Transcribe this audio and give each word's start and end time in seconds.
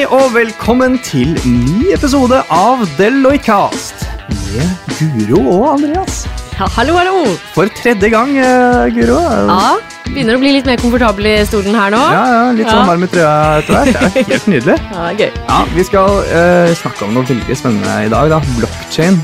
Hei 0.00 0.06
og 0.16 0.30
velkommen 0.32 0.94
til 1.04 1.34
ny 1.44 1.90
episode 1.92 2.38
av 2.56 2.86
Deloitte-cast 2.96 4.06
med 4.32 4.94
Guro 4.96 5.42
og 5.52 5.64
Andreas. 5.74 6.22
Ja, 6.56 6.64
hallo, 6.72 6.94
hallo! 6.96 7.34
For 7.52 7.68
tredje 7.76 8.08
gang, 8.08 8.32
eh, 8.40 8.86
Guro. 8.96 9.18
Ja, 9.20 9.74
Begynner 10.06 10.38
å 10.38 10.40
bli 10.40 10.54
litt 10.54 10.64
mer 10.64 10.80
komfortabel 10.80 11.28
i 11.28 11.34
stolen 11.44 11.76
her 11.76 11.92
nå. 11.92 12.00
Ja, 12.00 12.22
ja, 12.32 12.40
Litt 12.56 12.72
sånn 12.72 12.88
varm 12.88 13.04
i 13.04 13.10
trøya 13.12 13.34
etter 13.58 13.76
hvert. 13.76 13.92
Det 13.92 14.24
er 14.24 14.28
helt 14.32 14.48
nydelig. 14.54 14.78
Ja, 14.88 15.10
gøy. 15.20 15.28
Ja, 15.36 15.60
Vi 15.76 15.84
skal 15.90 16.16
eh, 16.32 16.72
snakke 16.80 17.04
om 17.04 17.12
noe 17.18 17.28
veldig 17.34 17.58
spennende 17.60 17.98
i 18.06 18.08
dag. 18.16 18.32
da, 18.32 18.40
Blockchain. 18.56 19.20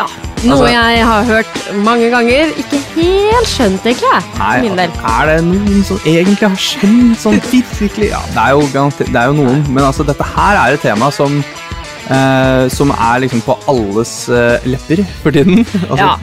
Ja, 0.00 0.10
Noe 0.44 0.54
Altså- 0.54 0.70
jeg 0.70 1.04
har 1.04 1.24
hørt 1.24 1.74
mange 1.84 2.10
ganger. 2.10 2.52
Ikke 2.62 2.78
helt 2.94 3.48
skjønt, 3.50 3.82
egentlig, 3.82 4.22
for 4.36 4.60
min 4.62 4.76
del. 4.76 4.90
er 5.18 5.26
det 5.26 5.38
noen 5.44 5.84
som 5.84 5.98
egentlig 6.06 6.48
har 6.48 6.56
skjønt 6.56 7.16
sånn 7.18 7.40
virkelig 7.50 8.10
Ja, 8.10 8.20
det 8.34 8.42
er 8.44 8.50
jo, 8.54 8.60
det 8.98 9.16
er 9.16 9.26
jo 9.26 9.32
noen, 9.40 9.64
men 9.72 9.84
altså, 9.84 10.06
dette 10.06 10.22
her 10.24 10.56
er 10.56 10.74
et 10.74 10.80
tema 10.82 11.10
som 11.12 11.42
eh, 12.08 12.68
som 12.72 12.90
er 12.94 13.20
liksom 13.26 13.42
på 13.44 13.56
alles 13.68 14.28
eh, 14.28 14.58
lepper 14.64 15.04
for 15.22 15.30
tiden. 15.32 15.64
Altså, 15.90 15.96
Ja. 15.98 16.16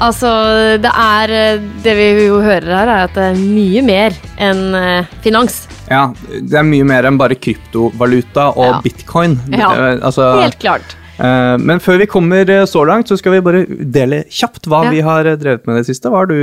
Altså, 0.00 0.30
det 0.78 0.90
er 0.94 1.30
eh, 1.34 1.60
Det 1.82 1.94
vi 1.96 2.26
jo 2.28 2.40
hører 2.40 2.68
her, 2.70 2.86
er 2.88 3.04
at 3.08 3.14
det 3.14 3.24
er 3.32 3.34
mye 3.40 3.82
mer 3.82 4.12
enn 4.38 4.74
eh, 4.74 5.04
finans. 5.24 5.66
Ja, 5.90 6.12
det 6.28 6.54
er 6.54 6.62
mye 6.62 6.84
mer 6.86 7.02
enn 7.08 7.18
bare 7.18 7.34
kryptovaluta 7.34 8.50
og 8.56 8.68
Ja. 8.74 8.80
bitcoin. 8.84 9.38
Ja, 9.50 9.72
Eh, 9.72 9.98
altså, 10.02 10.40
Helt 10.42 10.58
klart. 10.60 10.94
Eh, 11.18 11.54
men 11.60 11.80
før 11.82 11.98
vi 12.02 12.06
kommer 12.10 12.48
eh, 12.50 12.64
så 12.68 12.84
langt, 12.88 13.08
så 13.10 13.18
skal 13.18 13.36
vi 13.36 13.40
bare 13.44 13.64
dele 13.68 14.24
kjapt 14.30 14.68
hva 14.70 14.84
Ja. 14.86 14.90
vi 14.94 15.00
har 15.04 15.26
eh, 15.26 15.36
drevet 15.40 15.66
med 15.68 15.80
det 15.80 15.86
siste. 15.90 16.10
Hva 16.12 16.24
har 16.24 16.30
du 16.30 16.38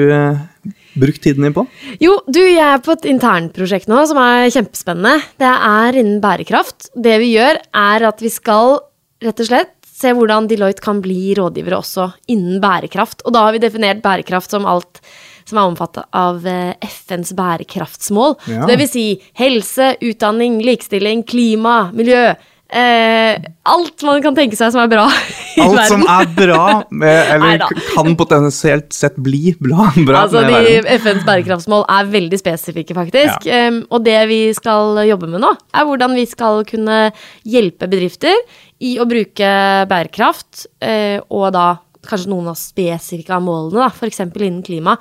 brukt 0.96 1.22
tiden 1.24 1.44
din 1.48 1.54
på? 1.56 1.66
Jo, 2.00 2.18
du, 2.28 2.40
jeg 2.40 2.64
er 2.64 2.82
på 2.84 2.94
et 2.96 3.06
internprosjekt 3.12 3.90
nå 3.92 4.02
som 4.08 4.20
er 4.22 4.50
kjempespennende. 4.54 5.20
Det 5.42 5.52
er 5.52 6.00
innen 6.02 6.22
bærekraft. 6.24 6.90
Det 6.96 7.18
vi 7.24 7.34
gjør, 7.36 7.60
er 7.76 8.08
at 8.08 8.24
vi 8.24 8.32
skal 8.32 8.80
rett 9.26 9.40
og 9.44 9.50
slett 9.50 9.72
se 9.96 10.12
hvordan 10.12 10.48
Deloitte 10.52 10.84
kan 10.84 10.98
bli 11.04 11.34
rådgivere 11.38 11.78
også 11.80 12.10
innen 12.32 12.60
bærekraft. 12.64 13.24
Og 13.26 13.32
da 13.36 13.46
har 13.48 13.56
vi 13.56 13.64
definert 13.64 14.02
bærekraft 14.04 14.52
som 14.52 14.68
alt 14.68 15.00
som 15.46 15.60
er 15.62 15.70
omfattet 15.70 16.08
av 16.18 16.42
FNs 16.82 17.32
bærekraftsmål. 17.38 18.34
Ja. 18.50 18.66
Det 18.66 18.80
vil 18.82 18.90
si 18.90 19.04
helse, 19.38 19.92
utdanning, 20.02 20.58
likestilling, 20.66 21.22
klima, 21.30 21.92
miljø. 21.94 22.32
Eh, 22.76 23.38
alt 23.72 24.04
man 24.04 24.20
kan 24.20 24.36
tenke 24.36 24.58
seg 24.60 24.74
som 24.74 24.82
er 24.84 24.90
bra 24.92 25.06
i 25.56 25.62
Alt 25.64 25.78
verden. 25.78 25.92
som 25.94 26.02
er 26.12 26.32
bra, 26.36 26.64
med, 26.92 27.20
eller 27.32 27.54
Neida. 27.54 27.70
kan 27.94 28.18
potensielt 28.20 28.92
sett 28.96 29.16
bli 29.16 29.54
bra, 29.56 29.88
bra 30.10 30.26
Altså, 30.26 30.42
de. 30.44 30.82
FNs 30.98 31.24
bærekraftsmål 31.28 31.86
er 31.96 32.10
veldig 32.12 32.42
spesifikke, 32.42 32.98
faktisk. 32.98 33.48
Um, 33.48 33.80
og 33.96 34.04
det 34.04 34.18
vi 34.28 34.42
skal 34.58 35.00
jobbe 35.08 35.32
med 35.32 35.46
nå, 35.46 35.54
er 35.72 35.88
hvordan 35.88 36.18
vi 36.20 36.28
skal 36.28 36.66
kunne 36.68 37.00
hjelpe 37.48 37.88
bedrifter 37.92 38.36
i 38.84 38.98
å 39.00 39.08
bruke 39.08 39.56
bærekraft, 39.88 40.68
uh, 40.84 41.24
og 41.32 41.48
da 41.56 41.68
kanskje 42.06 42.30
noen 42.30 42.52
av 42.52 42.60
spesifikke 42.60 43.34
av 43.34 43.42
målene, 43.48 43.88
f.eks. 43.88 44.20
innen 44.28 44.60
klima, 44.68 44.98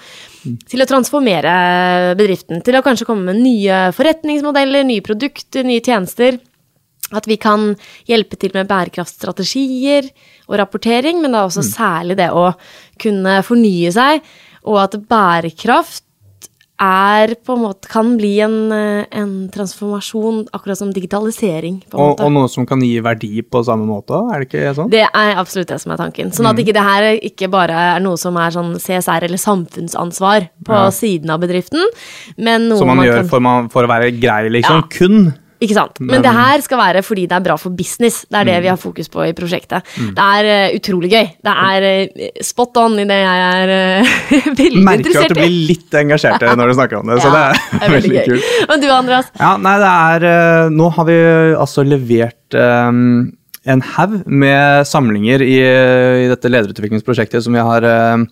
til 0.70 0.80
å 0.80 0.86
transformere 0.88 2.14
bedriften. 2.16 2.62
Til 2.64 2.78
å 2.78 2.86
kanskje 2.86 3.10
komme 3.10 3.32
med 3.34 3.42
nye 3.42 3.88
forretningsmodeller, 3.98 4.86
nye 4.88 5.04
produkter, 5.04 5.66
nye 5.66 5.82
tjenester. 5.84 6.38
At 7.12 7.26
vi 7.28 7.36
kan 7.36 7.74
hjelpe 8.08 8.38
til 8.40 8.50
med 8.54 8.68
bærekraftstrategier 8.70 10.08
og 10.48 10.58
rapportering, 10.58 11.20
men 11.22 11.32
da 11.36 11.44
også 11.44 11.62
særlig 11.66 12.16
det 12.16 12.30
å 12.32 12.54
kunne 13.02 13.42
fornye 13.44 13.92
seg, 13.92 14.22
og 14.64 14.80
at 14.86 14.96
bærekraft 15.10 16.02
er 16.84 17.36
på 17.46 17.54
en 17.54 17.60
måte 17.62 17.86
kan 17.86 18.16
bli 18.18 18.32
en, 18.42 18.72
en 18.74 19.34
transformasjon, 19.54 20.40
akkurat 20.56 20.80
som 20.80 20.90
digitalisering. 20.92 21.76
Og, 21.94 22.18
og 22.18 22.32
noe 22.34 22.48
som 22.50 22.66
kan 22.66 22.82
gi 22.82 22.96
verdi 23.04 23.44
på 23.46 23.62
samme 23.64 23.86
måte, 23.86 24.18
er 24.34 24.42
det 24.42 24.48
ikke 24.48 24.72
sånn? 24.80 24.90
Det 24.90 25.04
er 25.06 25.38
absolutt 25.38 25.70
det 25.70 25.78
som 25.84 25.94
er 25.94 26.00
tanken. 26.02 26.32
Sånn 26.34 26.44
Mm. 26.44 26.50
at 26.50 26.58
ikke 26.64 26.74
det 26.74 26.82
her 26.88 27.06
ikke 27.30 27.50
bare 27.52 27.78
er 27.94 28.02
noe 28.02 28.18
som 28.20 28.36
er 28.42 28.50
sånn 28.56 28.74
CSR 28.82 29.22
eller 29.28 29.38
samfunnsansvar 29.38 30.48
på 30.66 30.74
Ja. 30.74 30.90
siden 30.90 31.30
av 31.30 31.40
bedriften, 31.40 31.80
men 32.36 32.68
noe 32.68 32.78
Som 32.82 32.88
man, 32.90 33.06
gjør 33.06 33.22
kan 33.22 33.28
for, 33.28 33.40
man, 33.40 33.68
for 33.68 33.84
å 33.86 33.88
være 33.94 34.10
grei, 34.18 34.50
liksom. 34.50 34.82
Ja. 34.82 34.88
Kun. 34.90 35.34
Ikke 35.62 35.76
sant? 35.76 36.00
Men, 36.02 36.22
det 36.24 36.32
her 36.34 36.62
skal 36.64 36.80
være 36.80 37.02
fordi 37.06 37.26
det 37.30 37.36
er 37.36 37.44
bra 37.44 37.56
for 37.60 37.70
business. 37.74 38.24
Det 38.26 38.38
er 38.40 38.44
Mm. 38.44 38.50
det 38.50 38.62
vi 38.62 38.68
har 38.72 38.80
fokus 38.80 39.08
på 39.08 39.22
i 39.28 39.32
prosjektet. 39.32 39.86
Det 40.16 40.24
er 40.24 40.48
eh, 40.50 40.76
utrolig 40.78 41.10
gøy. 41.12 41.28
Det 41.46 41.54
er 41.54 41.86
eh, 41.90 42.40
spot 42.42 42.76
on 42.82 42.98
i 42.98 43.06
det 43.08 43.20
jeg 43.20 43.44
er 43.60 43.72
eh, 43.76 44.16
veldig 44.62 44.82
Merker 44.84 45.20
at 45.22 45.30
du 45.30 45.38
blir 45.38 45.54
litt 45.70 45.94
engasjert 45.94 46.42
når 46.56 46.68
du 46.68 46.74
snakker 46.74 46.98
om 47.00 47.12
det, 47.12 47.20
så 47.22 47.30
det 47.36 47.44
er, 47.80 47.94
veldig 47.94 48.26
kult. 48.26 48.50
Og 48.68 48.82
du, 48.82 48.90
Andreas? 48.90 49.30
Ja, 49.38 49.54
nei, 49.56 49.78
det 49.82 49.94
er 49.94 50.70
Nå 50.74 50.90
har 50.96 51.06
vi 51.08 51.16
altså 51.54 51.84
levert 51.86 52.54
um, 52.58 53.32
en 53.64 53.80
haug 53.94 54.18
med 54.26 54.84
samlinger 54.88 55.42
i, 55.44 55.56
i 56.24 56.28
dette 56.30 56.50
lederutviklingsprosjektet 56.52 57.44
som 57.44 57.56
vi 57.56 57.62
har 57.64 57.86
eh, 57.88 58.24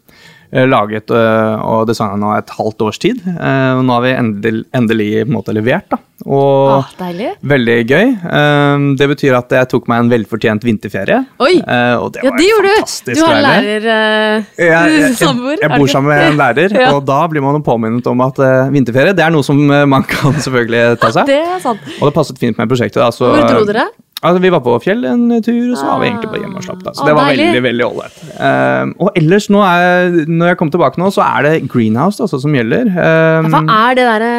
laget 0.52 1.10
eh, 1.16 1.62
og 1.64 1.86
designa 1.88 2.18
nå 2.20 2.32
et 2.36 2.50
halvt 2.52 2.82
års 2.84 2.98
tid. 3.00 3.20
Eh, 3.24 3.82
nå 3.82 3.94
har 3.96 4.02
vi 4.04 4.10
endelig, 4.12 4.64
endelig 4.76 5.10
måte 5.32 5.54
levert, 5.56 5.86
da. 5.92 5.98
Og 6.22 6.68
ah, 6.76 6.90
deilig. 7.00 7.32
veldig 7.50 7.76
gøy. 7.90 8.10
Eh, 8.30 8.84
det 9.00 9.08
betyr 9.10 9.34
at 9.40 9.50
jeg 9.56 9.70
tok 9.72 9.88
meg 9.90 10.04
en 10.04 10.10
velfortjent 10.12 10.62
vinterferie. 10.68 11.22
Oi! 11.42 11.56
Eh, 11.58 11.94
og 11.98 12.12
det 12.14 12.22
Ja, 12.22 12.30
var 12.30 12.38
det 12.38 12.50
gjorde 12.50 12.74
du! 12.76 12.92
Du 13.16 13.22
har 13.24 13.34
en 13.38 13.42
lærer 13.48 13.88
uh, 13.88 14.52
Jeg, 14.60 14.68
jeg, 14.68 15.00
jeg, 15.24 15.58
jeg 15.64 15.72
bor 15.74 15.90
sammen 15.90 16.12
med 16.12 16.22
en 16.28 16.38
lærer, 16.44 16.76
Ja. 16.78 16.92
og 16.94 17.02
da 17.08 17.22
blir 17.32 17.42
man 17.42 17.58
påminnet 17.66 18.06
om 18.12 18.22
at 18.28 18.38
eh, 18.44 18.70
vinterferie 18.76 19.16
det 19.18 19.24
er 19.24 19.34
noe 19.34 19.42
som 19.46 19.58
eh, 19.66 19.82
man 19.88 20.04
kan 20.06 20.36
selvfølgelig 20.44 21.00
ta 21.02 21.10
seg. 21.16 21.32
Det 21.32 21.40
er 21.42 21.60
sant. 21.64 21.90
Og 21.98 22.10
det 22.10 22.14
passet 22.20 22.38
fint 22.38 22.60
med 22.60 22.70
prosjektet. 22.70 23.00
Da, 23.02 23.10
så, 23.10 23.32
Hvor 23.34 23.48
dro 23.48 23.66
dere? 23.72 23.88
Altså, 24.22 24.38
vi 24.42 24.50
var 24.54 24.60
på 24.62 24.74
fjell 24.84 25.02
en 25.10 25.24
tur, 25.42 25.72
og 25.72 25.78
så 25.78 25.86
var 25.88 26.02
vi 26.02 26.08
egentlig 26.12 26.28
bare 26.30 26.42
hjemme 26.44 26.60
og 26.60 26.66
slapp. 26.66 26.82
Da. 26.84 26.92
Så 26.94 27.02
Ah, 27.02 27.08
det 27.08 27.14
var 27.18 27.30
veldig 27.32 27.62
veldig 27.64 27.86
ålreit. 27.88 28.20
Um, 28.38 28.92
og 29.02 29.16
ellers, 29.18 29.48
nå 29.50 29.62
er, 29.66 30.20
når 30.30 30.52
jeg 30.52 30.58
kom 30.60 30.70
tilbake 30.70 31.02
nå, 31.02 31.08
så 31.10 31.24
er 31.26 31.48
det 31.48 31.54
greenhouse 31.72 32.22
altså, 32.22 32.38
som 32.44 32.54
gjelder. 32.54 32.92
Um, 32.92 33.48
Hva 33.50 33.62
er 33.88 33.98
det 33.98 34.04
derre 34.06 34.36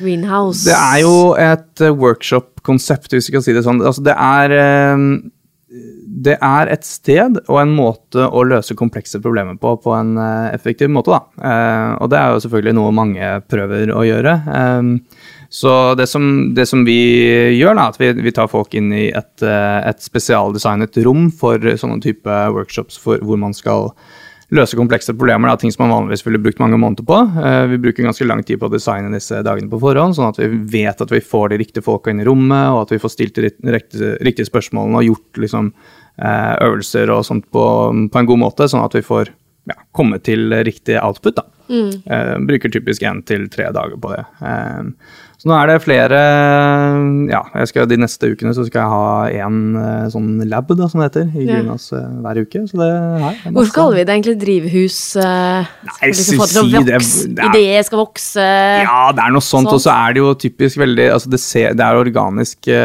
greenhouse? 0.00 0.64
det 0.66 0.74
er 0.74 1.04
jo 1.04 1.14
et 1.38 1.84
eh, 1.86 1.94
workshop-konsept, 2.02 3.14
hvis 3.14 3.30
vi 3.30 3.36
kan 3.36 3.46
si 3.46 3.54
det 3.54 3.62
sånn. 3.62 3.78
Altså, 3.86 4.02
det 4.10 4.16
er 4.18 4.56
um, 4.96 5.06
det 6.22 6.34
er 6.44 6.68
et 6.68 6.84
sted 6.84 7.38
og 7.46 7.56
en 7.62 7.70
måte 7.72 8.26
å 8.26 8.42
løse 8.44 8.76
komplekse 8.76 9.20
problemer 9.22 9.56
på 9.60 9.76
på 9.80 9.94
en 9.96 10.16
eh, 10.20 10.50
effektiv 10.56 10.90
måte. 10.92 11.14
Da. 11.14 11.22
Eh, 11.48 11.92
og 12.02 12.10
det 12.12 12.18
er 12.18 12.34
jo 12.34 12.42
selvfølgelig 12.44 12.76
noe 12.76 12.92
mange 12.96 13.30
prøver 13.48 13.94
å 13.94 14.04
gjøre. 14.06 14.34
Så 15.52 15.94
det 16.00 16.06
som, 16.08 16.54
det 16.56 16.64
som 16.70 16.80
vi 16.86 16.96
gjør, 17.58 17.76
da, 17.76 17.90
at 17.92 17.98
vi, 18.00 18.08
vi 18.24 18.32
tar 18.32 18.48
folk 18.48 18.72
inn 18.78 18.88
i 18.96 19.10
et, 19.12 19.44
eh, 19.44 19.80
et 19.84 20.00
spesialdesignet 20.00 20.96
rom 21.04 21.26
for 21.28 21.60
sånne 21.60 22.00
type 22.00 22.38
workshops 22.56 22.96
for, 22.96 23.20
hvor 23.20 23.36
man 23.40 23.52
skal 23.56 23.90
løse 24.52 24.76
komplekse 24.76 25.14
problemer. 25.16 25.48
Da, 25.48 25.58
ting 25.60 25.72
som 25.72 25.84
man 25.86 25.92
vanligvis 25.92 26.24
ville 26.26 26.40
brukt 26.40 26.60
mange 26.60 26.78
måneder 26.80 27.04
på. 27.08 27.18
Eh, 27.44 27.66
vi 27.72 27.80
bruker 27.84 28.08
ganske 28.08 28.26
lang 28.28 28.40
tid 28.48 28.60
på 28.60 28.68
å 28.68 28.72
designe 28.72 29.12
disse 29.12 29.42
dagene 29.44 29.68
på 29.72 29.80
forhånd, 29.82 30.16
sånn 30.16 30.32
at 30.32 30.40
vi 30.40 30.48
vet 30.78 31.04
at 31.04 31.12
vi 31.12 31.20
får 31.20 31.52
de 31.52 31.60
riktige 31.60 31.84
folka 31.84 32.12
inn 32.12 32.24
i 32.24 32.28
rommet, 32.28 32.72
og 32.72 32.86
at 32.86 32.96
vi 32.96 33.00
får 33.02 33.14
stilt 33.14 33.36
de 33.36 33.52
riktige, 33.52 34.16
riktige 34.24 34.48
spørsmålene 34.48 35.00
og 35.00 35.08
gjort 35.08 35.44
liksom, 35.44 35.72
eh, 36.16 36.52
øvelser 36.64 37.12
og 37.12 37.24
sånt 37.28 37.48
på, 37.52 37.64
på 38.12 38.22
en 38.24 38.32
god 38.32 38.44
måte, 38.44 38.68
sånn 38.72 38.84
at 38.84 38.96
vi 38.96 39.04
får 39.04 39.32
ja, 39.70 39.76
komme 39.94 40.20
til 40.24 40.52
riktig 40.64 40.96
output. 41.00 41.36
Da. 41.40 41.48
Eh, 41.72 42.36
bruker 42.44 42.72
typisk 42.72 43.04
én 43.08 43.22
til 43.24 43.48
tre 43.52 43.70
dager 43.72 44.00
på 44.00 44.12
det. 44.12 44.24
Så 45.42 45.48
nå 45.50 45.56
er 45.58 45.66
det 45.72 45.76
flere 45.82 46.18
Ja, 47.32 47.40
jeg 47.58 47.70
skal, 47.72 47.86
de 47.90 47.96
neste 47.98 48.28
ukene 48.30 48.52
så 48.54 48.62
skal 48.68 48.84
jeg 48.84 48.92
ha 48.92 49.46
én 49.48 49.56
eh, 49.80 50.04
sånn 50.12 50.36
lab, 50.46 50.68
da, 50.78 50.86
som 50.86 51.00
det 51.02 51.08
heter, 51.10 51.24
i 51.34 51.42
Ja. 51.48 51.56
Greenhouse 51.56 51.90
eh, 51.98 52.04
hver 52.22 52.38
uke. 52.44 52.62
Så 52.70 52.78
det 52.78 52.86
her 52.92 53.40
er 53.50 53.56
Hvorfor 53.56 53.74
kaller 53.74 53.96
vi 53.98 54.04
det 54.06 54.14
egentlig 54.14 54.36
drivhus? 54.38 54.98
Uh, 55.18 55.66
Nei, 55.88 56.12
liksom 56.12 56.38
til 56.38 56.44
å 56.44 56.46
si 56.46 56.70
det- 56.70 56.84
det 57.34 57.42
er- 57.42 57.50
ideer 57.58 57.82
skal 57.88 57.98
vokse 58.04 58.44
Ja, 58.86 59.10
det 59.10 59.24
er 59.24 59.34
noe 59.34 59.42
sånt, 59.42 59.66
Sånt. 59.66 59.72
og 59.74 59.80
så 59.82 59.90
er 59.90 60.14
det 60.14 60.22
jo 60.22 60.30
typisk 60.34 60.78
veldig 60.78 61.08
altså 61.16 61.30
det, 61.34 61.40
ser, 61.40 61.74
det 61.74 61.80
er 61.88 61.98
organiske, 61.98 62.78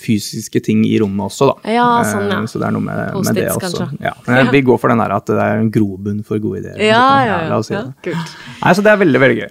fysiske 0.00 0.62
ting 0.64 0.84
i 0.88 0.96
rommet 1.02 1.28
også, 1.28 1.50
da. 1.52 1.70
Ja, 1.74 1.88
sånn, 2.08 2.30
ja. 2.32 2.40
Så 2.48 2.58
det 2.62 2.68
er 2.70 2.74
noe 2.78 2.86
med, 2.86 3.12
med 3.24 3.34
det 3.36 3.48
også. 3.52 3.90
Ja. 4.00 4.14
Men 4.26 4.50
vi 4.50 4.62
går 4.62 4.80
for 4.80 4.88
den 4.88 4.98
der 5.04 5.12
at 5.12 5.26
det 5.26 5.36
er 5.36 5.60
en 5.60 5.70
grobunn 5.70 6.24
for 6.24 6.38
gode 6.38 6.62
ideer. 6.64 6.80
Ja, 6.80 7.04
Så, 7.04 7.26
ja, 7.28 7.36
la 7.36 7.48
ja. 7.52 7.58
oss 7.60 7.66
si 7.70 7.74
ja 7.74 7.82
det. 7.82 7.94
kult. 8.08 8.34
Nei, 8.64 8.72
så 8.72 8.82
det 8.88 8.92
er 8.94 9.00
veldig, 9.04 9.20
veldig 9.20 9.38
gøy. 9.42 9.50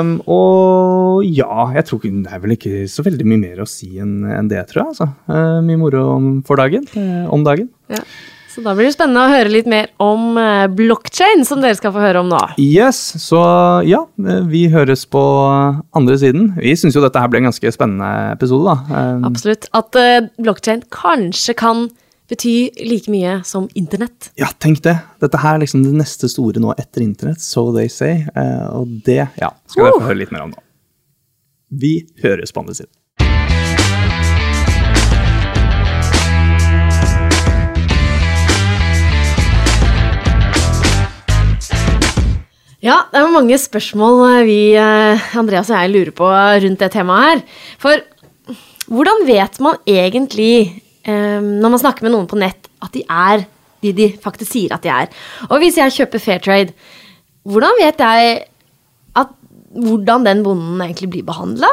Um, 0.00 0.12
og 0.26 1.24
ja, 1.28 1.66
jeg 1.76 1.84
tror 1.90 2.00
ikke 2.00 2.24
det 2.24 2.34
er 2.34 2.42
vel 2.42 2.56
ikke 2.56 2.74
så 2.90 3.04
veldig 3.06 3.26
mye 3.28 3.44
mer 3.44 3.62
å 3.62 3.68
si 3.68 3.92
enn 4.00 4.20
en 4.30 4.50
det, 4.50 4.62
tror 4.70 4.84
jeg. 4.84 4.92
Altså. 4.94 5.08
Uh, 5.30 5.60
mye 5.66 5.80
moro 5.80 6.04
om, 6.16 6.28
for 6.46 6.60
dagen. 6.60 6.86
uh, 6.94 7.26
om 7.34 7.46
dagen. 7.46 7.72
Ja. 7.92 8.04
Så 8.50 8.64
da 8.64 8.72
blir 8.74 8.88
det 8.88 8.96
spennende 8.96 9.22
å 9.22 9.30
høre 9.30 9.52
litt 9.52 9.68
mer 9.70 9.92
om 10.02 10.34
uh, 10.34 10.66
blockchain, 10.74 11.44
som 11.46 11.62
dere 11.62 11.78
skal 11.78 11.94
få 11.94 12.02
høre 12.02 12.24
om 12.24 12.30
nå. 12.32 12.40
Yes, 12.58 12.98
så 13.22 13.38
ja, 13.86 14.00
eh, 14.24 14.40
vi 14.50 14.64
høres 14.72 15.04
på 15.06 15.22
andre 15.94 16.16
siden. 16.18 16.50
Vi 16.58 16.74
syns 16.78 16.98
jo 16.98 17.04
dette 17.04 17.22
her 17.22 17.30
ble 17.30 17.44
en 17.44 17.50
ganske 17.50 17.74
spennende 17.74 18.34
episode, 18.34 18.74
da. 18.74 19.04
Absolutt. 19.30 19.70
At 19.78 19.98
uh, 19.98 20.26
blockchain 20.42 20.82
kanskje 20.90 21.54
kan 21.58 21.86
bety 22.30 22.70
like 22.86 23.10
mye 23.10 23.40
som 23.44 23.68
internett. 23.74 24.30
Ja, 24.38 24.50
tenk 24.58 24.82
det. 24.86 24.96
Dette 25.22 25.40
her 25.42 25.56
er 25.56 25.64
liksom 25.64 25.82
det 25.84 25.94
neste 25.98 26.30
store 26.30 26.62
nå 26.62 26.74
etter 26.78 27.04
internett, 27.04 27.42
so 27.42 27.68
they 27.74 27.90
say. 27.90 28.24
Eh, 28.34 28.66
og 28.70 29.00
det 29.06 29.22
ja, 29.40 29.52
skal 29.70 29.88
dere 29.88 29.98
få 29.98 30.10
høre 30.10 30.20
litt 30.22 30.34
mer 30.34 30.46
om 30.46 30.54
nå. 30.54 30.66
Vi 31.70 32.00
høres 32.22 32.50
på 32.52 32.64
andre 32.64 32.74
siden. 32.74 32.90
Ja, 42.80 42.96
det 43.12 43.20
er 43.20 43.28
mange 43.28 43.58
spørsmål 43.60 44.22
eh, 44.24 44.46
vi, 44.48 44.60
eh, 44.72 45.30
Andreas 45.36 45.68
og 45.68 45.76
jeg, 45.76 45.92
lurer 45.92 46.14
på 46.16 46.26
rundt 46.64 46.80
det 46.80 46.90
temaet 46.94 47.26
her. 47.28 47.42
For 47.78 48.56
hvordan 48.90 49.26
vet 49.28 49.60
man 49.60 49.76
egentlig, 49.86 50.80
eh, 51.04 51.38
når 51.44 51.68
man 51.68 51.82
snakker 51.82 52.08
med 52.08 52.16
noen 52.16 52.26
på 52.26 52.40
nett, 52.40 52.70
at 52.82 52.96
de 52.96 53.04
er 53.04 53.44
de 53.84 53.92
de 53.96 54.08
faktisk 54.20 54.56
sier 54.56 54.72
at 54.74 54.82
de 54.82 54.90
er? 54.90 55.12
Og 55.50 55.60
hvis 55.60 55.76
jeg 55.76 55.92
kjøper 55.92 56.24
Fair 56.24 56.40
Trade, 56.40 56.72
hvordan 57.44 57.78
vet 57.78 58.00
jeg 58.00 58.40
hvordan 59.70 60.26
den 60.26 60.42
bonden 60.46 60.80
egentlig 60.84 61.10
blir 61.12 61.26
behandla? 61.26 61.70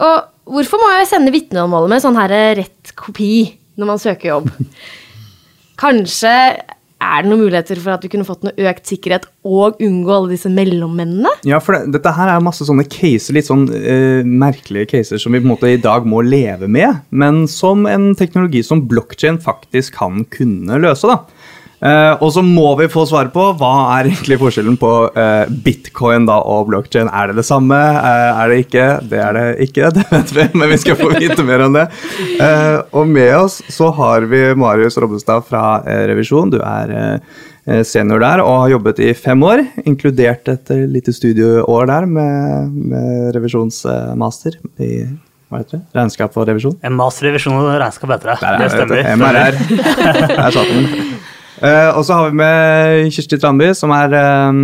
Og 0.00 0.54
hvorfor 0.56 0.80
må 0.80 0.90
jeg 0.96 1.08
sende 1.10 1.32
vitnemålet 1.34 1.92
med 1.92 2.04
sånn 2.04 2.18
her 2.20 2.34
rett 2.58 2.92
kopi 2.98 3.46
når 3.80 3.92
man 3.94 4.02
søker 4.02 4.34
jobb? 4.34 4.52
Kanskje 5.80 6.34
er 7.00 7.22
det 7.24 7.30
noen 7.30 7.46
muligheter 7.46 7.78
for 7.80 7.94
at 7.94 8.02
vi 8.04 8.10
kunne 8.12 8.26
fått 8.28 8.42
noe 8.44 8.68
økt 8.68 8.90
sikkerhet 8.90 9.24
og 9.48 9.78
unngå 9.80 10.12
alle 10.12 10.34
disse 10.34 10.50
mellommennene? 10.52 11.32
Ja, 11.48 11.56
for 11.64 11.76
det, 11.76 11.94
dette 11.96 12.12
her 12.12 12.28
er 12.28 12.44
masse 12.44 12.66
sånne 12.68 12.84
caser, 12.92 13.36
litt 13.36 13.48
sånn 13.48 13.64
uh, 13.72 14.20
merkelige 14.20 14.90
caser 14.92 15.22
som 15.22 15.32
vi 15.32 15.40
på 15.40 15.48
en 15.48 15.54
måte 15.54 15.72
i 15.72 15.80
dag 15.80 16.04
må 16.08 16.20
leve 16.26 16.68
med, 16.68 17.00
men 17.08 17.46
som 17.48 17.88
en 17.88 18.10
teknologi 18.20 18.60
som 18.66 18.84
blokkjede 18.90 19.40
faktisk 19.44 19.96
kan 19.96 20.26
kunne 20.32 20.80
løse. 20.84 21.08
da. 21.08 21.39
Eh, 21.80 22.14
og 22.20 22.28
så 22.34 22.42
må 22.44 22.74
vi 22.76 22.90
få 22.92 23.06
svar 23.08 23.30
på 23.32 23.46
hva 23.56 23.72
er 23.96 24.10
egentlig 24.10 24.36
forskjellen 24.40 24.76
på 24.80 24.90
uh, 25.14 25.48
bitcoin 25.64 26.26
da 26.28 26.36
og 26.44 26.68
blockchain. 26.68 27.08
Er 27.08 27.30
det 27.30 27.40
det 27.40 27.46
samme? 27.48 27.76
Uh, 27.76 28.40
er 28.42 28.52
det 28.52 28.58
ikke? 28.66 28.88
Det 29.08 29.22
er 29.24 29.38
det 29.38 29.46
ikke, 29.64 29.88
det 29.96 30.04
vet 30.10 30.34
vi, 30.36 30.48
men 30.60 30.74
vi 30.74 30.80
skal 30.82 30.98
få 31.00 31.08
vite 31.16 31.46
mer 31.46 31.64
om 31.64 31.78
det. 31.78 31.86
Og 32.96 33.08
med 33.08 33.32
oss 33.38 33.60
så 33.72 33.88
har 33.96 34.28
vi 34.28 34.42
Marius 34.58 34.98
Robbestad 35.00 35.46
fra 35.48 35.80
Revisjon. 36.10 36.52
Du 36.52 36.58
er 36.60 37.20
senior 37.86 38.20
der 38.22 38.42
og 38.42 38.64
har 38.64 38.74
jobbet 38.74 39.00
i 39.04 39.10
fem 39.16 39.42
år, 39.46 39.62
inkludert 39.86 40.48
et 40.52 40.72
lite 40.90 41.14
studieår 41.14 41.88
der 41.90 42.06
med, 42.08 42.76
med 42.92 43.34
revisjonsmaster 43.36 44.56
i 44.82 44.92
hva 45.50 45.64
heter 45.64 45.80
det? 45.80 45.82
Regnskap 45.98 46.36
og 46.38 46.46
revisjon. 46.46 46.76
En 46.86 46.94
masterrevisjon 46.94 47.56
og 47.58 47.72
regnskap 47.82 48.12
heter 48.14 48.32
det. 48.32 48.38
Det 48.60 48.68
er 48.68 48.74
stemmer. 48.76 49.08
MRR. 49.18 49.56
Der 50.30 50.54
satt 50.54 50.70
den. 50.70 51.10
Eh, 51.60 51.90
og 51.92 52.04
så 52.08 52.16
har 52.16 52.30
vi 52.30 52.36
med 52.40 53.10
Kirsti 53.12 53.36
Tranby, 53.40 53.70
som 53.76 53.92
er 53.92 54.14
um, 54.48 54.60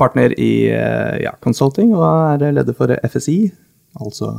partner 0.00 0.34
i 0.36 0.52
uh, 0.68 1.16
ja, 1.22 1.32
consulting 1.44 1.94
og 1.96 2.04
er 2.44 2.52
leder 2.58 2.76
for 2.76 2.92
FSI, 3.08 3.50
altså 4.00 4.32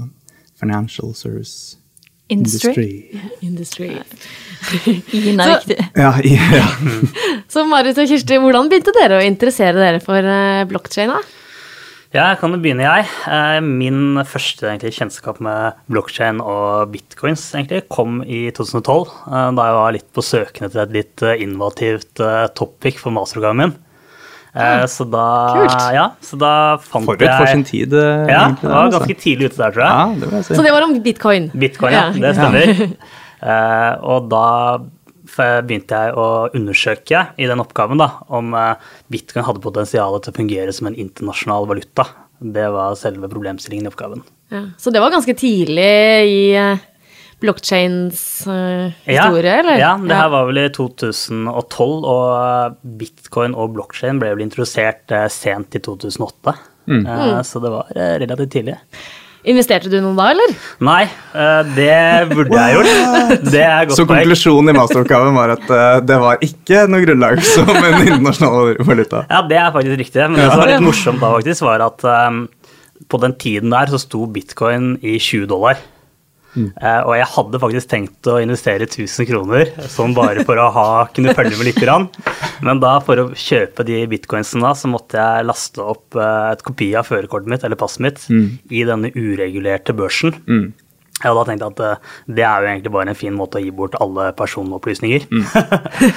Financial 0.62 1.14
Service 1.18 1.78
Industry. 2.30 3.10
Industry. 3.42 3.90
Industry. 5.20 5.42
Er 5.42 5.44
Så- 5.48 5.58
viktig. 5.58 5.78
Ja, 5.98 6.14
ja. 6.24 6.66
Så 7.52 7.66
Marius 7.68 7.98
og 8.00 8.08
Kirsti, 8.08 8.38
hvordan 8.40 8.70
begynte 8.72 8.94
dere 8.96 9.20
å 9.20 9.26
interessere 9.26 9.76
dere 9.82 10.00
for 10.04 10.22
uh, 10.22 10.62
blokkjede? 10.70 11.18
Ja, 12.12 12.26
jeg 12.34 12.42
kan 12.42 12.52
jo 12.52 12.58
begynne, 12.60 12.84
jeg. 12.84 13.06
Eh, 13.32 13.60
Min 13.64 14.20
første 14.28 14.68
egentlig, 14.68 14.92
kjennskap 14.98 15.38
med 15.44 15.78
blokkjede 15.88 16.44
og 16.44 16.90
bitcoins 16.92 17.46
egentlig, 17.56 17.86
kom 17.94 18.18
i 18.28 18.50
2012, 18.52 19.14
eh, 19.30 19.46
da 19.56 19.68
jeg 19.70 19.78
var 19.78 19.96
litt 19.96 20.10
på 20.12 20.26
søkende 20.28 20.72
til 20.74 20.84
et 20.84 20.92
litt 20.98 21.24
eh, 21.24 21.40
innovativt 21.46 22.20
topic 22.60 23.00
for 23.00 23.16
masteroppgaven 23.16 23.64
min. 23.64 23.74
Mm. 24.52 24.84
Så 24.92 25.06
da, 25.08 25.26
kult. 25.56 25.84
ja, 25.96 26.06
så 26.28 26.36
da 26.36 26.52
fant 26.84 27.08
Forut 27.08 27.22
jeg 27.24 27.32
for 27.40 27.48
sin 27.48 27.62
tid. 27.64 27.94
Ja, 27.96 28.50
egentlig, 28.50 28.66
det 28.68 28.74
var 28.74 28.82
altså. 28.90 28.98
ganske 29.00 29.20
tidlig 29.24 29.48
ute 29.48 29.62
der, 29.62 29.72
tror 29.78 29.86
jeg. 29.86 29.94
Ja, 29.96 30.08
det 30.20 30.32
jeg 30.36 30.44
si. 30.50 30.58
Så 30.58 30.66
det 30.66 30.74
var 30.76 30.84
om 30.90 30.96
bitcoin? 31.06 31.48
Bitcoin, 31.56 31.96
ja. 31.96 32.02
Ja. 32.12 32.24
Det 32.28 32.34
stemmer. 32.36 32.88
Eh, 33.42 33.94
og 34.06 34.28
da 34.30 34.42
begynte 35.38 35.98
jeg 36.04 36.16
å 36.18 36.28
undersøke 36.58 37.24
i 37.38 37.48
den 37.50 37.62
oppgaven 37.64 38.02
da, 38.02 38.10
om 38.34 38.54
eh, 38.58 38.92
bitcoin 39.12 39.46
hadde 39.48 39.64
potensial 39.64 40.20
til 40.20 40.34
å 40.34 40.38
fungere 40.38 40.76
som 40.76 40.90
en 40.90 40.98
internasjonal 41.00 41.68
valuta. 41.70 42.08
Det 42.42 42.68
var 42.74 42.96
selve 42.98 43.30
problemstillingen 43.32 43.86
i 43.86 43.92
oppgaven. 43.92 44.24
Ja. 44.52 44.66
Så 44.82 44.92
det 44.92 45.00
var 45.04 45.14
ganske 45.14 45.36
tidlig 45.38 45.92
i 46.28 46.42
uh, 46.58 46.78
historie, 47.42 48.94
Ja, 49.06 49.24
historie, 49.26 49.54
eller? 49.60 49.78
Ja, 49.80 49.94
det 49.98 50.18
her 50.18 50.30
var 50.30 50.46
vel 50.50 50.60
i 50.62 50.70
2012, 50.70 52.06
og 52.06 52.26
eh, 52.38 52.76
bitcoin 53.02 53.56
og 53.58 53.74
blockchain 53.78 54.20
ble 54.22 54.36
vel 54.36 54.44
introdusert 54.46 55.12
eh, 55.12 55.28
sent 55.34 55.76
i 55.76 55.82
2008. 55.82 56.54
Mm. 56.88 57.06
Eh, 57.06 57.42
Så 57.48 57.60
det 57.64 57.72
var 57.74 57.90
eh, 57.96 58.20
relativt 58.22 58.52
tidlig. 58.52 58.78
Investerte 59.42 59.90
du 59.90 59.96
noen 59.98 60.18
da, 60.20 60.28
eller? 60.36 60.52
Nei, 60.86 61.02
eh, 61.34 61.62
det 61.74 61.96
burde 62.30 62.54
jeg 62.54 62.76
gjort. 62.76 63.46
Det 63.48 63.64
er 63.66 63.88
godt 63.90 63.98
Så 63.98 64.06
konklusjonen 64.10 64.70
i 64.70 64.76
masteroppgaven 64.78 65.38
var 65.38 65.56
at 65.56 65.72
eh, 65.74 65.96
det 66.06 66.18
var 66.22 66.44
ikke 66.46 66.84
noe 66.92 67.02
grunnlag 67.08 67.42
som 67.48 67.72
en 67.72 67.98
internasjonal 68.04 68.76
valuta. 68.86 69.24
Ja, 69.32 69.42
det 69.50 69.58
er 69.58 69.72
faktisk 69.74 69.98
riktig. 70.04 70.28
Men 70.28 70.38
det 70.38 70.50
som 70.52 70.62
var 70.62 70.70
litt 70.70 70.86
morsomt 70.86 71.24
da, 71.24 71.32
faktisk, 71.40 71.66
var 71.66 71.86
at 71.88 72.06
um, 72.06 72.44
på 73.10 73.22
den 73.24 73.34
tiden 73.42 73.74
der 73.74 73.90
så 73.90 74.02
sto 74.02 74.28
bitcoin 74.30 74.94
i 75.02 75.18
20 75.18 75.50
dollar. 75.50 75.82
Eh, 76.58 77.02
og 77.08 77.14
jeg 77.16 77.28
hadde 77.36 77.62
faktisk 77.64 77.90
tenkt 77.94 78.28
å 78.28 78.36
investere 78.44 78.84
1000 78.90 79.28
kroner, 79.30 79.72
sånn 79.92 80.14
bare 80.18 80.44
for 80.48 80.60
å 80.60 80.68
ha, 80.76 80.88
kunne 81.16 81.36
følge 81.38 81.56
med 81.58 81.70
litt. 81.70 81.80
Grann. 81.82 82.10
Men 82.62 82.82
da 82.84 82.98
for 83.06 83.18
å 83.24 83.30
kjøpe 83.34 83.86
de 83.88 84.02
bitcoinsene 84.12 84.62
da, 84.68 84.74
så 84.78 84.92
måtte 84.92 85.18
jeg 85.18 85.48
laste 85.48 85.82
opp 85.82 86.20
eh, 86.20 86.52
et 86.52 86.62
kopi 86.68 86.92
av 87.00 87.08
førerkortet 87.08 87.50
mitt 87.56 87.64
eller 87.66 87.80
passet 87.80 88.04
mitt 88.06 88.24
i 88.70 88.84
denne 88.86 89.10
uregulerte 89.16 89.96
børsen. 89.98 90.36
Og 91.22 91.36
da 91.38 91.42
tenkte 91.46 91.68
jeg 91.68 91.74
at 91.76 91.82
eh, 91.86 92.12
det 92.34 92.44
er 92.48 92.64
jo 92.64 92.70
egentlig 92.72 92.92
bare 92.96 93.12
en 93.14 93.18
fin 93.20 93.36
måte 93.38 93.60
å 93.60 93.62
gi 93.62 93.70
bort 93.78 93.94
alle 94.02 94.32
personopplysninger. 94.38 95.28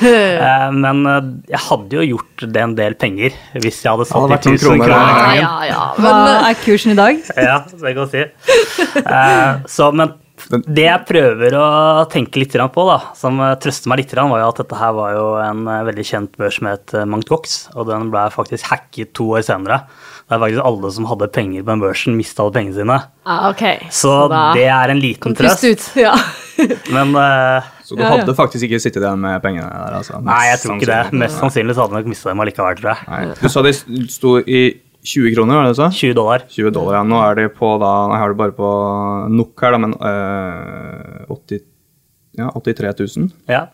Eh, 0.05 0.71
Men 0.73 1.03
jeg 1.49 1.61
hadde 1.67 1.99
jo 1.99 2.05
gjort 2.15 2.45
det 2.55 2.61
en 2.63 2.75
del 2.79 2.95
penger 2.99 3.35
hvis 3.61 3.83
jeg 3.85 3.91
hadde 3.93 4.07
satt 4.09 4.17
i 4.17 4.33
noen 4.33 4.57
1000 4.57 4.59
kroner, 4.65 4.89
kroner. 4.89 5.37
ja. 5.37 5.45
Ja, 5.45 5.55
ja. 5.69 5.83
Men 6.01 6.21
Hva 6.25 6.35
er 6.51 6.59
kursen 6.65 6.95
i 6.95 6.99
dag? 6.99 7.21
Ja, 7.37 7.59
det 7.69 7.95
kan 7.97 8.05
jeg 8.05 8.13
si. 8.13 8.25
Eh, 9.05 9.63
Så, 9.71 9.91
men 9.97 10.13
det 10.51 10.85
jeg 10.85 11.05
prøver 11.09 11.55
å 11.59 11.67
tenke 12.13 12.41
litt 12.43 12.55
på, 12.55 12.87
da, 12.89 12.99
som 13.17 13.39
trøster 13.63 13.91
meg 13.91 14.03
litt, 14.03 14.15
var 14.15 14.41
jo 14.43 14.49
at 14.51 14.61
dette 14.61 14.79
her 14.79 14.93
var 14.97 15.15
jo 15.17 15.27
en 15.41 15.63
eh, 15.71 15.83
veldig 15.89 16.05
kjent 16.07 16.35
børs 16.41 16.59
som 16.61 16.69
het 16.69 16.95
eh, 16.95 17.17
Gox, 17.29 17.55
og 17.75 17.89
den 17.89 18.11
ble 18.13 18.27
faktisk 18.35 18.69
hacket 18.71 19.15
to 19.17 19.31
år 19.39 19.45
senere. 19.47 19.83
Det 20.25 20.37
er 20.37 20.41
faktisk 20.41 20.65
alle 20.65 20.91
som 20.97 21.09
hadde 21.11 21.29
penger 21.33 21.65
på 21.65 21.73
den 21.73 21.83
børsen, 21.85 22.17
mista 22.17 22.45
alle 22.45 22.55
pengene 22.57 22.77
sine. 22.79 22.99
ah, 23.25 23.51
ok. 23.51 23.65
Så 23.93 24.13
da 24.33 24.45
det 24.57 24.69
er 24.73 24.93
en 24.95 25.01
liten 25.03 25.37
trøst. 25.37 25.65
ut. 25.65 25.89
Ja. 26.01 26.15
Men 26.95 27.13
uh, 27.19 27.67
Så 27.85 27.97
du 27.97 28.01
Ja, 28.03 28.09
ja. 28.09 28.17
hadde 28.21 28.35
faktisk 28.39 28.65
ikke 28.69 28.81
sittet 28.81 29.03
igjen 29.03 29.21
med 29.21 29.43
pengene 29.45 29.67
der? 29.69 29.99
altså? 29.99 30.21
nei, 30.25 30.41
jeg 30.53 30.63
tror 30.63 30.79
ikke 30.79 30.89
det. 30.93 31.19
Mest 31.25 31.41
sannsynlig 31.43 31.77
så 31.77 31.85
hadde 31.85 31.99
jeg 31.99 32.05
nok 32.05 32.13
mista 32.15 32.31
dem 32.33 32.41
allikevel, 32.45 32.79
tror 32.81 32.93
jeg. 32.95 33.09
Nei. 33.11 33.37
Du 33.43 33.49
sa 33.53 33.65
de 33.67 33.75
sto 34.15 34.39
i 34.41 34.63
20 35.05 35.35
kroner, 35.35 35.59
var 35.59 35.69
det 35.69 35.75
du 35.75 35.81
sa? 35.83 35.91
20 35.93 36.17
dollar. 36.17 36.47
20 36.49 36.73
dollar, 36.73 36.99
ja. 36.99 37.05
Nå 37.05 37.21
er 37.27 37.39
de 37.43 37.47
på 37.53 37.75
da 37.83 37.93
Nei, 38.11 38.19
har 38.23 38.33
det 38.33 38.41
bare 38.41 38.57
på 38.57 38.73
NOK 39.35 39.65
her, 39.67 39.77
da, 39.77 39.81
men 39.85 39.97
øh, 40.01 41.35
80, 41.35 41.65
ja, 42.41 42.49
83 42.51 42.95
000. 43.17 43.29
Ja. 43.51 43.67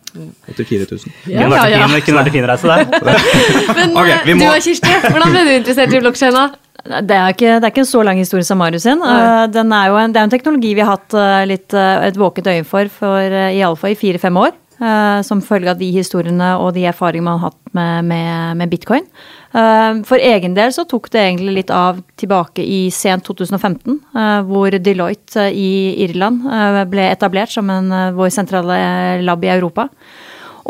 84 0.49 0.89
000. 0.91 1.15
Ja, 1.31 1.45
Kunne 1.45 1.53
vært 1.55 1.71
ja, 1.71 1.79
ja. 1.79 1.87
Det 1.95 2.03
kunne 2.07 2.19
vært 2.19 2.33
en 2.33 2.37
fin 2.39 2.49
reise, 2.51 2.67
det. 2.67 3.15
Men 3.79 3.95
okay, 3.95 4.17
eh, 4.17 4.27
vi 4.27 4.35
du 4.41 4.49
og 4.49 4.67
Kirsti, 4.67 4.97
hvordan 5.07 5.33
ble 5.33 5.45
du 5.47 5.53
interessert 5.55 5.95
i 5.95 6.03
blokkjede? 6.03 6.49
Det 6.81 7.17
er, 7.17 7.35
ikke, 7.35 7.57
det 7.61 7.67
er 7.67 7.73
ikke 7.75 7.83
en 7.85 7.89
så 7.91 8.03
lang 8.07 8.19
historie 8.21 8.47
som 8.47 8.61
Marius 8.61 8.87
sin. 8.87 9.03
Eh, 9.05 9.47
Den 9.53 9.73
er 9.77 9.91
jo 9.91 9.99
en, 10.01 10.13
det 10.13 10.21
er 10.21 10.25
jo 10.25 10.31
en 10.31 10.35
teknologi 10.35 10.75
vi 10.75 10.85
har 10.85 10.97
hatt 10.97 11.17
eh, 11.17 11.43
litt, 11.51 11.75
eh, 11.77 12.09
et 12.09 12.19
våkent 12.19 12.49
øye 12.51 12.65
for, 12.65 12.89
for 12.93 13.37
uh, 13.37 13.51
iallfall 13.53 13.95
i 13.95 13.99
fire-fem 14.01 14.37
år. 14.41 14.55
Eh, 14.81 15.21
som 15.27 15.43
følge 15.45 15.73
av 15.73 15.81
de 15.81 15.91
historiene 15.95 16.55
og 16.61 16.73
de 16.77 16.87
erfaringene 16.91 17.29
man 17.29 17.39
har 17.41 17.51
hatt 17.51 17.75
med, 17.77 18.09
med, 18.11 18.57
med 18.61 18.73
bitcoin. 18.73 19.07
Eh, 19.53 20.01
for 20.09 20.23
egen 20.31 20.57
del 20.57 20.75
så 20.75 20.87
tok 20.89 21.11
det 21.13 21.23
egentlig 21.23 21.57
litt 21.61 21.75
av 21.75 22.01
tilbake 22.21 22.65
i 22.65 22.83
sent 22.95 23.27
2015, 23.29 24.01
eh, 24.17 24.41
hvor 24.49 24.77
Deloitte 24.79 25.51
i 25.53 25.71
Irland 26.07 26.49
ble 26.91 27.11
etablert 27.11 27.53
som 27.55 27.71
en, 27.73 27.93
vår 28.17 28.33
sentrale 28.35 28.81
lab 29.25 29.45
i 29.47 29.53
Europa. 29.53 29.91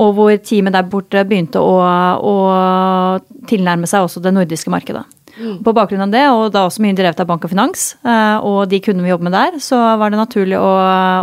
Og 0.01 0.15
hvor 0.17 0.37
teamet 0.39 0.77
der 0.77 0.87
borte 0.89 1.25
begynte 1.29 1.61
å, 1.61 1.79
å 2.23 2.37
tilnærme 3.51 3.89
seg 3.91 4.07
også 4.07 4.23
det 4.25 4.33
nordiske 4.37 4.73
markedet. 4.73 5.03
På 5.65 5.73
bakgrunn 5.77 6.05
av 6.05 6.13
det, 6.13 6.23
og 6.33 6.53
da 6.55 6.65
også 6.67 6.83
mye 6.85 6.97
drevet 6.97 7.21
av 7.23 7.29
bank 7.29 7.45
og 7.47 7.53
finans, 7.53 7.95
eh, 8.05 8.39
og 8.47 8.65
de 8.71 8.81
kundene 8.85 9.07
vi 9.07 9.13
jobber 9.13 9.29
med 9.29 9.37
der, 9.37 9.59
så 9.63 9.79
var 10.01 10.13
det 10.13 10.21
naturlig 10.21 10.59
å, 10.59 10.71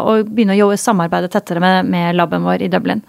å 0.07 0.13
begynne 0.27 0.55
å 0.55 0.61
jobbe, 0.61 0.77
samarbeide 0.81 1.31
tettere 1.33 1.63
med, 1.63 1.89
med 1.91 2.15
laben 2.17 2.45
vår 2.47 2.65
i 2.65 2.71
Dublin. 2.71 3.03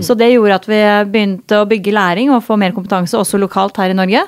Så 0.00 0.14
det 0.16 0.30
gjorde 0.30 0.56
at 0.56 0.66
vi 0.70 0.78
begynte 1.10 1.58
å 1.58 1.66
bygge 1.68 1.92
læring 1.92 2.30
og 2.32 2.44
få 2.46 2.56
mer 2.56 2.72
kompetanse 2.72 3.18
også 3.18 3.36
lokalt 3.42 3.76
her 3.82 3.92
i 3.92 3.96
Norge. 3.98 4.22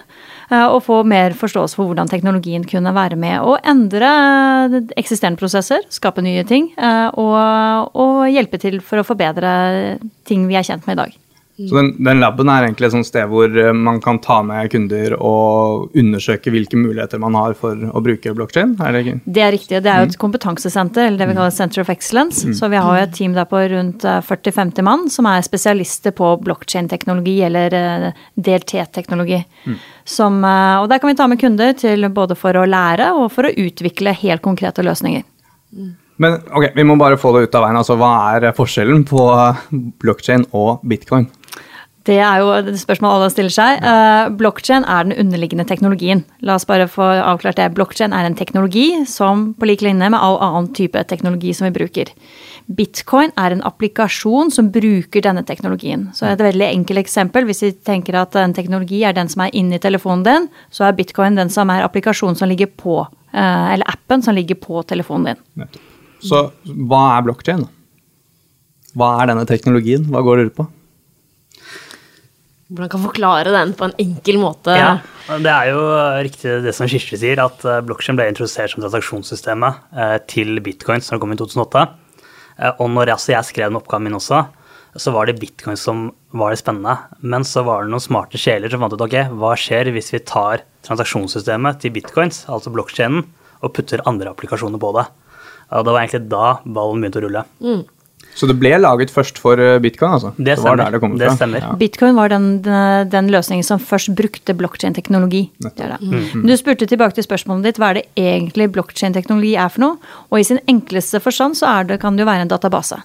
eh, 0.51 0.67
Og 0.67 0.83
få 0.85 0.99
mer 1.09 1.33
forståelse 1.39 1.79
for 1.79 1.89
hvordan 1.89 2.11
teknologien 2.11 2.67
kunne 2.69 2.93
være 2.93 3.17
med 3.17 3.41
å 3.41 3.57
endre 3.65 4.11
eh, 4.11 4.79
eksisterende 5.01 5.41
prosesser, 5.41 5.87
skape 5.95 6.25
nye 6.27 6.45
ting, 6.45 6.73
og, 7.17 7.91
og 7.95 8.25
hjelpe 8.29 8.61
til 8.61 8.81
for 8.85 9.01
å 9.01 9.07
forbedre 9.07 9.99
ting 10.29 10.49
vi 10.51 10.59
er 10.59 10.67
kjent 10.67 10.87
med 10.87 10.99
i 10.99 11.03
dag. 11.05 11.21
Så 11.55 11.77
den, 11.77 11.93
den 12.03 12.19
laben 12.19 12.49
er 12.51 12.65
egentlig 12.67 12.89
et 12.89 12.95
sånt 12.97 13.07
sted 13.07 13.29
hvor 13.31 13.47
eh, 13.47 13.71
man 13.77 14.01
kan 14.03 14.19
ta 14.19 14.41
med 14.43 14.73
kunder 14.73 15.15
og 15.15 15.95
undersøke 15.95 16.51
hvilke 16.51 16.79
muligheter 16.81 17.21
man 17.23 17.37
har 17.39 17.55
for 17.59 17.79
å 17.79 18.03
bruke 18.03 18.33
blokkjede? 18.35 18.75
Er 18.83 18.97
det 18.97 19.03
ikke? 19.05 19.15
Det 19.37 19.45
er 19.45 19.55
riktig. 19.55 19.83
Det 19.85 19.93
er 19.93 20.03
jo 20.03 20.09
et 20.11 20.19
kompetansesenter, 20.19 21.07
eller 21.07 21.23
det 21.23 21.29
vi 21.31 21.37
kaller 21.39 21.55
Center 21.55 21.85
of 21.85 21.93
Excellence. 21.95 22.43
Så 22.59 22.71
vi 22.73 22.81
har 22.83 22.99
jo 22.99 23.07
et 23.07 23.15
team 23.15 23.37
der 23.39 23.47
på 23.51 23.63
rundt 23.71 24.03
eh, 24.03 24.19
40-50 24.27 24.89
mann 24.91 25.07
som 25.15 25.31
er 25.31 25.47
spesialister 25.47 26.15
på 26.19 26.35
blokkjedeteknologi 26.43 27.37
eller 27.47 27.79
eh, 27.79 28.25
DLT-teknologi. 28.35 29.45
Som, 30.05 30.43
eh, 30.45 30.79
Og 30.83 30.91
der 30.91 30.99
kan 30.99 31.13
vi 31.13 31.19
ta 31.23 31.31
med 31.31 31.41
kunder 31.41 31.73
til 31.79 32.09
både 32.11 32.35
for 32.35 32.59
å 32.59 32.67
lære 32.67 33.13
og 33.15 33.31
for 33.31 33.47
å 33.47 33.55
utvikle 33.55 34.17
helt 34.25 34.43
konkrete 34.43 34.83
løsninger. 34.83 35.23
Men 36.23 36.37
ok, 36.47 36.69
vi 36.77 36.85
må 36.87 36.95
bare 36.99 37.19
få 37.19 37.33
det 37.35 37.49
ut 37.49 37.57
av 37.59 37.65
veien. 37.67 37.79
Altså, 37.81 37.97
hva 37.99 38.11
er 38.37 38.53
forskjellen 38.55 39.03
på 39.09 39.23
blokkjede 40.03 40.47
og 40.55 40.85
bitcoin? 40.87 41.27
Det 42.05 42.19
er 42.21 42.43
jo 42.43 42.51
et 42.53 42.67
spørsmål 42.77 43.15
alle 43.17 43.31
stiller 43.33 43.53
seg. 43.53 43.81
Uh, 43.81 44.29
Blokkjede 44.37 44.85
er 44.85 45.07
den 45.07 45.17
underliggende 45.23 45.65
teknologien. 45.65 46.21
La 46.45 46.59
oss 46.59 46.67
bare 46.69 46.85
få 46.91 47.07
avklart 47.17 47.57
det. 47.57 47.71
Blokkjede 47.77 48.13
er 48.13 48.29
en 48.29 48.37
teknologi 48.37 48.89
som 49.09 49.47
på 49.57 49.69
lik 49.71 49.85
linje 49.85 50.11
med 50.13 50.21
all 50.21 50.37
annen 50.45 50.69
type 50.77 51.01
teknologi 51.09 51.55
som 51.57 51.71
vi 51.71 51.73
bruker. 51.79 52.13
Bitcoin 52.77 53.33
er 53.41 53.57
en 53.57 53.65
applikasjon 53.65 54.53
som 54.53 54.69
bruker 54.73 55.25
denne 55.25 55.47
teknologien. 55.49 56.11
Så 56.17 56.29
et 56.29 56.45
veldig 56.45 56.69
enkelt 56.69 57.01
eksempel, 57.01 57.49
hvis 57.49 57.65
vi 57.65 57.73
tenker 57.89 58.21
at 58.21 58.37
en 58.41 58.57
teknologi 58.57 59.01
er 59.05 59.17
den 59.17 59.33
som 59.33 59.47
er 59.47 59.57
inni 59.57 59.81
telefonen 59.81 60.29
din, 60.29 60.53
så 60.73 60.89
er 60.89 60.97
bitcoin 61.01 61.41
den 61.41 61.53
som 61.53 61.73
er 61.73 61.89
applikasjonen 61.89 62.37
som 62.37 62.53
ligger 62.53 62.69
på, 62.69 63.01
uh, 63.09 63.67
eller 63.73 63.89
appen 63.89 64.25
som 64.25 64.37
ligger 64.37 64.61
på 64.61 64.85
telefonen 64.93 65.33
din. 65.33 65.73
Så 66.25 66.51
hva 66.69 67.05
er 67.17 67.25
blokkjede? 67.25 67.69
Hva 68.95 69.15
er 69.23 69.33
denne 69.33 69.49
teknologien? 69.49 70.05
Hva 70.13 70.21
går 70.25 70.41
det 70.41 70.51
ut 70.53 70.59
på? 70.61 70.73
Hvordan 72.75 72.91
kan 72.91 73.03
forklare 73.05 73.53
den 73.55 73.73
på 73.79 73.87
en 73.87 73.95
enkel 74.03 74.41
måte? 74.43 74.75
Ja, 74.75 74.97
Det 75.39 75.47
er 75.53 75.69
jo 75.71 75.83
riktig 76.27 76.57
det 76.65 76.73
som 76.75 76.89
Kirsti 76.91 77.17
sier, 77.21 77.39
at 77.45 77.63
eh, 77.65 77.79
blokkjede 77.87 78.19
ble 78.19 78.27
introdusert 78.33 78.73
som 78.75 78.83
transaksjonssystemet 78.83 79.79
eh, 79.95 80.17
til 80.29 80.59
bitcoins 80.65 81.07
når 81.09 81.17
det 81.17 81.23
kom 81.23 81.33
i 81.37 81.39
2008. 81.39 81.85
Eh, 82.59 82.73
Og 82.83 82.91
når 82.91 83.07
jeg, 83.13 83.15
altså 83.17 83.33
jeg 83.37 83.49
skrev 83.53 83.71
den 83.71 83.79
oppgaven 83.79 84.09
min 84.09 84.19
også, 84.19 84.43
så 84.97 85.11
var 85.15 85.27
det 85.27 85.39
bitcoin 85.41 85.79
som 85.79 86.05
var 86.35 86.51
det 86.55 86.61
spennende. 86.61 86.99
Men 87.23 87.43
så 87.47 87.65
var 87.67 87.83
det 87.87 87.95
noen 87.95 88.03
smarte 88.05 88.39
sjeler 88.39 88.71
som 88.71 88.83
fant 88.85 88.95
ut 88.95 89.07
ok, 89.07 89.17
hva 89.39 89.55
skjer 89.59 89.91
hvis 89.95 90.13
vi 90.15 90.21
tar 90.27 90.63
transaksjonssystemet 90.87 91.81
til 91.83 91.95
bitcoins, 91.95 92.45
altså 92.51 92.71
blokkjeden, 92.75 93.25
og 93.65 93.73
putter 93.75 94.03
andre 94.07 94.31
applikasjoner 94.35 94.79
på 94.83 94.93
det. 94.99 95.07
Og 95.75 95.87
det 95.87 95.95
var 95.95 96.03
egentlig 96.05 96.29
da 96.31 96.47
ballen 96.67 97.01
begynte 97.03 97.23
å 97.23 97.25
rulle. 97.25 97.43
Så 98.35 98.49
det 98.51 98.57
ble 98.59 98.73
laget 98.81 99.13
først 99.15 99.39
for 99.39 99.61
eh, 99.63 99.79
bitcoin, 99.83 100.17
altså? 100.17 100.33
Det 100.37 100.57
var 100.59 100.77
stemmer. 100.77 100.99
der 100.99 100.99
det 100.99 101.21
Det 101.23 101.33
stemmer. 101.37 101.63
Ja. 101.63 101.73
Bitcoin 101.79 102.19
var 102.19 102.33
den, 102.33 102.49
den 103.11 103.31
løsningen 103.31 103.67
som 103.67 103.79
først 103.79 104.15
brukte 104.19 104.57
blokkjedeteknologi. 104.59 105.51
Mm. 105.63 105.71
er. 105.79 105.97
Du 106.43 106.55
spurte 106.59 106.89
tilbake 106.91 107.15
til 107.15 107.27
spørsmålet 107.27 107.71
ditt 107.71 107.79
hva 107.83 107.93
er 107.93 108.01
det 108.01 108.07
egentlig 108.19 108.73
blokkjedeteknologi 108.75 109.55
er 109.55 109.71
for 109.71 109.87
noe. 109.87 110.15
Og 110.31 110.41
i 110.41 110.47
sin 110.47 110.63
enkleste 110.67 111.23
forstand 111.23 111.59
så 111.61 111.71
er 111.79 111.91
det, 111.93 112.01
kan 112.03 112.17
det 112.17 112.27
jo 112.27 112.31
være 112.31 112.49
en 112.49 112.53
database. 112.53 113.03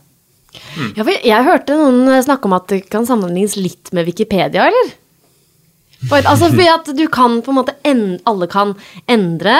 Ja, 0.98 1.04
for 1.04 1.14
jeg 1.14 1.46
hørte 1.46 1.78
noen 1.78 2.24
snakke 2.26 2.50
om 2.50 2.56
at 2.58 2.72
det 2.72 2.82
kan 2.90 3.06
sammenlignes 3.06 3.58
litt 3.60 3.92
med 3.94 4.08
Wikipedia, 4.10 4.66
eller? 4.70 4.94
For, 6.08 6.24
altså, 6.24 6.48
fordi 6.54 6.70
at 6.72 6.90
du 6.96 7.06
kan 7.12 7.42
på 7.44 7.52
en 7.52 7.60
måte 7.60 7.76
en, 7.88 8.04
Alle 8.30 8.48
kan 8.50 8.74
endre, 9.12 9.58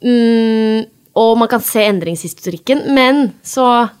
mm, 0.00 0.88
og 1.20 1.32
man 1.38 1.50
kan 1.52 1.62
se 1.64 1.84
endringshistorikken, 1.84 2.86
men 2.96 3.32
så 3.46 3.66
eh, 3.82 3.96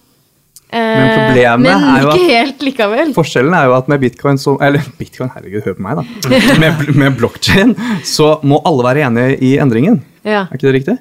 Men 0.72 1.10
problemet 1.18 1.60
men 1.66 1.84
er 1.96 2.02
jo 2.04 2.08
ikke 2.12 2.20
at- 2.20 2.30
helt 2.30 2.64
likevel. 2.68 3.12
Forskjellen 3.16 3.54
er 3.58 3.64
jo 3.66 3.74
at 3.74 3.88
med 3.88 4.00
bitcoin 4.00 4.38
så 4.38 4.56
Eller 4.62 4.80
bitcoin, 5.00 5.30
herregud, 5.34 5.62
hør 5.66 5.74
på 5.74 5.82
meg, 5.82 6.00
da. 6.00 6.38
Med, 6.62 6.88
med 6.96 7.16
blokkjede 7.18 7.74
så 8.06 8.36
må 8.46 8.60
alle 8.64 8.84
være 8.86 9.06
enige 9.08 9.38
i 9.42 9.56
endringen. 9.58 10.02
Ja. 10.24 10.46
Er 10.46 10.54
ikke 10.58 10.68
det 10.70 10.76
riktig? 10.80 10.98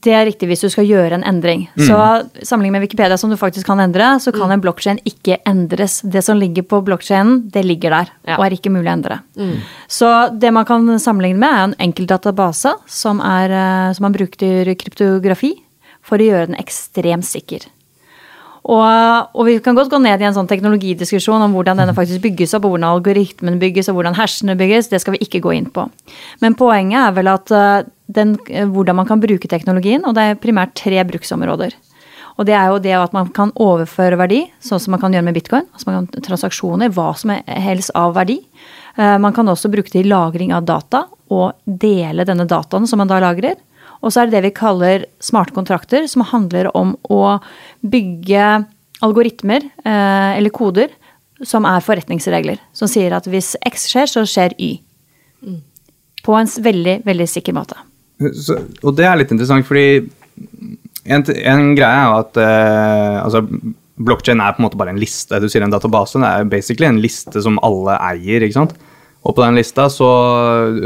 Det 0.00 0.14
er 0.16 0.22
riktig 0.24 0.46
hvis 0.48 0.62
du 0.64 0.68
skal 0.72 0.86
gjøre 0.88 1.12
en 1.18 1.24
endring. 1.28 1.66
Så 1.76 1.92
sammenlignet 2.40 2.78
med 2.78 2.86
Wikipedia, 2.86 3.18
som 3.20 3.28
du 3.28 3.36
faktisk 3.36 3.66
kan 3.68 3.82
endre, 3.84 4.14
så 4.24 4.32
kan 4.32 4.48
en 4.54 4.62
blokkjede 4.64 5.02
ikke 5.04 5.36
endres. 5.44 5.98
Det 6.08 6.22
som 6.24 6.38
ligger 6.40 6.64
på 6.64 6.78
blokkjeden, 6.86 7.50
det 7.52 7.66
ligger 7.68 7.90
der, 7.92 8.08
Ja. 8.24 8.38
og 8.38 8.46
er 8.46 8.54
ikke 8.56 8.72
mulig 8.72 8.88
å 8.88 8.94
endre. 8.96 9.18
Så 9.92 10.08
det 10.40 10.54
man 10.56 10.64
kan 10.64 10.86
sammenligne 10.98 11.36
med, 11.42 11.52
er 11.52 11.64
en 11.68 11.74
enkeltdatabase 11.90 12.72
som, 12.88 13.20
er, 13.20 13.52
eh, 13.52 13.92
som 13.92 14.06
man 14.08 14.16
bruker 14.16 14.72
kryptografi 14.80 15.52
for 16.00 16.16
å 16.16 16.30
gjøre 16.30 16.46
den 16.54 16.56
ekstremt 16.62 17.28
sikker. 17.28 17.68
Og, 18.60 19.30
og 19.32 19.46
vi 19.48 19.56
kan 19.64 19.76
godt 19.78 19.90
gå 19.92 20.00
ned 20.02 20.20
i 20.20 20.26
en 20.28 20.36
sånn 20.36 20.48
teknologidiskusjon 20.50 21.46
om 21.46 21.54
hvordan 21.56 21.80
denne 21.80 21.94
faktisk 21.96 22.20
bygges 22.26 22.52
opp, 22.58 22.66
og 22.68 22.74
hvordan 22.74 22.90
algoritmen 22.90 23.60
bygges, 23.62 23.88
og 23.88 23.96
hvordan 23.96 24.18
hersene 24.18 24.56
bygges. 24.60 24.90
Det 24.92 25.00
skal 25.00 25.16
vi 25.16 25.22
ikke 25.24 25.40
gå 25.46 25.54
inn 25.56 25.70
på. 25.72 25.86
Men 26.44 26.56
poenget 26.58 27.00
er 27.00 27.14
vel 27.16 27.30
at 27.32 27.52
eh, 27.56 27.86
den, 28.12 28.36
eh, 28.50 28.68
hvordan 28.68 29.00
man 29.00 29.08
kan 29.08 29.22
bruke 29.22 29.48
teknologien, 29.48 30.04
og 30.04 30.16
det 30.18 30.26
er 30.26 30.42
primært 30.42 30.76
tre 30.78 31.00
bruksområder. 31.08 31.76
Og 32.40 32.46
det 32.48 32.54
er 32.56 32.70
jo 32.72 32.80
det 32.80 32.92
at 32.96 33.12
man 33.16 33.28
kan 33.36 33.50
overføre 33.60 34.16
verdi, 34.20 34.44
sånn 34.64 34.80
som 34.80 34.94
man 34.94 35.00
kan 35.02 35.12
gjøre 35.12 35.26
med 35.26 35.36
bitcoin. 35.36 35.66
altså 35.72 35.90
man 35.90 36.06
kan 36.06 36.24
Transaksjoner, 36.24 36.92
hva 36.96 37.10
som 37.16 37.34
helst 37.44 37.92
av 37.96 38.14
verdi. 38.16 38.38
Eh, 38.96 39.16
Man 39.18 39.32
kan 39.32 39.48
også 39.48 39.72
bruke 39.72 39.92
det 39.92 40.04
i 40.04 40.08
lagring 40.08 40.52
av 40.52 40.64
data, 40.64 41.06
og 41.30 41.52
dele 41.64 42.24
denne 42.26 42.48
dataen 42.48 42.88
som 42.88 42.98
man 42.98 43.08
da 43.08 43.20
lagrer. 43.22 43.56
Og 44.00 44.12
så 44.12 44.22
er 44.22 44.28
det 44.28 44.38
det 44.38 44.48
vi 44.48 44.56
kaller 44.56 45.04
smarte 45.22 45.54
kontrakter, 45.56 46.06
som 46.08 46.24
handler 46.24 46.70
om 46.76 46.94
å 47.12 47.38
bygge 47.80 48.46
algoritmer 49.04 49.64
eh, 49.84 50.38
eller 50.38 50.52
koder 50.52 50.92
som 51.46 51.66
er 51.68 51.84
forretningsregler. 51.84 52.60
Som 52.76 52.90
sier 52.90 53.14
at 53.16 53.28
hvis 53.30 53.54
X 53.68 53.88
skjer, 53.92 54.08
så 54.10 54.24
skjer 54.28 54.56
Y. 54.60 54.72
På 56.24 56.36
en 56.36 56.48
veldig, 56.48 57.00
veldig 57.06 57.28
sikker 57.28 57.56
måte. 57.56 57.78
Så, 58.36 58.58
og 58.84 58.96
det 58.98 59.06
er 59.08 59.16
litt 59.20 59.30
interessant, 59.32 59.64
fordi 59.64 60.02
en, 61.08 61.24
en 61.24 61.70
greie 61.76 62.00
er 62.02 62.10
jo 62.10 62.18
at 62.18 62.40
eh, 62.42 63.16
altså, 63.22 63.40
blokkjede 64.00 64.44
er 64.44 64.56
på 64.56 64.60
en 64.60 64.66
måte 64.68 64.80
bare 64.80 64.92
en 64.92 65.00
liste. 65.00 65.40
Du 65.40 65.48
sier 65.48 65.64
en 65.64 65.72
database, 65.72 66.20
det 66.20 66.28
er 66.28 66.52
basically 66.52 66.88
en 66.88 67.00
liste 67.00 67.40
som 67.44 67.60
alle 67.64 67.96
eier. 68.10 68.44
ikke 68.44 68.58
sant? 68.58 68.76
Og 69.20 69.34
på 69.36 69.42
den 69.44 69.58
lista 69.58 69.84
så, 69.92 70.08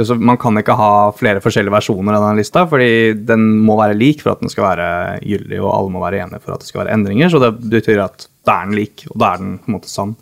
så 0.02 0.16
Man 0.18 0.38
kan 0.42 0.58
ikke 0.58 0.74
ha 0.74 0.90
flere 1.14 1.42
forskjellige 1.42 1.74
versjoner 1.76 2.16
av 2.16 2.28
den 2.28 2.40
lista, 2.42 2.64
fordi 2.70 3.14
den 3.28 3.46
må 3.62 3.76
være 3.78 3.96
lik 3.98 4.24
for 4.24 4.34
at 4.34 4.42
den 4.42 4.50
skal 4.50 4.66
være 4.72 4.88
gyldig, 5.22 5.60
og 5.62 5.70
alle 5.70 5.94
må 5.94 6.02
være 6.02 6.24
enige 6.24 6.42
for 6.42 6.56
at 6.56 6.64
det 6.64 6.70
skal 6.70 6.82
være 6.82 6.96
endringer. 6.96 7.30
Så 7.30 7.42
det 7.42 7.52
betyr 7.76 8.02
at 8.08 8.26
da 8.44 8.58
er 8.58 8.70
den 8.70 8.78
lik, 8.80 9.06
og 9.12 9.20
da 9.22 9.30
er 9.30 9.44
den 9.44 9.54
på 9.62 9.70
en 9.70 9.76
måte 9.76 9.92
sann. 9.92 10.16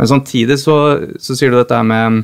Men 0.00 0.08
samtidig 0.08 0.56
så, 0.62 0.76
så 1.20 1.36
sier 1.36 1.52
du 1.52 1.58
dette 1.60 1.82
med 1.84 2.22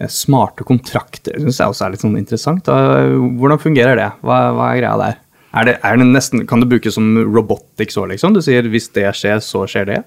eh, 0.00 0.08
smarte 0.10 0.64
kontrakter. 0.66 1.36
Syns 1.36 1.60
jeg 1.60 1.74
også 1.74 1.86
er 1.86 1.92
litt 1.92 2.06
sånn 2.06 2.16
interessant. 2.18 2.72
Hvordan 2.72 3.62
fungerer 3.62 4.00
det? 4.00 4.10
Hva, 4.24 4.40
hva 4.56 4.72
er 4.72 4.80
greia 4.80 4.96
der? 5.04 5.22
Er 5.56 5.68
det, 5.68 5.76
er 5.84 6.00
det 6.00 6.08
nesten, 6.08 6.42
kan 6.48 6.60
det 6.60 6.68
brukes 6.72 6.96
som 6.96 7.12
robotics 7.28 7.96
òg, 8.00 8.10
liksom? 8.14 8.34
Du 8.36 8.42
sier 8.44 8.66
hvis 8.72 8.88
det 8.96 9.06
skjer, 9.16 9.38
så 9.44 9.64
skjer 9.68 9.88
det? 9.92 10.02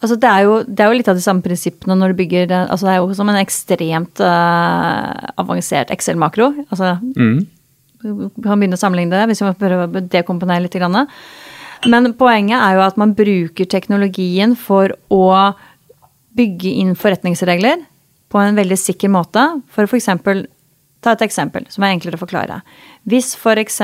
Altså 0.00 0.16
det, 0.16 0.28
er 0.32 0.46
jo, 0.46 0.52
det 0.64 0.80
er 0.80 0.88
jo 0.88 0.96
litt 0.96 1.08
av 1.12 1.18
de 1.18 1.22
samme 1.24 1.44
prinsippene 1.44 1.96
når 1.98 2.12
du 2.12 2.20
bygger 2.22 2.52
altså 2.56 2.86
Det 2.86 2.92
er 2.94 3.00
jo 3.02 3.16
som 3.18 3.28
en 3.28 3.40
ekstremt 3.40 4.22
uh, 4.24 5.32
avansert 5.40 5.92
Excel-makro. 5.92 6.54
Altså, 6.72 6.94
Vi 8.00 8.30
kan 8.40 8.56
begynne 8.56 8.78
å 8.78 8.80
sammenligne 8.80 9.12
det 9.12 9.26
hvis 9.28 9.42
vi 9.42 9.50
må 9.50 9.56
prøve 9.60 9.88
å 10.00 10.04
dekomponere 10.14 10.64
litt. 10.64 10.78
Grann. 10.80 10.96
Men 11.88 12.14
poenget 12.16 12.56
er 12.56 12.78
jo 12.78 12.86
at 12.86 12.96
man 13.00 13.12
bruker 13.16 13.68
teknologien 13.68 14.56
for 14.56 14.96
å 15.12 15.26
bygge 16.36 16.72
inn 16.80 16.96
forretningsregler 16.96 17.84
på 18.30 18.40
en 18.40 18.56
veldig 18.56 18.78
sikker 18.78 19.12
måte. 19.12 19.42
For 19.72 19.84
f.eks. 19.84 20.08
ta 21.04 21.12
et 21.12 21.24
eksempel 21.26 21.66
som 21.72 21.84
er 21.84 21.94
enklere 21.94 22.16
å 22.16 22.24
forklare. 22.24 22.60
Hvis 23.08 23.34
f.eks. 23.36 23.80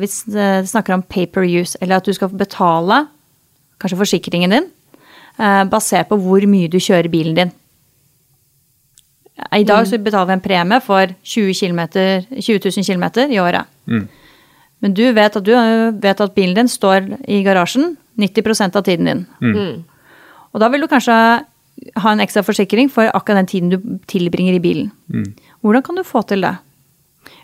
hvis 0.00 0.22
det 0.32 0.50
snakker 0.68 0.96
om 0.96 1.04
paper 1.04 1.46
use, 1.46 1.78
eller 1.80 2.00
at 2.02 2.08
du 2.08 2.12
skal 2.16 2.32
betale 2.32 3.06
kanskje 3.78 4.00
forsikringen 4.00 4.52
din 4.52 4.66
eh, 4.66 4.77
basert 5.70 6.08
på 6.10 6.18
hvor 6.18 6.42
mye 6.50 6.68
du 6.68 6.78
kjører 6.82 7.08
bilen 7.12 7.36
din. 7.38 7.50
I 9.54 9.62
dag 9.62 9.86
så 9.86 9.98
betaler 10.02 10.26
vi 10.26 10.34
en 10.34 10.42
premie 10.42 10.80
for 10.82 11.12
20, 11.22 11.52
kilometer, 11.54 12.24
20 12.34 12.58
000 12.64 12.84
km 12.84 13.04
i 13.30 13.38
året. 13.38 13.66
Men 14.82 14.94
du 14.94 15.04
vet, 15.14 15.36
at 15.36 15.44
du 15.46 15.52
vet 16.02 16.20
at 16.20 16.34
bilen 16.34 16.54
din 16.58 16.68
står 16.70 17.06
i 17.28 17.42
garasjen 17.46 17.96
90% 18.18 18.76
av 18.76 18.82
tiden 18.86 19.06
din. 19.06 19.22
Og 20.52 20.60
da 20.60 20.68
vil 20.68 20.82
du 20.82 20.88
kanskje 20.90 21.14
ha 22.02 22.10
en 22.10 22.20
ekstra 22.20 22.42
forsikring 22.42 22.90
for 22.90 23.06
akkurat 23.14 23.44
den 23.44 23.46
tiden 23.46 23.70
du 23.70 23.78
tilbringer 24.10 24.54
i 24.58 24.62
bilen. 24.62 24.90
Hvordan 25.62 25.82
kan 25.86 25.94
du 25.94 26.02
få 26.02 26.22
til 26.26 26.42
det? 26.42 26.56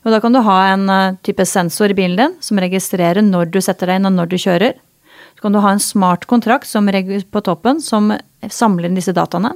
Jo, 0.04 0.10
da 0.10 0.20
kan 0.20 0.32
du 0.32 0.40
ha 0.40 0.58
en 0.72 0.88
eh, 0.90 1.14
type 1.22 1.44
sensor 1.46 1.90
i 1.90 1.94
bilen 1.94 2.16
din 2.16 2.34
som 2.40 2.58
registrerer 2.58 3.22
når 3.22 3.50
du 3.52 3.60
setter 3.60 3.86
deg 3.86 4.00
inn 4.00 4.06
og 4.06 4.12
når 4.12 4.26
du 4.32 4.36
kjører. 4.36 4.74
Så 5.34 5.42
kan 5.42 5.52
du 5.52 5.60
ha 5.60 5.72
en 5.74 5.82
smart 5.82 6.26
kontrakt 6.30 6.68
som 6.68 6.88
på 6.88 7.40
toppen 7.40 7.80
som 7.80 8.12
samler 8.48 8.88
inn 8.88 8.94
disse 8.94 9.12
dataene. 9.12 9.54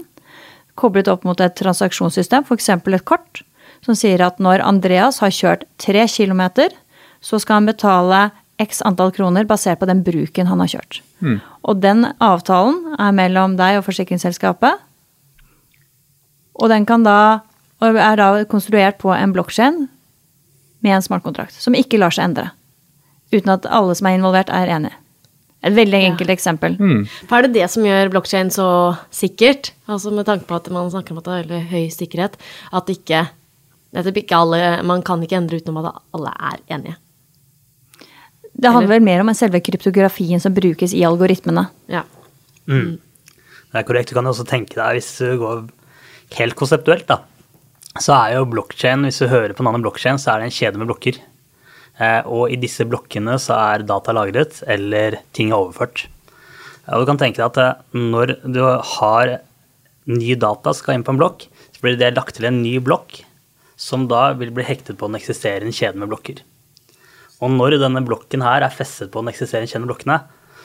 Koblet 0.74 1.08
opp 1.08 1.24
mot 1.24 1.40
et 1.40 1.56
transaksjonssystem, 1.58 2.44
f.eks. 2.44 2.68
et 2.68 3.04
kort, 3.04 3.42
som 3.84 3.94
sier 3.94 4.20
at 4.22 4.38
når 4.38 4.62
Andreas 4.62 5.18
har 5.18 5.30
kjørt 5.30 5.64
tre 5.78 6.06
kilometer, 6.08 6.70
så 7.20 7.38
skal 7.38 7.60
han 7.60 7.70
betale 7.70 8.30
x 8.58 8.82
antall 8.82 9.12
kroner 9.14 9.46
basert 9.46 9.78
på 9.78 9.86
den 9.86 10.02
bruken 10.06 10.46
han 10.50 10.60
har 10.60 10.70
kjørt. 10.70 11.00
Og 11.62 11.80
den 11.82 12.06
avtalen 12.22 12.94
er 12.98 13.14
mellom 13.14 13.56
deg 13.58 13.78
og 13.78 13.86
forsikringsselskapet. 13.86 14.78
Og 16.58 16.70
den 16.70 16.86
kan 16.86 17.04
da, 17.06 17.40
og 17.78 17.98
er 18.02 18.18
da 18.18 18.44
konstruert 18.50 18.98
på 18.98 19.12
en 19.14 19.34
blokkjede 19.34 19.86
med 20.82 20.94
en 20.94 21.02
smartkontrakt, 21.02 21.54
som 21.54 21.74
ikke 21.74 21.98
lar 21.98 22.14
seg 22.14 22.30
endre. 22.30 22.50
Uten 23.34 23.50
at 23.54 23.66
alle 23.66 23.94
som 23.94 24.08
er 24.08 24.18
involvert, 24.18 24.50
er 24.50 24.70
enige. 24.78 24.94
Et 25.66 25.74
veldig 25.74 25.98
enkelt 26.12 26.30
eksempel. 26.30 26.76
Hva 27.26 27.38
er 27.38 27.48
det 27.48 27.56
det 27.56 27.66
som 27.72 27.82
gjør 27.82 28.12
blokkjede 28.12 28.54
så 28.54 28.68
sikkert? 29.10 29.72
Altså 29.90 30.12
Med 30.14 30.26
tanke 30.28 30.46
på 30.46 30.54
at 30.54 30.68
man 30.70 30.90
snakker 30.90 31.12
om 31.12 31.18
at 31.18 31.24
det 31.26 31.32
er 31.34 31.42
veldig 31.48 31.62
høy 31.72 31.88
sikkerhet. 31.90 32.36
At 32.72 32.86
ikke, 32.92 33.24
nettopp 33.96 34.20
ikke 34.22 34.38
alle 34.38 34.82
Man 34.86 35.02
kan 35.02 35.22
ikke 35.22 35.36
endre 35.40 35.58
utenom 35.58 35.82
at 35.82 35.98
alle 36.14 36.34
er 36.52 36.60
enige. 36.76 36.96
Det 38.58 38.70
handler 38.74 38.96
vel 38.96 39.04
mer 39.06 39.20
om 39.22 39.34
selve 39.34 39.60
kryptografien 39.62 40.40
som 40.42 40.54
brukes 40.54 40.94
i 40.94 41.04
algoritmene. 41.06 41.68
Ja. 41.90 42.04
Det 43.68 43.82
er 43.82 43.86
korrekt. 43.86 44.10
Du 44.10 44.14
kan 44.14 44.26
jo 44.26 44.32
også 44.34 44.46
tenke 44.48 44.74
deg, 44.78 44.98
hvis 44.98 45.10
du 45.22 45.38
går 45.38 45.66
helt 46.38 46.56
konseptuelt, 46.58 47.06
da, 47.08 47.20
så 48.02 48.14
er 48.16 48.36
jo 48.36 48.48
blokkjede, 48.50 49.06
hvis 49.06 49.20
du 49.22 49.28
hører 49.30 49.54
på 49.54 49.62
navnet 49.66 49.86
blokkjede, 49.86 50.18
så 50.22 50.34
er 50.34 50.42
det 50.42 50.48
en 50.50 50.56
kjede 50.58 50.80
med 50.80 50.90
blokker. 50.90 51.20
Eh, 51.98 52.22
og 52.30 52.52
i 52.52 52.58
disse 52.60 52.86
blokkene 52.86 53.34
så 53.42 53.56
er 53.58 53.86
data 53.86 54.14
lagret, 54.14 54.62
eller 54.70 55.18
ting 55.34 55.50
er 55.50 55.58
overført. 55.58 56.06
Og 56.88 57.02
du 57.02 57.08
kan 57.10 57.20
tenke 57.20 57.40
deg 57.40 57.48
at 57.50 57.62
eh, 57.62 57.98
når 57.98 58.36
du 58.46 58.62
har 58.64 59.38
ny 60.08 60.36
data 60.40 60.72
skal 60.76 60.96
inn 60.96 61.06
på 61.06 61.14
en 61.14 61.20
blokk, 61.20 61.48
så 61.74 61.82
blir 61.84 61.98
det 61.98 62.14
lagt 62.16 62.38
til 62.38 62.48
en 62.48 62.62
ny 62.62 62.78
blokk, 62.84 63.20
som 63.78 64.06
da 64.10 64.30
vil 64.38 64.54
bli 64.54 64.66
hektet 64.66 64.98
på 64.98 65.10
den 65.10 65.18
eksisterende 65.18 65.74
kjeden 65.74 66.02
med 66.02 66.10
blokker. 66.10 66.40
Og 67.38 67.52
når 67.54 67.76
denne 67.78 68.02
blokken 68.06 68.42
her 68.42 68.64
er 68.66 68.74
festet 68.74 69.12
på 69.12 69.22
den 69.22 69.30
eksisterende 69.30 69.70
kjeden 69.70 69.86
med 69.86 69.92
blokkene, 69.92 70.22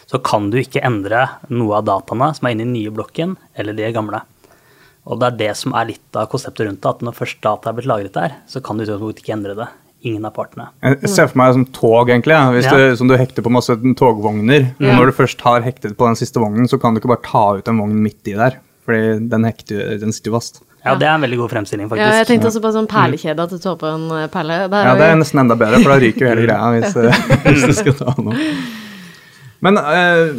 så 0.10 0.20
kan 0.20 0.50
du 0.52 0.58
ikke 0.60 0.84
endre 0.84 1.28
noe 1.54 1.80
av 1.80 1.86
dataene 1.88 2.32
som 2.36 2.48
er 2.48 2.56
inne 2.56 2.66
i 2.66 2.68
den 2.68 2.76
nye 2.78 2.94
blokken, 2.94 3.38
eller 3.58 3.78
de 3.78 3.92
gamle. 3.96 4.24
Og 5.04 5.20
det 5.20 5.30
er 5.30 5.40
det 5.40 5.54
som 5.60 5.76
er 5.76 5.90
litt 5.92 6.18
av 6.18 6.30
konseptet 6.32 6.68
rundt 6.68 6.82
det, 6.84 6.92
at 6.92 7.06
når 7.06 7.18
først 7.18 7.42
data 7.44 7.70
er 7.70 7.78
blitt 7.78 7.90
lagret 7.90 8.16
der, 8.16 8.36
så 8.48 8.62
kan 8.64 8.80
du 8.80 8.86
ikke 8.86 9.36
endre 9.36 9.56
det. 9.60 9.70
Ingen 10.04 10.26
av 10.28 10.34
partene. 10.36 10.66
Jeg 10.84 11.10
ser 11.14 11.30
for 11.32 11.40
meg 11.40 11.54
som 11.56 11.64
tog, 11.72 12.10
egentlig. 12.12 12.36
Ja. 12.36 12.50
Hvis 12.52 12.66
Ja. 12.68 12.76
du, 12.76 12.96
som 13.00 13.08
du 13.08 13.16
hekter 13.16 13.42
på 13.46 13.52
masse 13.54 13.72
togvogner. 13.96 14.74
Og 14.82 14.92
når 14.98 15.06
du 15.06 15.12
først 15.16 15.40
har 15.42 15.62
hektet 15.64 15.96
på 15.96 16.06
den 16.10 16.16
siste 16.20 16.40
vognen, 16.44 16.68
så 16.68 16.80
kan 16.82 16.94
du 16.94 17.00
ikke 17.00 17.08
bare 17.14 17.24
ta 17.24 17.44
ut 17.58 17.68
en 17.72 17.80
vogn 17.80 17.96
midt 18.04 18.28
i 18.28 18.34
der. 18.36 18.58
Fordi 18.86 19.30
den, 19.32 19.46
hekter, 19.48 19.98
den 20.02 20.12
sitter 20.12 20.32
jo 20.34 20.36
fast. 20.40 20.60
Ja, 20.84 20.96
det 21.00 21.08
er 21.08 21.16
en 21.16 21.22
veldig 21.24 21.38
god 21.40 21.50
fremstilling, 21.54 21.88
faktisk. 21.88 22.04
ja, 22.04 22.18
jeg 22.20 22.28
tenkte 22.28 22.50
også 22.52 22.60
på 22.60 22.72
sånn 22.76 22.88
perlekjede, 22.92 23.40
at 23.40 23.50
du 23.56 23.58
tar 23.64 23.78
på 23.80 23.88
en 23.88 24.04
eh, 24.12 24.28
perle. 24.28 24.58
Der 24.68 24.84
Ja, 24.90 24.96
det 25.00 25.06
er 25.08 25.16
nesten 25.16 25.40
enda 25.40 25.56
bedre, 25.56 25.80
for 25.80 25.94
da 25.94 26.00
ryker 26.04 26.26
jo 26.26 26.32
hele 26.34 26.44
greia 26.50 26.74
hvis, 26.76 26.98
hvis 27.48 27.64
du 27.64 27.74
skal 27.78 27.94
ta 28.02 28.16
noe. 28.20 28.36
Men 29.64 29.78
eh, 29.80 30.34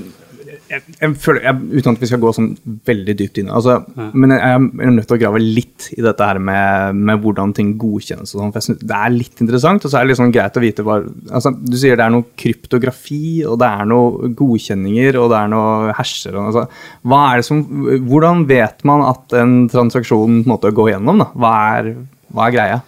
jeg, 0.74 0.94
jeg 1.00 1.16
føler, 1.22 1.44
jeg, 1.46 1.80
uten 1.80 1.96
at 1.96 2.02
vi 2.02 2.08
skal 2.10 2.20
gå 2.22 2.32
sånn 2.36 2.48
veldig 2.88 3.14
dypt 3.18 3.40
inn 3.40 3.50
altså, 3.52 3.76
Men 3.96 4.34
jeg, 4.34 4.40
jeg 4.42 4.88
er 4.88 4.94
nødt 4.94 5.08
til 5.10 5.16
å 5.16 5.20
grave 5.22 5.42
litt 5.42 5.88
i 5.94 6.04
dette 6.04 6.28
her 6.28 6.40
med, 6.42 7.00
med 7.10 7.22
hvordan 7.22 7.54
ting 7.56 7.74
godkjennes. 7.80 8.34
og 8.34 8.40
sånn, 8.42 8.52
for 8.54 8.60
jeg 8.60 8.68
synes 8.68 8.86
Det 8.90 8.98
er 8.98 9.14
litt 9.14 9.44
interessant, 9.44 9.86
og 9.86 9.92
så 9.92 10.00
er 10.00 10.08
det 10.08 10.18
sånn 10.20 10.34
greit 10.34 10.58
å 10.58 10.64
vite 10.64 10.86
hva 10.86 10.98
altså, 11.04 11.54
Du 11.54 11.76
sier 11.80 12.00
det 12.00 12.06
er 12.06 12.14
noe 12.14 12.28
kryptografi, 12.40 13.44
og 13.48 13.58
det 13.62 13.70
er 13.70 13.90
noe 13.90 14.32
godkjenninger, 14.38 15.20
og 15.20 15.30
det 15.32 15.38
er 15.40 15.52
noe 15.52 15.94
hasher. 15.98 16.36
Altså, 16.40 16.66
hva 17.06 17.20
er 17.30 17.40
det 17.40 17.48
som, 17.48 17.62
hvordan 18.08 18.44
vet 18.50 18.84
man 18.88 19.06
at 19.06 19.38
en 19.38 19.56
transaksjon 19.72 20.42
på 20.42 20.48
en 20.48 20.52
måte 20.54 20.74
går 20.74 20.94
gjennom? 20.94 21.22
Da? 21.22 21.30
Hva, 21.38 21.54
er, 21.78 21.94
hva 22.34 22.48
er 22.48 22.58
greia? 22.58 22.82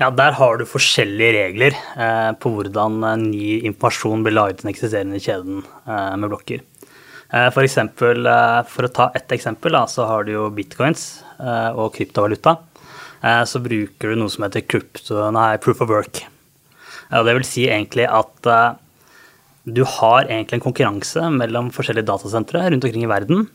Ja, 0.00 0.08
der 0.10 0.34
har 0.34 0.58
du 0.58 0.64
forskjellige 0.66 1.34
regler 1.36 1.76
eh, 1.94 2.30
på 2.42 2.50
hvordan 2.50 2.98
ny 3.22 3.60
informasjon 3.68 4.24
blir 4.26 4.34
lagret 4.34 4.62
i 4.62 4.64
den 4.64 4.72
eksisterende 4.72 5.20
kjeden 5.22 5.60
eh, 5.62 6.16
med 6.18 6.32
blokker. 6.32 6.64
Eh, 7.34 7.50
for 7.50 7.66
eksempel, 7.66 8.26
eh, 8.30 8.60
for 8.70 8.86
å 8.86 8.92
ta 8.94 9.08
ett 9.18 9.32
eksempel, 9.34 9.74
så 9.90 10.06
har 10.06 10.24
du 10.24 10.34
jo 10.36 10.50
bitcoins 10.54 11.24
eh, 11.40 11.70
og 11.74 11.94
kryptovaluta. 11.96 12.58
Så 13.48 13.56
bruker 13.64 14.10
du 14.12 14.18
noe 14.20 14.28
som 14.28 14.44
heter 14.44 14.60
crypto, 14.68 15.16
nei, 15.32 15.56
proof 15.56 15.78
of 15.80 15.88
work. 15.88 16.18
Og 17.08 17.24
det 17.24 17.32
vil 17.38 17.46
si 17.48 17.62
egentlig 17.64 18.04
at 18.04 18.50
du 19.64 19.80
har 19.88 20.26
egentlig 20.26 20.58
en 20.58 20.64
konkurranse 20.66 21.30
mellom 21.32 21.70
forskjellige 21.72 22.10
datasentre 22.10 22.66
rundt 22.66 22.84
omkring 22.84 23.06
i 23.06 23.08
verden 23.08 23.46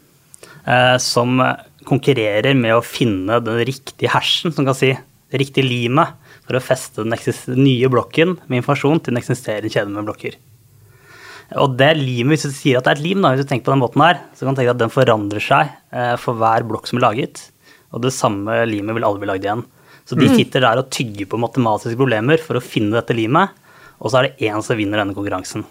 som 1.05 1.37
konkurrerer 1.85 2.57
med 2.57 2.79
å 2.79 2.81
finne 2.81 3.37
den 3.45 3.61
riktige 3.69 4.09
hashen, 4.09 4.57
som 4.57 4.65
kan 4.65 4.79
si 4.79 4.95
det 4.97 5.43
riktige 5.43 5.69
limet, 5.69 6.17
for 6.49 6.57
å 6.57 6.65
feste 6.65 7.05
den 7.05 7.13
nye 7.61 7.93
blokken 7.93 8.39
med 8.47 8.63
informasjon 8.63 9.03
til 9.03 9.13
den 9.13 9.21
eksisterende 9.21 9.69
kjeden 9.69 9.93
med 9.93 10.09
blokker. 10.09 10.41
Og 11.57 11.73
det 11.79 11.95
limet, 11.97 12.35
hvis 12.35 12.45
du 12.45 12.53
sier 12.53 12.77
at 12.77 12.85
det 12.85 12.91
er 12.91 12.99
et 12.99 13.05
lim, 13.07 13.23
da, 13.23 13.31
hvis 13.33 13.47
du 13.47 13.49
tenker 13.49 13.65
på 13.69 13.73
den 13.73 13.81
måten 13.81 14.03
her, 14.05 14.19
så 14.37 14.45
kan 14.45 14.53
du 14.53 14.59
tenke 14.61 14.75
at 14.75 14.81
den 14.81 14.93
forandrer 14.93 15.41
seg 15.41 15.71
eh, 15.95 16.13
for 16.21 16.37
hver 16.37 16.65
blokk 16.69 16.89
som 16.89 16.99
er 16.99 17.07
laget. 17.07 17.41
Og 17.89 18.03
det 18.05 18.13
samme 18.13 18.59
limet 18.69 18.97
vil 18.97 19.07
aldri 19.07 19.23
bli 19.23 19.31
lagd 19.31 19.47
igjen. 19.47 19.65
Så 20.09 20.17
de 20.17 20.29
sitter 20.29 20.63
der 20.65 20.81
og 20.81 20.89
tygger 20.93 21.27
på 21.29 21.37
matematiske 21.41 21.97
problemer 21.97 22.41
for 22.41 22.57
å 22.57 22.63
finne 22.63 22.97
dette 22.97 23.13
limet, 23.17 23.53
og 24.01 24.09
så 24.09 24.19
er 24.19 24.29
det 24.29 24.49
én 24.49 24.61
som 24.65 24.77
vinner 24.77 25.01
denne 25.01 25.13
konkurransen. 25.17 25.65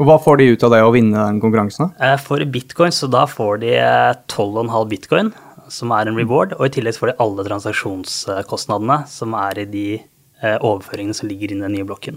Og 0.00 0.08
Hva 0.08 0.16
får 0.20 0.40
de 0.40 0.48
ut 0.54 0.62
av 0.64 0.72
det 0.72 0.80
å 0.84 0.92
vinne 0.92 1.16
den 1.16 1.40
konkurransen? 1.40 1.92
Eh, 2.00 2.16
For 2.20 2.40
bitcoin, 2.48 2.92
så 2.92 3.08
da 3.12 3.26
får 3.28 3.60
de 3.60 3.74
eh, 3.76 4.12
12,5 4.32 4.88
bitcoin, 4.88 5.32
som 5.70 5.92
er 5.96 6.08
en 6.08 6.16
reward, 6.16 6.56
og 6.56 6.66
i 6.66 6.72
tillegg 6.72 6.96
får 6.96 7.12
de 7.12 7.18
alle 7.20 7.44
transaksjonskostnadene 7.46 9.02
som 9.12 9.36
er 9.38 9.60
i 9.60 9.68
de 9.68 9.86
eh, 10.00 10.56
overføringene 10.56 11.16
som 11.16 11.28
ligger 11.28 11.52
i 11.52 11.60
den 11.60 11.76
nye 11.76 11.88
blokken. 11.88 12.16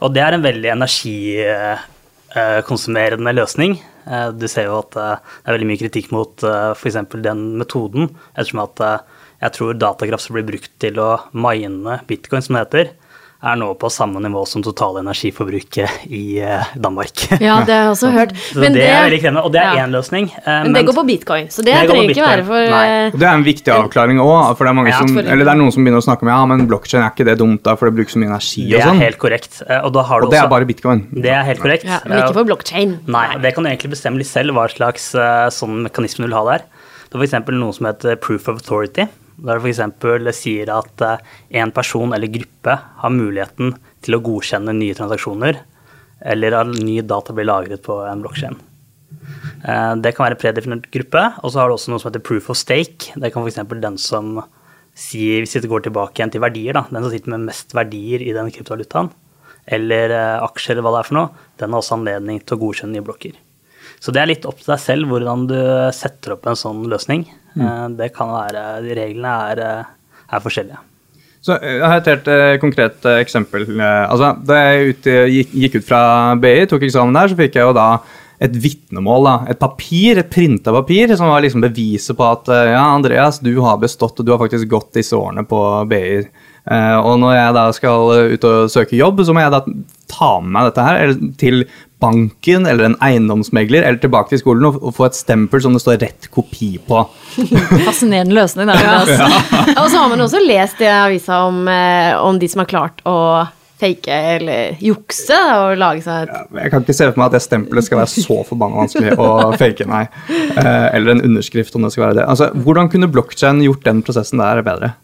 Og 0.00 0.16
det 0.16 0.24
er 0.24 0.36
en 0.36 0.44
veldig 0.44 0.72
energikonsumerende 2.34 3.34
løsning. 3.34 3.78
Eh, 4.06 4.30
Du 4.32 4.46
ser 4.48 4.68
jo 4.68 4.80
at 4.82 4.96
eh, 4.96 5.16
det 5.42 5.48
er 5.48 5.56
veldig 5.56 5.68
mye 5.70 5.82
kritikk 5.82 6.10
mot 6.12 6.44
f.eks. 6.74 6.98
den 7.22 7.44
metoden, 7.58 8.10
ettersom 8.34 8.64
at 8.64 8.80
eh, 8.80 8.98
jeg 9.44 9.56
tror 9.56 9.74
datakraft 9.78 10.32
blir 10.32 10.46
brukt 10.46 10.72
til 10.80 10.98
å 11.02 11.10
mine 11.32 12.00
bitcoin, 12.08 12.42
som 12.42 12.56
det 12.56 12.64
heter, 12.64 12.92
er 13.44 13.56
nå 13.60 13.66
på 13.80 13.90
samme 13.92 14.20
nivå 14.24 14.42
som 14.48 14.62
totale 14.64 15.02
energiforbruket 15.04 16.06
i 16.08 16.38
eh, 16.40 16.70
Danmark. 16.80 17.24
Ja, 17.42 17.58
det 17.66 17.74
har 17.74 17.82
jeg 17.84 17.92
også 17.92 18.10
hørt. 18.18 18.32
Så 18.50 18.62
det, 18.64 18.82
er 18.86 19.04
veldig 19.06 19.20
krevende, 19.22 19.42
og 19.44 19.52
det 19.54 19.60
er 19.62 19.78
ja. 19.80 19.86
løsning. 19.92 20.30
Men, 20.46 20.70
Men 20.70 20.78
det 20.78 20.84
går 20.88 20.96
på 20.98 21.04
bitcoin, 21.10 21.48
så 21.52 21.64
det, 21.66 21.74
Det 21.76 21.90
trenger 21.92 22.14
ikke 22.14 22.26
være 22.28 22.46
for 22.48 22.72
Nei. 22.74 22.82
eh, 23.06 23.18
Det 23.18 23.28
er 23.28 23.38
en 23.38 23.46
viktig 23.46 23.74
avklaring 23.74 24.20
òg, 24.24 24.54
for 24.56 24.64
det 24.64 24.72
er, 24.72 24.78
mange 24.80 24.92
Ja, 24.94 25.00
som, 25.02 25.12
for- 25.16 25.30
eller 25.34 25.44
det 25.44 25.52
er 25.54 25.60
noen 25.60 25.74
som 25.76 25.84
begynner 25.84 26.02
å 26.02 26.06
snakke 26.08 26.26
om 26.26 26.32
ja, 26.34 26.40
men 26.54 26.66
blokkjede 26.70 27.02
er 27.04 27.12
ikke 27.14 27.28
det 27.30 27.36
dumt, 27.42 27.62
da, 27.66 27.74
for 27.80 27.90
det 27.90 27.96
bruker 27.98 28.16
så 28.16 28.22
mye 28.22 28.30
energi 28.32 28.64
og 28.64 28.68
sånn. 28.68 28.74
Det 28.74 28.80
er 28.82 28.88
sånn. 28.90 29.02
helt 29.04 29.20
korrekt. 29.22 29.60
eh, 29.68 29.80
Og, 29.84 29.92
da 29.96 30.02
har 30.08 30.20
du 30.20 30.26
Og 30.28 30.32
det 30.34 30.40
er 30.40 30.48
bare 30.52 30.68
bitcoin. 30.68 31.04
Det 31.12 31.30
er 31.34 31.42
helt 31.50 31.60
korrekt. 31.62 31.84
ja, 31.88 32.00
Men 32.06 32.22
ikke 32.24 32.38
for 32.40 32.48
blockchain. 32.52 32.96
Nei, 33.06 33.26
det 33.42 33.54
kan 33.54 33.64
du 33.66 33.70
egentlig 33.70 33.92
bestemme 33.96 34.18
litt 34.22 34.30
selv 34.30 34.54
hva 34.56 34.68
slags 34.72 35.10
eh, 35.14 35.48
sånn 35.54 35.82
mekanisme 35.88 36.24
du 36.24 36.30
vil 36.30 36.38
ha 36.38 36.44
der. 36.52 36.64
Det 37.12 37.20
er 37.20 37.26
f.eks. 37.28 37.52
noe 37.54 37.72
som 37.76 37.86
heter 37.86 38.16
proof 38.18 38.48
of 38.48 38.58
authority. 38.62 39.06
Der 39.36 39.58
det 39.58 39.74
f.eks. 39.74 40.36
sier 40.38 40.70
at 40.70 41.02
eh, 41.02 41.22
en 41.60 41.72
person 41.74 42.14
eller 42.14 42.30
gruppe 42.30 42.76
har 43.00 43.10
muligheten 43.10 43.74
til 44.04 44.16
å 44.16 44.22
godkjenne 44.22 44.74
nye 44.76 44.94
transaksjoner, 44.94 45.58
eller 46.24 46.58
at 46.60 46.70
ny 46.78 47.00
data 47.02 47.34
blir 47.34 47.48
lagret 47.48 47.82
på 47.84 47.98
en 48.06 48.22
blokkjede. 48.22 48.60
Eh, 49.64 49.94
Det 49.96 50.14
kan 50.14 50.26
være 50.26 50.36
en 50.38 50.42
predefinert 50.42 50.90
gruppe, 50.94 51.24
og 51.42 51.50
så 51.50 51.60
har 51.60 51.68
du 51.68 51.74
også 51.76 51.90
noe 51.90 52.02
som 52.02 52.10
heter 52.10 52.24
proof 52.24 52.50
of 52.50 52.60
stake. 52.60 53.14
Det 53.16 53.32
kan 53.32 53.42
f.eks. 53.42 53.60
den 53.82 53.98
som 53.98 54.38
sier, 54.94 55.42
hvis 55.42 55.58
det 55.58 55.70
går 55.70 55.88
tilbake 55.88 56.20
igjen 56.20 56.30
til 56.30 56.44
verdier, 56.44 56.76
da, 56.76 56.86
den 56.90 57.02
som 57.02 57.10
sitter 57.10 57.34
med 57.34 57.48
mest 57.48 57.74
verdier 57.74 58.22
i 58.22 58.34
den 58.36 58.52
kryptovalutaen, 58.54 59.10
eller 59.66 60.14
eh, 60.14 60.44
aksjer 60.44 60.76
eller 60.76 60.86
hva 60.86 60.94
det 60.94 61.02
er 61.02 61.10
for 61.10 61.18
noe, 61.18 61.48
den 61.58 61.74
har 61.74 61.82
også 61.82 61.98
anledning 61.98 62.38
til 62.44 62.56
å 62.56 62.62
godkjenne 62.62 62.94
nye 62.94 63.06
blokker. 63.06 63.34
Så 64.04 64.12
det 64.12 64.20
er 64.20 64.28
litt 64.28 64.44
opp 64.44 64.58
til 64.60 64.74
deg 64.74 64.82
selv 64.82 65.08
hvordan 65.08 65.46
du 65.48 65.58
setter 65.96 66.34
opp 66.36 66.44
en 66.50 66.58
sånn 66.60 66.82
løsning. 66.92 67.24
Mm. 67.56 67.94
Det 67.96 68.10
kan 68.12 68.34
være, 68.34 68.64
de 68.84 68.96
Reglene 68.98 69.36
er, 69.52 69.62
eh, 69.64 69.94
er 70.28 70.42
forskjellige. 70.44 70.82
Så 71.44 71.56
eh, 71.56 71.78
Jeg 71.78 71.86
har 71.88 72.02
et 72.02 72.10
helt 72.12 72.28
eh, 72.32 72.56
konkret 72.60 73.08
eh, 73.08 73.22
eksempel. 73.24 73.64
Eh, 73.78 74.02
altså, 74.10 74.34
Da 74.44 74.60
jeg 74.60 74.92
ut, 74.92 75.08
eh, 75.08 75.30
gikk, 75.38 75.56
gikk 75.64 75.78
ut 75.80 75.88
fra 75.88 76.02
BI, 76.40 76.66
tok 76.68 76.84
eksamen 76.84 77.16
der, 77.16 77.32
så 77.32 77.40
fikk 77.40 77.58
jeg 77.60 77.68
jo 77.68 77.76
da 77.76 77.88
et 78.44 78.56
vitnemål. 78.60 79.24
da, 79.28 79.34
Et 79.52 79.60
papir, 79.60 80.18
et 80.20 80.30
printa 80.30 80.72
papir, 80.74 81.14
som 81.16 81.30
var 81.30 81.44
liksom 81.44 81.64
beviset 81.64 82.16
på 82.18 82.26
at 82.28 82.48
eh, 82.52 82.72
ja, 82.74 82.84
Andreas, 82.94 83.40
du 83.40 83.54
har 83.64 83.80
bestått, 83.80 84.18
og 84.20 84.26
du 84.26 84.34
har 84.34 84.42
faktisk 84.42 84.68
gått 84.68 84.92
disse 84.98 85.16
årene 85.16 85.46
på 85.48 85.60
BI. 85.88 86.24
Eh, 86.64 86.96
og 86.96 87.18
når 87.20 87.36
jeg 87.36 87.56
da 87.58 87.64
skal 87.76 88.14
eh, 88.16 88.34
ut 88.34 88.48
og 88.48 88.72
søke 88.72 88.96
jobb, 88.96 89.20
så 89.24 89.36
må 89.36 89.44
jeg 89.44 89.52
da 89.54 89.62
ta 90.14 90.30
med 90.40 90.52
meg 90.56 90.70
dette 90.70 90.86
her 90.86 91.14
til 91.40 91.64
banken 92.04 92.68
eller 92.68 92.90
en 92.90 92.96
eiendomsmegler 93.04 93.82
eller 93.82 93.98
tilbake 94.02 94.34
til 94.34 94.42
skolen 94.42 94.68
og, 94.68 94.78
og 94.84 94.94
få 94.96 95.08
et 95.08 95.18
stempel 95.18 95.62
som 95.64 95.74
det 95.76 95.82
står 95.82 95.98
rett 96.04 96.30
kopi 96.34 96.74
på. 96.84 97.02
Fascinerende 97.88 98.36
løsning. 98.36 98.68
Da, 98.70 98.78
Ja. 98.84 99.02
Og 99.80 99.90
så 99.90 99.98
har 99.98 100.08
man 100.10 100.20
også 100.24 100.40
lest 100.44 100.80
i 100.84 100.88
avisa 100.90 101.44
om, 101.48 101.64
eh, 101.68 102.14
om 102.20 102.38
de 102.40 102.48
som 102.50 102.62
har 102.62 102.68
klart 102.70 103.00
å 103.08 103.16
fake 103.80 104.16
eller 104.36 104.82
jukse 104.82 105.36
og 105.58 105.74
lage 105.80 106.04
seg 106.04 106.28
et 106.28 106.58
Jeg 106.60 106.72
kan 106.72 106.84
ikke 106.84 106.96
se 106.96 107.08
for 107.10 107.20
meg 107.20 107.26
at 107.26 107.36
det 107.36 107.42
stempelet 107.44 107.86
skal 107.86 108.00
være 108.00 108.12
så 108.12 108.38
forbanna 108.46 108.84
vanskelig 108.84 109.16
å 109.18 109.28
fake, 109.60 109.86
nei. 109.90 110.04
Eh, 110.30 110.88
Eller 110.94 111.14
en 111.14 111.24
underskrift, 111.30 111.74
om 111.76 111.86
det 111.86 111.92
skal 111.94 112.08
være 112.08 112.20
det. 112.20 112.26
Altså, 112.30 112.50
Hvordan 112.54 112.90
kunne 112.92 113.10
blokkjeden 113.10 113.64
gjort 113.66 113.86
den 113.86 114.02
prosessen 114.06 114.42
der 114.42 114.62
bedre? 114.66 114.94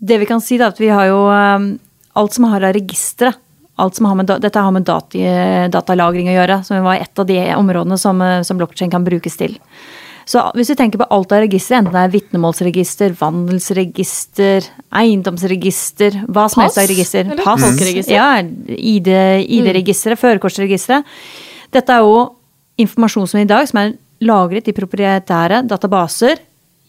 Det 0.00 0.20
vi 0.20 0.28
kan 0.28 0.40
si, 0.44 0.56
er 0.60 0.70
at 0.70 0.80
vi 0.80 0.88
har 0.92 1.10
jo 1.10 1.24
um, 1.28 1.72
alt 2.16 2.36
som 2.36 2.46
har 2.48 2.64
av 2.64 2.76
registre. 2.76 3.34
Alt 3.80 3.96
som 3.96 4.10
har 4.10 4.18
med, 4.18 4.28
dette 4.42 4.60
har 4.60 4.74
med 4.74 4.84
dati, 4.88 5.22
datalagring 5.72 6.28
å 6.28 6.36
gjøre, 6.36 6.60
som 6.66 6.84
var 6.84 7.00
et 7.00 7.22
av 7.22 7.28
de 7.28 7.38
områdene 7.56 7.98
som, 7.98 8.20
eh, 8.22 8.42
som 8.46 8.60
blokkjede 8.60 8.92
kan 8.92 9.06
brukes 9.06 9.40
til. 9.40 9.56
Så 10.30 10.42
hvis 10.54 10.68
vi 10.70 10.76
tenker 10.78 11.00
på 11.00 11.08
alt 11.10 11.32
av 11.34 11.40
registre, 11.42 11.80
enten 11.80 11.96
det 11.96 12.02
er 12.04 12.12
vitnemålsregister, 12.12 13.14
vandelsregister, 13.18 14.68
eiendomsregister, 15.00 16.20
hva 16.30 16.44
som 16.52 16.62
helst 16.62 16.78
av 16.78 16.86
register, 16.90 17.24
eller 17.24 17.42
pass, 17.42 17.64
folkeregister? 17.64 18.14
ja, 18.14 18.28
ID, 18.76 19.10
ID-registeret, 19.56 20.20
førerkortsregisteret. 20.20 21.08
Dette 21.74 21.96
er 21.96 22.04
jo 22.06 22.28
informasjon 22.80 23.26
som 23.32 23.40
i 23.40 23.48
dag 23.48 23.66
som 23.70 23.82
er 23.82 23.96
lagret 24.22 24.68
i 24.70 24.76
proprietære 24.76 25.64
databaser, 25.68 26.38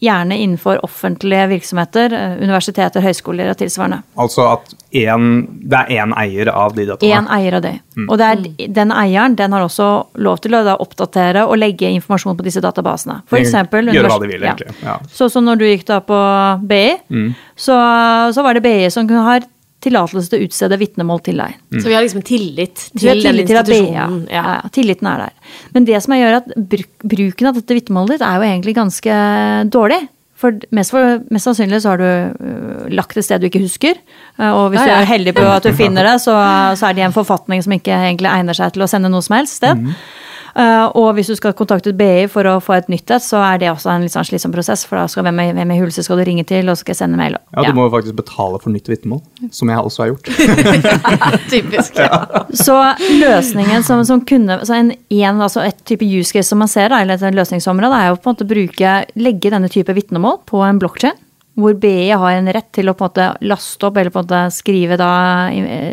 gjerne 0.02 0.38
innenfor 0.38 0.80
offentlige 0.84 1.46
virksomheter, 1.52 2.12
eh, 2.12 2.36
universiteter, 2.42 3.04
høyskoler 3.04 3.52
og 3.52 3.58
tilsvarende. 3.60 4.02
Altså 4.18 4.46
at 4.56 4.74
en, 5.02 5.28
det 5.62 5.78
er 5.78 6.02
én 6.02 6.14
eier 6.18 6.50
av 6.50 6.74
de 6.76 6.86
dataene. 6.90 7.20
Én 7.20 7.30
eier 7.36 7.56
av 7.58 7.62
det. 7.62 7.74
Og 8.08 8.18
det 8.18 8.26
er, 8.26 8.42
den 8.80 8.92
eieren 8.92 9.36
den 9.38 9.54
har 9.54 9.64
også 9.64 9.88
lov 10.26 10.42
til 10.42 10.56
å 10.58 10.64
da 10.66 10.76
oppdatere 10.82 11.46
og 11.46 11.56
legge 11.60 11.90
informasjon 11.94 12.36
på 12.36 12.46
disse 12.48 12.60
databasene. 12.64 13.20
For 13.30 13.38
eksempel, 13.38 13.92
Gjøre 13.94 14.10
hva 14.10 14.20
de 14.20 14.32
vil, 14.32 14.42
egentlig. 14.42 14.74
Ja. 14.82 14.98
Så 15.12 15.30
som 15.32 15.46
når 15.46 15.62
du 15.62 15.66
gikk 15.68 15.86
da 15.88 16.00
på 16.04 16.18
BI, 16.66 16.84
så, 17.56 17.78
så 18.34 18.44
var 18.44 18.58
det 18.58 18.64
BI 18.66 18.90
som 18.90 19.08
kunne 19.08 19.24
ha 19.28 19.38
tillatelse 19.82 20.30
til 20.32 20.40
å 20.40 20.46
utstede 20.48 20.78
vitnemål 20.80 21.20
til 21.26 21.42
deg. 21.42 21.58
Så 21.74 21.84
vi 21.88 21.94
har 21.96 22.04
liksom 22.04 22.22
tillit 22.26 22.86
til 22.94 23.08
den 23.08 23.20
tillit 23.24 23.48
til 23.50 23.56
ja. 23.56 23.62
institusjonen. 23.66 24.24
Ja. 24.30 24.56
Tilliten 24.74 25.10
er 25.10 25.26
der. 25.26 25.52
Men 25.74 25.86
det 25.88 26.00
som 26.04 26.14
gjør 26.16 26.38
at 26.40 26.50
bruken 27.02 27.50
av 27.50 27.58
dette 27.58 27.78
vitnemålet 27.78 28.16
ditt 28.18 28.26
er 28.26 28.38
jo 28.38 28.48
egentlig 28.48 28.76
ganske 28.78 29.20
dårlig. 29.74 30.00
For 30.42 30.56
mest, 30.74 30.90
for, 30.90 31.20
mest 31.30 31.46
sannsynlig 31.46 31.78
så 31.84 31.92
har 31.92 32.00
du 32.00 32.06
øh, 32.08 32.86
lagt 32.90 33.14
et 33.18 33.22
sted 33.26 33.42
du 33.42 33.46
ikke 33.46 33.62
husker. 33.62 33.98
øh, 34.40 34.48
Og 34.50 34.64
hvis 34.72 34.80
Ja, 34.82 34.86
ja. 34.88 34.96
du 34.96 35.02
er 35.04 35.10
heldig 35.12 35.34
på 35.36 35.44
at 35.46 35.62
du 35.68 35.70
finner 35.84 36.08
det, 36.08 36.16
så, 36.24 36.34
så 36.78 36.88
er 36.88 36.96
det 36.98 37.04
en 37.06 37.14
forfatning 37.14 37.62
som 37.62 37.74
ikke 37.76 37.94
egentlig 37.94 38.30
egner 38.32 38.58
seg 38.58 38.74
til 38.74 38.82
å 38.82 38.90
sende 38.90 39.10
noe 39.12 39.22
som 39.22 39.36
helst 39.38 39.60
sted. 39.62 39.78
Mhm. 39.78 39.94
Uh, 40.52 40.90
og 41.00 41.14
hvis 41.16 41.30
du 41.32 41.36
skal 41.38 41.54
kontakte 41.56 41.94
BI 41.96 42.26
for 42.30 42.44
å 42.48 42.58
få 42.60 42.74
et 42.76 42.90
nytt 42.92 43.08
et, 43.14 43.24
så 43.24 43.40
er 43.40 43.62
det 43.62 43.70
også 43.72 43.88
en 43.92 44.04
litt 44.04 44.12
sånn 44.12 44.26
slitsom 44.28 44.52
prosess. 44.52 44.84
For 44.88 45.00
da 45.00 45.06
skal 45.08 45.24
hvem, 45.24 45.40
hvem 45.56 45.72
i 45.72 45.78
hulse 45.80 46.04
skal 46.04 46.20
du 46.20 46.26
ringe 46.28 46.44
til, 46.48 46.68
og 46.68 46.76
så 46.76 46.84
skal 46.84 46.94
jeg 46.94 47.00
sende 47.00 47.20
mail. 47.20 47.38
Ja, 47.56 47.64
du 47.64 47.78
må 47.78 47.86
jo 47.86 47.94
faktisk 47.94 48.18
betale 48.20 48.60
for 48.60 48.74
nytt 48.74 48.90
vitnemål, 48.90 49.22
som 49.54 49.72
jeg 49.72 49.86
også 49.88 50.04
har 50.04 50.12
gjort. 50.12 50.30
Typisk. 51.52 51.96
Ja. 51.96 52.44
Så 52.52 52.76
løsningen 53.22 53.86
som, 53.86 54.04
som 54.08 54.24
kunne 54.28 54.60
så 54.66 54.76
en, 54.76 54.92
en, 54.92 55.40
altså 55.40 55.62
Et 55.64 55.78
type 55.88 56.04
use 56.04 56.34
case 56.34 56.50
som 56.50 56.60
man 56.60 56.70
ser, 56.70 56.90
da, 56.92 57.00
eller 57.02 57.16
et 57.16 57.36
løsningsområde, 57.36 57.96
er 57.96 58.10
jo 58.10 58.18
på 58.20 58.28
en 58.28 58.36
måte 58.36 58.48
bruke, 58.48 58.96
legge 59.16 59.52
denne 59.52 59.70
type 59.72 59.94
vitnemål 59.96 60.42
på 60.48 60.60
en 60.66 60.80
blokkjede. 60.82 61.16
Hvor 61.60 61.74
BI 61.76 62.08
har 62.16 62.32
en 62.32 62.48
rett 62.54 62.70
til 62.72 62.88
å 62.88 62.94
på 62.96 63.04
en 63.04 63.10
måte 63.10 63.24
laste 63.44 63.84
opp 63.84 63.98
eller 64.00 64.12
på 64.12 64.22
en 64.22 64.24
måte 64.24 64.54
skrive 64.56 64.96
da, 65.00 65.12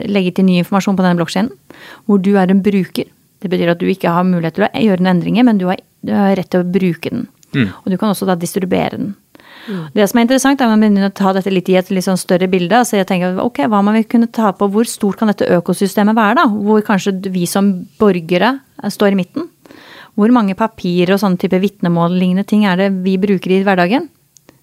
legge 0.07 0.31
til 0.37 0.47
ny 0.47 0.61
informasjon 0.61 0.95
på 0.95 1.03
denne 1.03 1.19
blokkjeden. 1.19 1.49
Hvor 2.07 2.21
du 2.23 2.31
er 2.39 2.51
en 2.51 2.61
bruker. 2.63 3.09
Det 3.39 3.51
betyr 3.51 3.71
at 3.73 3.79
du 3.79 3.87
ikke 3.87 4.11
har 4.11 4.27
mulighet 4.27 4.57
til 4.57 4.67
å 4.67 4.71
gjøre 4.73 5.03
noen 5.03 5.15
endringer, 5.15 5.47
men 5.47 5.59
du 5.61 5.67
har, 5.69 5.79
du 6.05 6.13
har 6.15 6.35
rett 6.39 6.49
til 6.51 6.63
å 6.63 6.67
bruke 6.67 7.11
den. 7.13 7.27
Og 7.55 7.89
du 7.91 7.97
kan 7.97 8.11
også 8.11 8.27
da 8.29 8.35
distribuere 8.37 8.97
den. 8.97 9.15
Det 9.93 10.05
som 10.09 10.19
er 10.19 10.25
interessant, 10.25 10.61
er 10.61 10.65
at 10.65 10.73
man 10.73 10.81
begynner 10.81 11.09
å 11.09 11.13
ta 11.13 11.31
dette 11.35 11.51
litt 11.53 11.69
i 11.69 11.75
et 11.77 11.89
litt 11.93 12.05
sånn 12.05 12.17
større 12.17 12.47
bilde. 12.49 12.73
altså 12.73 12.97
jeg 12.97 13.07
tenker, 13.09 13.37
ok, 13.43 13.65
Hva 13.69 13.81
man 13.85 13.97
vil 13.97 14.07
kunne 14.09 14.29
ta 14.31 14.51
på, 14.51 14.69
hvor 14.71 14.87
stort 14.87 15.19
kan 15.19 15.29
dette 15.29 15.45
økosystemet 15.45 16.15
være? 16.15 16.35
da? 16.41 16.45
Hvor 16.47 16.81
kanskje 16.85 17.13
vi 17.29 17.45
som 17.45 17.85
borgere 17.99 18.59
eh, 18.83 18.89
står 18.89 19.13
i 19.13 19.19
midten? 19.19 19.49
Hvor 20.17 20.31
mange 20.33 20.55
papirer 20.57 21.13
og 21.13 21.21
sånne 21.21 21.37
type 21.39 21.59
vitnemål-lignende 21.61 22.47
ting 22.47 22.65
er 22.65 22.77
det 22.77 22.89
vi 23.03 23.17
bruker 23.21 23.51
i 23.51 23.61
hverdagen? 23.63 24.09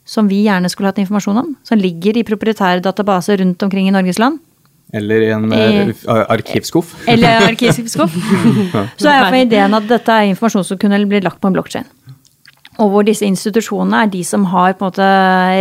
Som 0.06 0.28
vi 0.28 0.44
gjerne 0.44 0.70
skulle 0.70 0.90
hatt 0.90 0.98
informasjon 1.02 1.38
om? 1.38 1.54
Som 1.66 1.78
ligger 1.78 2.16
i 2.16 2.26
proprietære 2.26 2.82
databaser 2.82 3.40
rundt 3.42 3.62
omkring 3.62 3.88
i 3.88 3.94
Norges 3.94 4.20
land? 4.22 4.40
Eller 4.96 5.26
i 5.26 5.30
en 5.34 5.52
Eh, 5.52 6.24
arkivskuff. 6.32 6.94
Eller 7.12 7.48
arkivskuff. 7.50 8.16
Så 9.00 9.10
er 9.10 9.18
iallfall 9.18 9.44
ideen 9.44 9.76
at 9.76 9.88
dette 9.90 10.12
er 10.12 10.30
informasjon 10.32 10.66
som 10.70 10.80
kunne 10.80 11.02
bli 11.08 11.22
lagt 11.24 11.40
på 11.42 11.50
en 11.50 11.56
blokkjede. 11.56 11.86
Og 12.82 12.90
hvor 12.92 13.06
disse 13.08 13.24
institusjonene 13.24 14.04
er 14.04 14.10
de 14.12 14.22
som 14.26 14.44
har 14.52 14.74
på 14.76 14.84
en 14.84 14.90
måte 14.90 15.10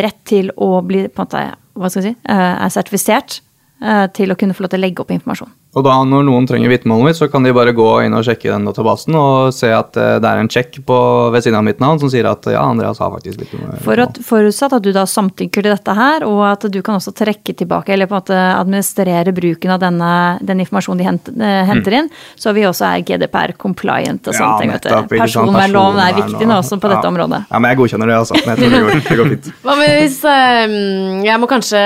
rett 0.03 0.17
til 0.27 0.51
å 0.59 0.81
bli 0.83 1.05
på 1.07 1.23
en 1.23 1.29
måte, 1.29 1.43
hva 1.75 1.91
skal 1.91 2.03
jeg 2.03 2.15
si, 2.15 2.19
eh, 2.31 2.55
er 2.65 2.73
sertifisert 2.73 3.39
eh, 3.81 4.07
til 4.15 4.31
å 4.31 4.39
kunne 4.39 4.55
få 4.55 4.65
lov 4.65 4.73
til 4.73 4.81
å 4.81 4.85
legge 4.85 5.03
opp 5.03 5.13
informasjon. 5.15 5.53
Og 5.75 5.83
da 5.83 5.95
når 6.07 6.23
noen 6.23 6.45
trenger 6.47 6.71
vitnemålet 6.71 7.09
mitt, 7.09 7.17
så 7.19 7.27
kan 7.31 7.43
de 7.43 7.51
bare 7.55 7.73
gå 7.75 7.85
inn 8.05 8.15
og 8.15 8.23
sjekke 8.23 8.47
den 8.47 8.63
databasen 8.69 9.15
og 9.19 9.51
se 9.55 9.67
at 9.75 9.97
eh, 9.99 10.13
det 10.23 10.29
er 10.29 10.39
en 10.39 10.49
sjekk 10.51 10.77
ved 10.87 11.43
siden 11.43 11.57
av 11.59 11.65
mitt 11.67 11.81
navn 11.83 11.99
som 11.99 12.11
sier 12.11 12.27
at 12.29 12.47
ja, 12.47 12.61
Andreas 12.63 13.01
har 13.03 13.11
faktisk 13.11 13.41
vitnemål. 13.43 13.81
For 13.83 13.99
at, 13.99 14.19
forutsatt 14.23 14.77
at 14.77 14.85
du 14.85 14.93
da 14.95 15.03
samtykker 15.09 15.65
til 15.65 15.73
dette 15.73 15.95
her, 15.97 16.23
og 16.27 16.41
at 16.47 16.63
du 16.71 16.79
kan 16.85 16.95
også 16.99 17.11
trekke 17.15 17.55
tilbake 17.59 17.91
eller 17.95 18.07
på 18.07 18.15
en 18.15 18.21
måte 18.23 18.39
administrere 18.55 19.35
bruken 19.35 19.75
av 19.75 19.83
denne, 19.83 20.11
den 20.47 20.63
informasjonen 20.63 21.03
de 21.03 21.09
henter, 21.09 21.45
henter 21.71 21.99
inn, 21.99 22.09
så 22.39 22.55
vi 22.55 22.63
også 22.69 22.87
er 22.93 23.03
GDPR 23.11 23.55
compliant 23.59 24.31
og 24.31 24.33
sånne 24.37 24.61
ting. 24.61 24.71
vet 24.71 24.87
nettopp, 24.87 25.09
du. 25.09 25.15
ikke 25.17 25.27
sant, 25.27 25.51
Personvernloven 25.51 26.01
er 26.05 26.17
viktig 26.21 26.47
nå 26.47 26.55
og- 26.55 26.63
også 26.63 26.79
på 26.79 26.91
dette 26.93 27.11
området. 27.11 27.43
Ja, 27.51 27.59
men 27.59 27.71
jeg 27.73 27.81
godkjenner 27.83 28.07
det, 28.07 28.17
altså. 28.23 28.39
Men 28.45 28.55
jeg 28.55 28.63
tror 28.63 28.71
det 28.71 28.83
går, 28.85 29.09
det 29.09 29.19
går 29.19 29.31
fint. 29.35 29.51
Hva 29.65 29.75
med 29.79 29.95
hvis 29.99 30.19
eh, 30.31 30.75
jeg 31.27 31.39
må 31.43 31.49
kanskje 31.51 31.83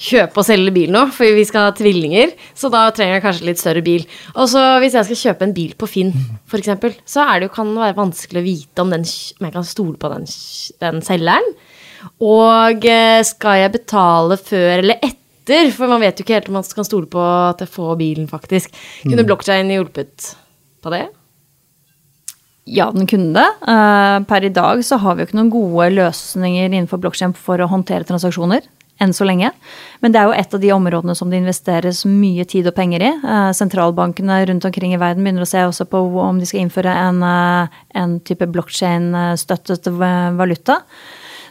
kjøpe 0.00 0.40
og 0.40 0.46
selge 0.46 0.72
bil 0.74 0.92
nå, 0.92 1.04
for 1.14 1.36
vi 1.36 1.44
skal 1.48 1.68
ha 1.68 1.74
tvillinger, 1.76 2.32
så 2.58 2.70
da 2.72 2.86
trenger 2.94 3.18
jeg 3.18 3.24
kanskje 3.26 3.48
litt 3.48 3.62
større 3.62 3.84
bil. 3.84 4.06
Og 4.34 4.48
så 4.52 4.62
hvis 4.82 4.96
jeg 4.98 5.08
skal 5.08 5.20
kjøpe 5.22 5.48
en 5.48 5.54
bil 5.56 5.76
på 5.78 5.88
Finn, 5.90 6.12
for 6.50 6.62
eksempel, 6.62 6.96
så 7.08 7.26
er 7.26 7.40
det 7.40 7.48
jo, 7.48 7.54
kan 7.56 7.72
det 7.72 7.84
være 7.84 7.98
vanskelig 8.00 8.42
å 8.42 8.46
vite 8.46 8.84
om, 8.84 8.92
den, 8.94 9.06
om 9.06 9.48
jeg 9.48 9.56
kan 9.56 9.68
stole 9.68 9.96
på 10.00 10.12
den, 10.14 10.28
den 10.82 11.02
selgeren. 11.06 11.54
Og 12.22 12.86
eh, 12.88 13.22
skal 13.26 13.60
jeg 13.62 13.74
betale 13.76 14.38
før 14.40 14.82
eller 14.82 15.02
etter, 15.02 15.70
for 15.74 15.90
man 15.90 16.02
vet 16.02 16.18
jo 16.18 16.26
ikke 16.26 16.38
helt 16.38 16.50
om 16.50 16.58
man 16.58 16.66
kan 16.66 16.86
stole 16.86 17.10
på 17.10 17.22
at 17.22 17.62
jeg 17.62 17.70
får 17.72 17.96
bilen, 18.00 18.28
faktisk. 18.30 18.74
Kunne 19.04 19.26
blokkjein 19.26 19.70
hjulpet 19.74 20.32
på 20.82 20.94
det? 20.94 21.06
Ja, 22.70 22.92
den 22.94 23.08
kunne 23.10 23.34
det. 23.34 23.48
Eh, 23.68 24.18
Per 24.28 24.46
i 24.46 24.52
dag 24.54 24.82
så 24.86 24.98
har 25.02 25.16
vi 25.16 25.24
jo 25.24 25.30
ikke 25.30 25.38
noen 25.40 25.50
gode 25.50 25.88
løsninger 25.96 26.68
innenfor 26.68 27.00
blokkjede 27.02 27.38
for 27.38 27.58
å 27.58 27.70
håndtere 27.70 28.06
transaksjoner. 28.06 28.66
Enn 29.00 29.14
så 29.16 29.24
lenge. 29.26 29.50
Men 30.04 30.12
det 30.12 30.20
er 30.20 30.28
jo 30.28 30.34
et 30.36 30.54
av 30.54 30.60
de 30.62 30.70
områdene 30.74 31.14
som 31.16 31.30
det 31.30 31.40
investeres 31.40 32.04
mye 32.06 32.44
tid 32.48 32.68
og 32.70 32.76
penger 32.76 33.02
i. 33.02 33.10
Eh, 33.16 33.48
Sentralbankene 33.56 34.42
rundt 34.46 34.66
omkring 34.68 34.92
i 34.94 35.00
verden 35.00 35.24
begynner 35.24 35.46
å 35.46 35.48
se 35.48 35.64
også 35.66 35.88
på 35.90 36.02
om 36.22 36.38
de 36.38 36.46
skal 36.46 36.62
innføre 36.62 36.92
en, 37.08 37.22
eh, 37.22 37.80
en 37.98 38.20
type 38.20 38.46
blokkjede-støttet 38.46 39.90
valuta. 40.38 40.82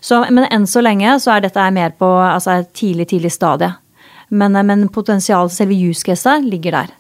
Så, 0.02 0.24
men 0.32 0.48
enn 0.50 0.66
så 0.68 0.82
lenge 0.82 1.18
så 1.22 1.36
er 1.36 1.42
dette 1.46 1.72
mer 1.74 1.94
på 1.98 2.08
altså 2.08 2.60
et 2.60 2.72
tidlig, 2.74 3.10
tidlig 3.12 3.34
stadie. 3.34 3.74
Men, 4.30 4.56
eh, 4.56 4.64
men 4.64 4.88
potensialet, 4.90 5.52
selve 5.52 5.76
use 5.76 6.04
caset, 6.08 6.46
ligger 6.46 6.72
der. 6.72 6.96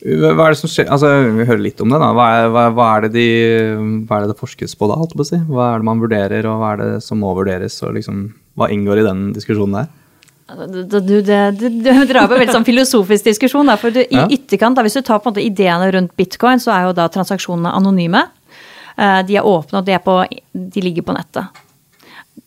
Hva 0.00 0.46
er 0.46 0.54
det 0.54 0.58
som 0.62 0.70
skjer 0.72 0.88
Altså, 0.88 1.08
Vi 1.36 1.44
hører 1.44 1.60
litt 1.60 1.80
om 1.84 1.90
det. 1.92 1.98
da. 2.00 2.06
Hva 2.16 2.26
er, 2.38 2.46
hva, 2.54 2.62
hva 2.72 2.86
er, 2.96 3.02
det, 3.08 3.10
de, 3.18 3.24
hva 4.08 4.16
er 4.16 4.24
det 4.26 4.30
det 4.34 4.40
forskes 4.40 4.72
på 4.80 4.88
da? 4.88 4.96
holdt 4.96 5.12
på 5.16 5.24
å 5.26 5.28
si? 5.28 5.36
Hva 5.48 5.74
er 5.74 5.82
det 5.82 5.88
man 5.90 6.00
vurderer, 6.00 6.46
og 6.48 6.60
hva 6.62 6.70
er 6.72 6.80
det 6.80 7.02
som 7.04 7.20
må 7.20 7.34
vurderes? 7.36 7.76
og 7.84 7.94
liksom, 7.98 8.22
Hva 8.56 8.70
inngår 8.72 9.02
i 9.02 9.06
den 9.06 9.26
diskusjonen 9.36 9.76
der? 9.82 9.90
Du, 10.50 10.80
du, 10.82 10.96
du, 11.06 11.20
du, 11.22 11.66
du 11.68 11.90
drar 12.10 12.26
på 12.26 12.34
en 12.34 12.40
veldig 12.40 12.54
sånn 12.56 12.64
filosofisk 12.66 13.28
diskusjon. 13.28 13.68
Da, 13.70 13.76
for 13.78 13.94
du, 13.94 14.00
Ja. 14.10 14.24
I 14.26 14.34
ytterkant, 14.38 14.74
da, 14.74 14.82
hvis 14.82 14.96
du 14.98 15.02
tar 15.06 15.20
på 15.20 15.28
en 15.28 15.34
måte 15.36 15.44
ideene 15.46 15.90
rundt 15.94 16.16
bitcoin, 16.18 16.58
så 16.58 16.72
er 16.74 16.88
jo 16.88 16.94
da 16.96 17.06
transaksjonene 17.12 17.70
anonyme. 17.76 18.24
Eh, 18.96 19.20
De 19.28 19.36
er 19.38 19.46
åpne, 19.46 19.78
og 19.78 19.84
de, 19.86 19.92
er 19.94 20.02
på, 20.02 20.16
de 20.54 20.80
ligger 20.82 21.06
på 21.06 21.14
nettet. 21.14 21.60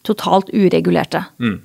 Totalt 0.04 0.50
uregulerte. 0.52 1.22
Mm. 1.39 1.62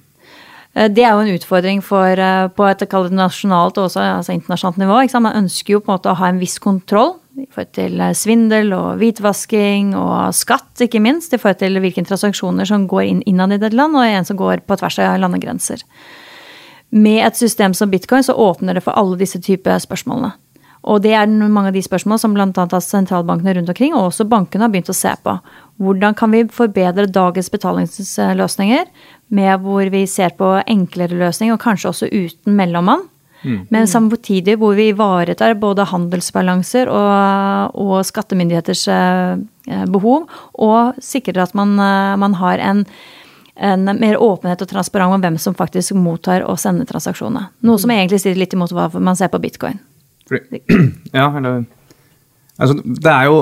Eh, 0.75 0.89
Det 0.89 1.05
er 1.05 1.13
jo 1.13 1.21
en 1.25 1.39
utfordring 1.39 1.83
for, 1.83 2.07
eh, 2.07 2.49
på 2.49 2.65
et 2.71 2.81
nasjonalt 3.11 3.79
og 3.79 3.89
også 3.89 4.01
altså 4.01 4.33
internasjonalt 4.33 4.79
nivå. 4.79 5.21
Man 5.21 5.45
ønsker 5.45 5.73
jo 5.73 5.81
på 5.81 5.93
en 5.93 5.99
måte 5.99 6.11
å 6.11 6.17
ha 6.17 6.29
en 6.29 6.39
viss 6.39 6.59
kontroll 6.59 7.17
i 7.39 7.47
forhold 7.47 7.73
til 7.73 8.01
eh, 8.01 8.13
svindel 8.13 8.73
og 8.73 8.99
hvitvasking 8.99 9.95
og 9.95 10.35
skatt, 10.35 10.75
ikke 10.81 11.01
minst, 11.01 11.33
i 11.33 11.39
forhold 11.39 11.59
til 11.59 11.79
hvilke 11.79 12.05
transaksjoner 12.05 12.67
som 12.67 12.89
går 12.89 13.05
inn 13.09 13.23
innad 13.27 13.53
i 13.53 13.65
et 13.65 13.73
land, 13.73 13.95
og 13.95 14.05
en 14.05 14.25
som 14.25 14.37
går 14.37 14.67
på 14.67 14.77
tvers 14.79 14.99
av 14.99 15.21
landegrenser. 15.21 15.83
Med 16.91 17.27
et 17.27 17.37
system 17.37 17.75
som 17.75 17.91
bitcoin 17.91 18.25
så 18.25 18.35
åpner 18.35 18.75
det 18.75 18.83
for 18.83 18.97
alle 18.97 19.19
disse 19.19 19.39
typer 19.39 19.79
spørsmålene. 19.79 20.33
Og 20.87 21.03
det 21.03 21.13
er 21.19 21.27
mange 21.29 21.73
av 21.73 21.77
de 21.77 21.83
spørsmålene 21.83 22.23
som 22.23 22.37
bl.a. 22.37 22.81
sentralbankene 22.85 23.57
rundt 23.59 23.73
omkring, 23.73 23.97
og 23.97 24.13
også 24.13 24.29
bankene 24.31 24.67
har 24.67 24.73
begynt 24.73 24.93
å 24.93 24.97
se 24.97 25.13
på. 25.25 25.35
Hvordan 25.83 26.17
kan 26.19 26.33
vi 26.35 26.45
forbedre 26.55 27.09
dagens 27.11 27.51
betalingsløsninger, 27.55 28.89
med 29.29 29.67
hvor 29.67 29.91
vi 29.93 30.07
ser 30.09 30.35
på 30.39 30.55
enklere 30.65 31.19
løsninger, 31.19 31.57
og 31.57 31.63
kanskje 31.63 31.93
også 31.93 32.11
uten 32.15 32.57
mellommann. 32.59 33.07
Men 33.71 33.87
samtidig 33.87 34.57
hvor 34.59 34.75
vi 34.75 34.89
ivaretar 34.91 35.55
både 35.61 35.87
handelsbalanser 35.87 36.91
og, 36.91 37.77
og 37.79 38.01
skattemyndigheters 38.07 38.83
eh, 38.91 39.85
behov, 39.93 40.27
og 40.59 40.99
sikrer 41.05 41.45
at 41.45 41.55
man, 41.59 41.77
eh, 41.79 42.17
man 42.19 42.35
har 42.41 42.59
en, 42.59 42.83
en 43.55 43.93
mer 44.01 44.19
åpenhet 44.19 44.65
og 44.65 44.73
transparent 44.73 45.15
om 45.15 45.23
hvem 45.23 45.39
som 45.39 45.55
faktisk 45.59 45.95
mottar 45.95 46.43
og 46.49 46.59
sender 46.59 46.89
transaksjonene. 46.89 47.47
Noe 47.63 47.79
som 47.79 47.95
egentlig 47.95 48.25
sitter 48.25 48.43
litt 48.43 48.59
imot 48.59 48.75
hva 48.75 48.91
man 48.99 49.19
ser 49.19 49.31
på 49.31 49.43
bitcoin. 49.43 49.79
Fordi, 50.29 50.63
ja, 51.19 51.31
eller 51.39 51.67
Altså, 52.59 52.75
det 52.83 53.13
er 53.13 53.29
jo 53.29 53.37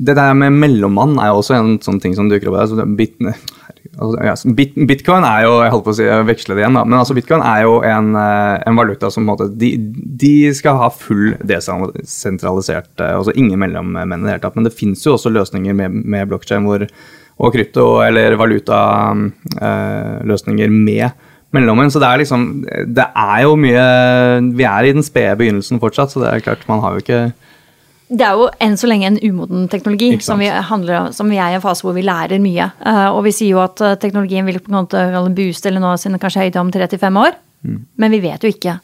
Det 0.00 0.14
der 0.16 0.36
med 0.38 0.54
mellommann 0.56 1.18
er 1.20 1.28
jo 1.28 1.40
også 1.42 1.58
en 1.58 1.74
sånn 1.82 1.98
ting 2.00 2.14
som 2.16 2.30
dukker 2.30 2.48
opp. 2.48 2.56
Altså, 2.62 2.86
bit, 2.96 3.18
altså, 4.00 4.14
ja, 4.24 4.34
bit, 4.56 4.78
Bitcoin 4.88 5.26
er 5.28 5.44
jo 5.44 5.52
Jeg 5.64 5.72
holdt 5.74 5.86
på 5.88 5.92
å 5.92 5.98
si, 5.98 6.06
veksle 6.30 6.56
det 6.56 6.64
igjen, 6.64 6.78
da. 6.78 6.86
Men 6.86 7.00
altså, 7.02 7.16
bitcoin 7.18 7.44
er 7.44 7.60
jo 7.66 7.74
en, 7.84 8.08
eh, 8.16 8.56
en 8.70 8.80
valuta 8.80 9.06
som 9.12 9.22
på 9.22 9.26
en 9.26 9.32
måte 9.34 9.50
de, 9.60 9.70
de, 10.24 10.34
skal 10.56 10.80
ha 10.80 10.88
full 10.94 11.26
desentralisert 11.44 12.94
altså 13.10 13.36
Ingen 13.36 13.60
mellommenn 13.60 14.16
i 14.16 14.22
det 14.24 14.36
hele 14.36 14.44
tatt. 14.46 14.56
Men 14.56 14.68
det 14.68 14.78
fins 14.78 15.04
jo 15.06 15.16
også 15.18 15.34
løsninger 15.34 15.74
med, 15.76 16.00
med 16.00 16.30
blokkjede 16.30 16.88
og 17.40 17.54
krypto 17.54 17.84
eller 18.04 18.36
valutaløsninger 18.40 20.68
eh, 20.68 20.74
med 20.88 21.06
mellommenn. 21.56 21.92
Så 21.92 22.02
det 22.02 22.08
er 22.08 22.22
liksom 22.22 22.48
Det 22.96 23.06
er 23.06 23.44
jo 23.44 23.54
mye 23.58 23.84
Vi 24.56 24.66
er 24.66 24.88
i 24.88 24.92
den 24.96 25.06
spede 25.06 25.36
begynnelsen 25.40 25.80
fortsatt, 25.82 26.12
så 26.12 26.22
det 26.22 26.32
er 26.32 26.44
klart, 26.44 26.66
man 26.68 26.82
har 26.84 26.96
jo 26.96 27.04
ikke 27.04 27.22
det 28.10 28.24
er 28.26 28.34
jo 28.34 28.48
enn 28.58 28.72
så 28.74 28.88
lenge 28.90 29.06
en 29.06 29.18
umoden 29.22 29.68
teknologi 29.70 30.08
som 30.24 30.40
vi, 30.42 30.48
handler, 30.50 31.12
som 31.14 31.28
vi, 31.30 31.36
er 31.38 31.52
i 31.52 31.58
en 31.60 31.62
fase 31.62 31.86
hvor 31.86 31.94
vi 31.94 32.02
lærer 32.02 32.42
mye. 32.42 32.66
Uh, 32.82 33.14
og 33.14 33.20
vi 33.28 33.32
sier 33.36 33.54
jo 33.54 33.60
at 33.62 33.78
uh, 33.86 33.94
teknologien 34.02 34.48
vil 34.48 34.58
på 34.58 34.72
en 34.72 34.80
måte 34.80 35.04
booste 35.36 35.70
eller 35.70 35.84
nå 35.84 35.92
sine 35.94 36.18
kanskje 36.18 36.48
høyde 36.48 36.58
om 36.58 36.72
35 36.74 37.20
år. 37.22 37.38
Mm. 37.62 37.76
Men 38.02 38.16
vi 38.16 38.20
vet 38.24 38.42
jo 38.42 38.50
ikke. 38.50 38.80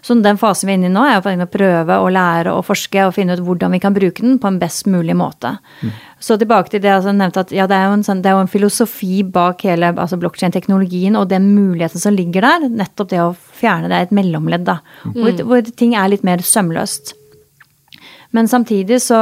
Så 0.00 0.16
den 0.24 0.38
fasen 0.40 0.68
vi 0.68 0.74
er 0.74 0.80
inne 0.80 0.88
i 0.88 0.94
nå, 0.94 1.02
er 1.04 1.44
å 1.44 1.50
prøve 1.50 1.98
å 2.00 2.08
lære 2.12 2.54
og 2.56 2.64
forske 2.68 3.04
og 3.06 3.14
finne 3.16 3.36
ut 3.36 3.44
hvordan 3.44 3.74
vi 3.74 3.82
kan 3.82 3.96
bruke 3.96 4.24
den 4.24 4.38
på 4.40 4.48
en 4.48 4.58
best 4.60 4.88
mulig 4.88 5.16
måte. 5.16 5.56
Mm. 5.82 5.92
Så 6.20 6.36
tilbake 6.40 6.72
til 6.72 6.82
det 6.84 6.92
jeg 6.92 7.16
nevnte, 7.16 7.44
at 7.44 7.54
ja, 7.54 7.68
det, 7.68 7.76
er 7.76 7.94
sånn, 8.06 8.24
det, 8.24 8.32
er 8.32 8.38
jo 8.38 8.44
en, 8.44 8.50
filosofi 8.50 9.22
bak 9.24 9.64
hele 9.68 9.92
altså 9.92 10.18
blokkjedeteknologien 10.20 11.16
og 11.20 11.30
den 11.32 11.52
muligheten 11.54 12.00
som 12.00 12.16
ligger 12.16 12.44
der. 12.46 12.68
Nettopp 12.82 13.12
det 13.12 13.22
å 13.22 13.30
fjerne 13.60 13.92
det 13.92 13.98
er 13.98 14.08
et 14.08 14.16
mellomledd, 14.16 14.66
da. 14.68 14.80
Mm. 15.04 15.16
Hvor, 15.20 15.46
hvor 15.52 15.72
ting 15.76 15.96
er 15.96 16.12
litt 16.12 16.26
mer 16.26 16.44
sømløst. 16.44 17.14
Men 18.30 18.48
samtidig 18.48 19.00
så, 19.02 19.18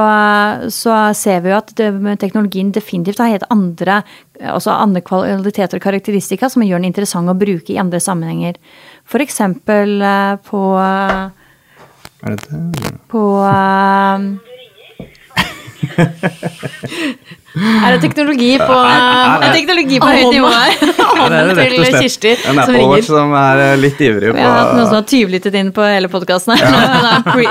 så 0.68 0.96
ser 1.16 1.40
vi 1.40 1.52
jo 1.52 1.56
at 1.56 1.70
det, 1.80 1.88
teknologien 2.20 2.72
definitivt 2.76 3.22
har 3.22 3.32
helt 3.32 3.46
andre, 3.52 4.02
altså 4.42 4.74
andre 4.74 5.00
kvaliteter 5.04 5.80
og 5.80 5.84
karakteristika 5.86 6.50
som 6.52 6.64
gjør 6.66 6.82
den 6.82 6.90
interessant 6.90 7.32
å 7.32 7.36
bruke 7.38 7.72
i 7.72 7.80
andre 7.80 8.02
sammenhenger. 8.04 8.58
F.eks. 9.08 9.40
Eh, 9.40 10.36
på 10.44 10.60
Er 10.78 12.34
det 12.34 12.38
det? 12.44 12.92
På 13.08 13.40
uh, 13.40 14.36
er 17.86 17.94
det 17.94 18.00
teknologi 18.02 18.50
på, 18.60 18.74
er 18.74 19.40
det 19.42 19.52
teknologi 19.54 20.00
på 20.02 20.08
høyt 20.10 20.34
nivå 20.34 20.50
her? 20.52 20.74
Hånden 21.22 21.56
til 21.56 21.86
Kirsti 21.94 22.34
som 22.42 22.60
ringer. 22.74 23.02
som 23.06 23.32
er 23.38 23.62
eh, 23.64 23.74
litt 23.80 24.00
ivrig 24.04 24.32
på 24.32 24.36
Vi 24.36 24.44
har 24.44 24.56
hatt 24.58 24.74
noen 24.76 24.90
som 24.90 24.98
har 24.98 25.06
tyvlyttet 25.08 25.56
inn 25.58 25.72
på 25.74 25.86
hele 25.86 26.10
podkasten 26.12 26.54
her. 26.58 26.66
Ja. 26.68 27.22
Pre, 27.32 27.44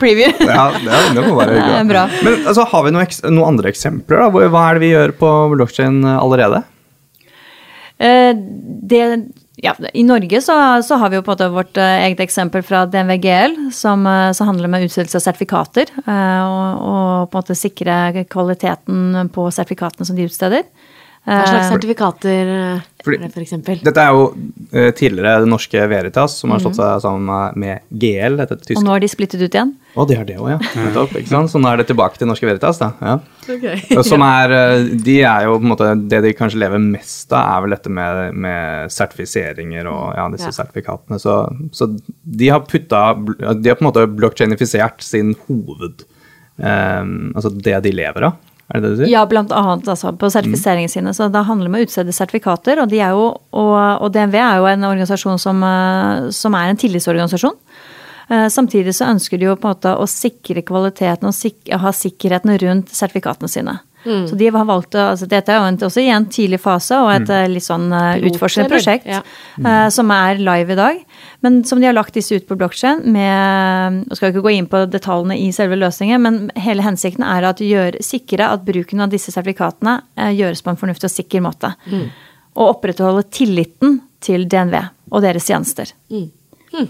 preview. 0.00 0.30
Ja, 0.46 0.70
det, 0.76 1.02
det 1.16 1.26
må 1.26 1.34
være 1.40 1.58
hyggelig. 1.58 1.82
Bra. 1.90 2.06
Men 2.22 2.32
altså, 2.44 2.62
har 2.70 2.86
vi 2.86 2.94
noen, 2.94 3.18
noen 3.26 3.48
andre 3.56 3.74
eksempler? 3.74 4.22
da? 4.22 4.46
Hva 4.54 4.62
er 4.68 4.78
det 4.78 4.84
vi 4.86 4.94
gjør 4.94 5.16
på 5.18 5.34
blockchain 5.56 6.04
allerede? 6.14 6.62
Eh, 7.98 8.32
det 8.92 9.04
ja, 9.62 9.74
I 9.92 10.02
Norge 10.06 10.40
så, 10.42 10.54
så, 10.82 10.96
har 11.00 11.10
vi 11.10 11.18
jo 11.18 11.24
på 11.24 11.32
en 11.32 11.36
måte 11.36 11.48
vårt 11.52 11.80
uh, 11.80 12.04
eget 12.06 12.22
eksempel 12.24 12.64
fra 12.66 12.84
DNV 12.88 13.16
GL, 13.20 13.56
som, 13.76 14.06
uh, 14.08 14.30
som 14.36 14.48
handler 14.48 14.70
med 14.72 14.86
utstedelse 14.86 15.20
av 15.20 15.24
sertifikater. 15.26 15.92
Uh, 16.06 16.40
og, 16.44 16.86
og, 16.90 17.28
på 17.30 17.36
en 17.36 17.42
måte 17.42 17.58
sikre 17.58 18.24
kvaliteten 18.30 19.30
på 19.34 19.48
sertifikatene 19.54 20.08
som 20.08 20.18
de 20.18 20.28
utsteder. 20.28 20.64
Hva 21.20 21.42
slags 21.44 21.68
sertifikater 21.68 22.48
Fordi, 23.04 23.18
er 23.18 23.26
det, 23.26 23.28
f.eks.? 23.34 23.82
Dette 23.84 24.02
er 24.02 24.16
jo 24.16 24.22
tidligere 24.96 25.42
det 25.44 25.50
norske 25.52 25.82
Veritas, 25.90 26.38
som 26.40 26.54
har 26.54 26.62
slått 26.62 26.78
mhm. 26.78 26.80
seg 26.80 27.04
sammen 27.04 27.60
med 27.60 27.84
GL. 27.92 28.40
Og 28.40 28.82
nå 28.86 28.94
har 28.94 29.02
de 29.04 29.10
splittet 29.12 29.42
ut 29.42 29.52
igjen? 29.52 29.74
Å, 29.94 30.06
de 30.06 30.16
har 30.16 30.26
det 30.26 30.38
òg, 30.40 30.48
ja. 30.52 30.58
Nettopp, 30.78 31.12
ikke 31.18 31.32
sant? 31.32 31.52
Så 31.52 31.60
nå 31.60 31.68
er 31.70 31.80
det 31.80 31.88
tilbake 31.90 32.18
til 32.18 32.30
norske 32.30 32.48
Veritas, 32.48 32.80
da. 32.80 32.92
Ja. 33.02 33.16
Okay. 33.50 33.80
Som 34.10 34.22
er 34.22 34.52
De 35.04 35.16
er 35.26 35.46
jo 35.48 35.56
på 35.56 35.64
en 35.64 35.72
måte 35.72 35.88
Det 36.12 36.20
de 36.22 36.32
kanskje 36.36 36.60
lever 36.62 36.82
mest 36.82 37.32
av, 37.34 37.48
er 37.56 37.64
vel 37.64 37.74
dette 37.74 37.92
med, 37.92 38.36
med 38.46 38.92
sertifiseringer 38.94 39.88
og 39.90 40.04
ja, 40.16 40.28
disse 40.34 40.52
ja. 40.52 40.56
sertifikatene. 40.60 41.18
Så, 41.22 41.40
så, 41.74 41.90
de 42.22 42.52
har 42.52 42.64
putta 42.68 43.02
De 43.18 43.72
har 43.72 43.78
på 43.78 43.84
en 43.84 43.90
måte 43.90 44.06
blockchainifisert 44.14 45.02
sin 45.04 45.34
hoved 45.48 46.06
um, 46.56 47.32
Altså 47.34 47.52
det 47.54 47.80
de 47.86 47.94
lever 47.96 48.30
av. 48.30 48.38
Er 48.70 48.78
det 48.78 48.86
det 48.86 48.90
du 48.90 49.00
sier? 49.00 49.10
Ja, 49.10 49.24
blant 49.26 49.52
annet 49.54 49.88
altså, 49.90 50.12
på 50.14 50.30
sertifiseringene 50.30 50.90
mm. 50.90 50.94
sine. 50.94 51.14
Så 51.16 51.26
det 51.32 51.42
handler 51.48 51.70
om 51.70 51.78
å 51.78 51.82
utstede 51.84 52.14
sertifikater. 52.14 52.82
Og, 52.82 52.90
de 52.92 53.00
er 53.02 53.16
jo, 53.16 53.26
og, 53.34 53.72
og 53.74 54.12
DNV 54.14 54.36
er 54.38 54.60
jo 54.60 54.68
en 54.70 54.86
organisasjon 54.92 55.40
som, 55.42 55.62
eh, 55.66 56.28
som 56.34 56.56
er 56.58 56.70
en 56.70 56.80
tillitsorganisasjon. 56.80 57.56
Eh, 58.30 58.46
samtidig 58.54 58.94
så 58.94 59.10
ønsker 59.10 59.40
de 59.40 59.48
jo 59.48 59.56
på 59.58 59.66
en 59.66 59.74
måte 59.74 59.94
å 59.98 60.06
sikre 60.10 60.62
kvaliteten 60.66 61.26
og 61.26 61.34
sik 61.34 61.72
ha 61.82 61.94
sikkerheten 61.94 62.54
rundt 62.62 62.92
sertifikatene 62.94 63.50
sine. 63.50 63.80
Mm. 64.04 64.22
Så 64.30 64.38
de 64.38 64.46
har 64.48 64.64
valgt 64.64 64.94
å, 64.96 65.10
altså 65.12 65.26
Dette 65.28 65.52
er 65.52 65.58
jo 65.60 65.88
også 65.90 66.00
i 66.00 66.08
en 66.14 66.24
tidlig 66.30 66.62
fase 66.62 66.96
og 67.02 67.10
et 67.12 67.26
mm. 67.26 67.34
Eh, 67.36 67.48
litt 67.56 67.66
sånn 67.66 67.90
utforskende 68.30 68.70
prosjekt 68.70 69.10
ja. 69.10 69.20
som 69.92 70.14
er 70.14 70.38
live 70.38 70.76
i 70.76 70.78
dag. 70.78 71.02
Men 71.40 71.62
som 71.64 71.80
de 71.80 71.88
har 71.88 71.96
lagt 71.96 72.14
disse 72.14 72.36
ut 72.36 72.46
på 72.48 72.56
blokkjeden 72.60 73.06
med 73.14 74.00
og 74.10 74.18
skal 74.18 74.32
ikke 74.32 74.44
gå 74.44 74.52
inn 74.58 74.68
på 74.68 74.82
detaljene 74.92 75.38
i 75.40 75.48
selve 75.56 75.78
løsningen, 75.80 76.20
men 76.20 76.40
hele 76.60 76.84
hensikten 76.84 77.24
er 77.24 77.48
gjør, 77.56 77.96
sikre 78.04 78.50
at 78.52 78.66
bruken 78.66 79.00
av 79.00 79.12
disse 79.12 79.32
sertifikatene 79.32 80.00
eh, 80.20 80.34
gjøres 80.36 80.60
på 80.64 80.72
en 80.72 80.80
fornuftig 80.80 81.08
og 81.08 81.14
sikker 81.14 81.44
måte. 81.44 81.72
Mm. 81.88 82.10
Og 82.60 82.74
opprettholde 82.74 83.24
tilliten 83.32 84.02
til 84.20 84.44
DNV 84.50 84.76
og 85.10 85.24
deres 85.24 85.48
tjenester. 85.48 85.94
Mm. 86.12 86.28
Mm. 86.70 86.86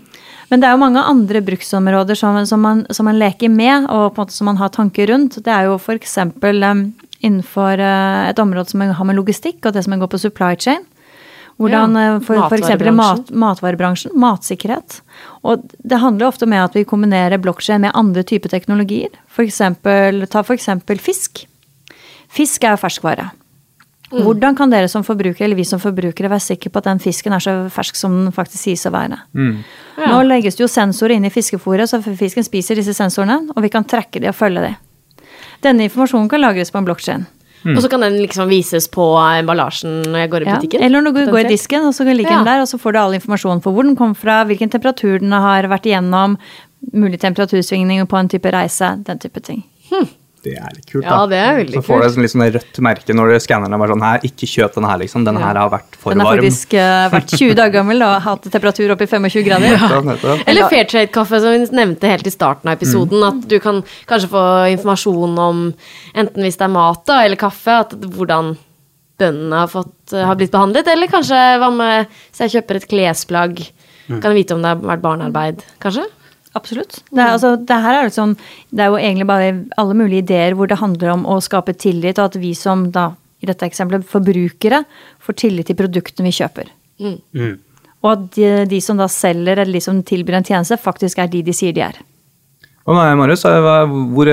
Men 0.50 0.60
det 0.60 0.68
er 0.68 0.74
jo 0.74 0.82
mange 0.82 1.02
andre 1.12 1.40
bruksområder 1.44 2.18
som, 2.18 2.36
som, 2.46 2.60
man, 2.60 2.82
som, 2.90 3.06
man, 3.08 3.20
leker 3.20 3.48
med, 3.52 3.86
og 3.88 4.10
på 4.12 4.20
en 4.20 4.26
måte 4.26 4.36
som 4.36 4.50
man 4.50 4.58
har 4.60 4.72
tanker 4.74 5.08
rundt. 5.12 5.38
Det 5.44 5.52
er 5.54 5.70
jo 5.70 5.78
f.eks. 5.78 6.18
Um, 6.20 6.82
innenfor 7.20 7.80
uh, 7.80 8.26
et 8.28 8.42
område 8.42 8.72
som 8.72 8.82
har 8.82 9.06
med 9.08 9.16
logistikk, 9.16 9.62
og 9.64 9.76
det 9.76 9.86
som 9.86 9.96
går 10.00 10.10
på 10.10 10.20
supply 10.20 10.56
chain. 10.58 10.84
Hvordan 11.58 11.96
ja, 11.98 12.14
uh, 12.16 12.22
for 12.24 12.38
f.eks. 12.46 12.70
Mat, 12.94 13.32
matvarebransjen, 13.32 14.14
matsikkerhet. 14.20 15.00
Og 15.42 15.66
det 15.78 16.00
handler 16.00 16.30
ofte 16.30 16.46
om 16.46 16.54
at 16.56 16.76
vi 16.76 16.86
kombinerer 16.88 17.42
blokkjede 17.42 17.82
med 17.86 17.96
andre 17.98 18.24
typer 18.26 18.52
teknologier. 18.52 19.12
For 19.28 19.46
eksempel, 19.46 20.26
ta 20.30 20.44
f.eks. 20.44 20.70
fisk. 21.02 21.44
Fisk 22.30 22.64
er 22.64 22.78
ferskvare. 22.80 23.30
Mm. 24.10 24.24
Hvordan 24.24 24.56
kan 24.58 24.72
dere 24.72 24.88
som 24.90 25.04
forbrukere, 25.06 25.44
eller 25.46 25.58
vi 25.58 25.64
som 25.64 25.78
forbrukere, 25.78 26.30
være 26.30 26.42
sikre 26.42 26.70
på 26.72 26.80
at 26.80 26.88
den 26.88 26.98
fisken 27.02 27.34
er 27.34 27.42
så 27.42 27.52
fersk 27.70 27.98
som 27.98 28.16
den 28.16 28.34
faktisk 28.34 28.64
sies 28.64 28.82
å 28.88 28.94
være? 28.94 29.20
Mm. 29.38 29.60
Ja. 30.00 30.08
Nå 30.10 30.22
legges 30.26 30.58
det 30.58 30.64
jo 30.64 30.70
sensorer 30.70 31.14
inn 31.14 31.28
i 31.28 31.30
fiskefôret, 31.30 31.86
så 31.86 32.00
fisken 32.02 32.46
spiser 32.46 32.80
disse 32.80 32.96
sensorene, 32.96 33.44
og 33.54 33.62
vi 33.62 33.70
kan 33.70 33.86
trekke 33.86 34.22
de 34.22 34.32
og 34.32 34.34
følge 34.34 34.64
de. 34.66 34.72
Denne 35.62 35.86
informasjonen 35.86 36.30
kan 36.32 36.42
lagres 36.42 36.74
på 36.74 36.80
en 36.80 36.88
blokkjede. 36.88 37.28
Mm. 37.62 37.74
Og 37.76 37.82
så 37.84 37.90
kan 37.92 38.04
den 38.04 38.16
liksom 38.22 38.48
vises 38.48 38.86
på 38.92 39.04
emballasjen 39.20 40.00
når 40.08 40.22
jeg 40.22 40.30
går 40.32 40.44
i 40.44 40.48
butikken? 40.48 40.80
Ja, 40.80 40.86
eller 40.88 41.04
når 41.04 41.16
du 41.16 41.32
går 41.32 41.42
i 41.42 41.50
disken, 41.52 41.84
og 41.90 41.94
så 41.96 42.06
ligger 42.08 42.30
ja. 42.30 42.38
den 42.38 42.48
der, 42.48 42.62
og 42.64 42.70
så 42.70 42.80
får 42.80 42.96
du 42.96 43.00
all 43.02 43.16
informasjon 43.18 43.60
på 43.64 43.74
hvor 43.74 43.86
den 43.86 43.98
kom 43.98 44.14
fra, 44.16 44.42
hvilken 44.48 44.72
temperatur 44.72 45.20
den 45.20 45.34
har 45.36 45.68
vært 45.70 45.90
igjennom, 45.90 46.38
mulig 46.96 47.20
temperatursvingning 47.20 48.06
på 48.08 48.16
en 48.16 48.32
type 48.32 48.54
reise, 48.54 48.94
den 49.06 49.20
type 49.20 49.44
ting. 49.44 49.64
Hmm. 49.90 50.08
Det 50.40 50.54
er 50.56 50.72
litt 50.72 50.86
kult, 50.88 51.04
da. 51.04 51.16
Ja, 51.18 51.24
det 51.28 51.38
er 51.38 51.56
veldig 51.58 51.74
kult. 51.74 51.84
så 51.84 51.86
får 51.86 51.98
du 52.00 52.04
et 52.06 52.14
sånn, 52.14 52.24
liksom 52.24 52.44
rødt 52.54 52.78
merke 52.86 53.16
når 53.16 53.32
skannerne 53.44 53.76
er 53.76 53.90
sånn 53.92 54.04
her, 54.06 54.22
ikke 54.24 54.46
kjøp 54.48 54.78
denne 54.78 54.92
her, 54.92 55.00
liksom. 55.02 55.26
Denne 55.26 55.42
ja. 55.42 55.50
her 55.50 55.58
har 55.60 55.72
vært 55.74 55.98
for 55.98 56.14
varm. 56.14 56.16
Den 56.16 56.24
har 56.24 56.40
faktisk 56.40 56.76
uh, 56.76 57.08
vært 57.12 57.34
20 57.42 57.58
dager 57.58 57.74
gammel 57.74 58.04
og 58.06 58.14
hatt 58.24 58.48
temperatur 58.54 58.94
opp 58.94 59.04
i 59.04 59.08
25 59.10 59.44
grader. 59.44 59.76
Ja. 59.76 60.38
Eller 60.48 60.72
Fairtrade-kaffe, 60.72 61.42
som 61.44 61.52
vi 61.52 61.76
nevnte 61.76 62.08
helt 62.08 62.30
i 62.30 62.32
starten 62.32 62.72
av 62.72 62.78
episoden. 62.78 63.20
Mm. 63.20 63.26
At 63.28 63.50
du 63.52 63.58
kan 63.60 63.82
kanskje 64.08 64.30
få 64.32 64.44
informasjon 64.78 65.36
om, 65.44 65.60
enten 66.14 66.46
hvis 66.46 66.56
det 66.60 66.66
er 66.70 66.72
mat 66.78 67.04
da, 67.10 67.20
eller 67.26 67.40
kaffe, 67.40 67.76
at 67.84 67.92
hvordan 68.00 68.54
bøndene 69.20 69.64
har, 69.64 69.68
fått, 69.68 70.14
har 70.14 70.38
blitt 70.40 70.54
behandlet. 70.54 70.88
Eller 70.88 71.12
kanskje 71.12 71.42
hva 71.60 71.68
med 71.74 72.08
hvis 72.08 72.46
jeg 72.46 72.56
kjøper 72.56 72.80
et 72.80 72.88
klesplagg, 72.94 73.60
mm. 74.08 74.16
kan 74.22 74.30
jeg 74.30 74.40
vite 74.40 74.56
om 74.56 74.64
det 74.64 74.72
har 74.72 74.80
vært 74.94 75.04
barnearbeid, 75.04 75.66
kanskje? 75.84 76.06
Absolutt. 76.58 76.98
Det 77.12 77.22
er, 77.22 77.32
altså, 77.36 77.54
det, 77.56 77.78
her 77.84 77.96
er 77.96 78.08
liksom, 78.08 78.34
det 78.74 78.82
er 78.82 78.90
jo 78.90 78.98
egentlig 78.98 79.26
bare 79.28 79.50
alle 79.78 79.94
mulige 79.94 80.24
ideer 80.24 80.56
hvor 80.58 80.70
det 80.70 80.80
handler 80.80 81.12
om 81.14 81.24
å 81.30 81.38
skape 81.44 81.76
tillit, 81.78 82.18
og 82.18 82.32
at 82.32 82.38
vi 82.42 82.52
som 82.58 82.88
da, 82.94 83.12
i 83.40 83.48
dette 83.48 83.68
eksempelet, 83.68 84.06
forbrukere, 84.10 84.82
får 85.22 85.38
tillit 85.44 85.70
til 85.70 85.78
produktene 85.78 86.26
vi 86.26 86.36
kjøper. 86.40 86.72
Mm. 87.00 87.18
Mm. 87.38 87.56
Og 88.00 88.12
at 88.12 88.28
de, 88.34 88.50
de, 88.72 88.80
som 88.82 88.98
da 88.98 89.06
selger 89.12 89.60
eller 89.60 89.76
de 89.76 89.84
som 89.84 90.02
tilbyr 90.06 90.40
en 90.40 90.48
tjeneste, 90.48 90.80
faktisk 90.80 91.20
er 91.20 91.30
de 91.30 91.44
de 91.46 91.54
sier 91.54 91.76
de 91.76 91.84
er. 91.86 92.00
Og 92.88 92.96
nå, 92.96 93.02
Marius, 93.20 93.44
hvor, 94.10 94.30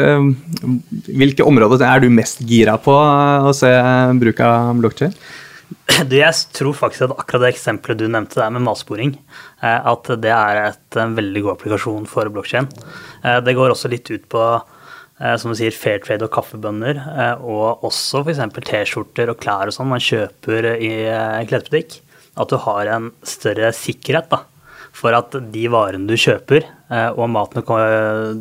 hvilke 1.19 1.45
områder 1.45 1.83
er 1.85 2.01
du 2.01 2.07
mest 2.09 2.39
gira 2.47 2.77
på 2.81 2.95
å 2.95 3.51
se 3.53 3.69
bruk 4.17 4.39
av 4.41 4.71
blokkjede? 4.81 5.13
Du, 6.07 6.15
jeg 6.15 6.31
tror 6.55 6.75
faktisk 6.77 7.07
at 7.07 7.13
akkurat 7.17 7.43
det 7.43 7.53
eksempelet 7.55 7.99
du 7.99 8.07
nevnte 8.07 8.39
der 8.39 8.51
med 8.53 8.63
matsporing, 8.63 9.15
eh, 9.65 9.87
at 9.91 10.09
det 10.21 10.31
er 10.31 10.59
et, 10.69 10.97
veldig 11.17 11.43
god 11.43 11.55
applikasjon 11.55 12.07
for 12.09 12.29
blokkjeden. 12.31 12.69
Eh, 13.23 13.39
det 13.43 13.55
går 13.57 13.73
også 13.73 13.91
litt 13.91 14.07
ut 14.13 14.27
på 14.31 14.43
eh, 14.53 15.35
som 15.41 15.51
du 15.51 15.57
sier, 15.59 15.75
fair 15.75 15.99
trade 16.03 16.27
og 16.27 16.31
kaffebønner, 16.35 17.01
og 17.41 17.87
også 17.87 18.23
f.eks. 18.23 18.43
T-skjorter 18.69 19.33
og 19.33 19.41
klær 19.41 19.71
og 19.71 19.75
sånn 19.75 19.91
man 19.91 20.03
kjøper 20.03 20.69
i 20.77 20.93
klesbutikk. 21.49 21.99
At 22.37 22.53
du 22.53 22.59
har 22.61 22.93
en 22.93 23.09
større 23.25 23.73
sikkerhet 23.73 24.29
da, 24.29 24.43
for 24.95 25.17
at 25.17 25.33
de 25.51 25.67
varene 25.73 26.07
du 26.07 26.13
kjøper 26.13 26.67
og 27.17 27.25
maten 27.33 27.65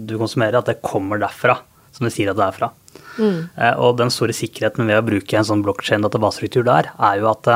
du 0.04 0.18
konsumerer, 0.20 0.60
at 0.60 0.68
det 0.68 0.82
kommer 0.84 1.18
derfra, 1.20 1.56
som 1.96 2.04
du 2.04 2.12
sier 2.12 2.30
at 2.30 2.38
det 2.38 2.44
er 2.44 2.58
fra. 2.58 2.68
Mm. 3.16 3.38
Og 3.82 3.96
den 4.00 4.12
store 4.12 4.34
sikkerheten 4.36 4.88
ved 4.88 5.00
å 5.00 5.06
bruke 5.06 5.38
en 5.38 5.46
sånn 5.48 5.64
blokkjede-databasestruktur 5.64 6.66
der, 6.66 6.90
er 6.96 7.22
jo 7.22 7.30
at 7.32 7.48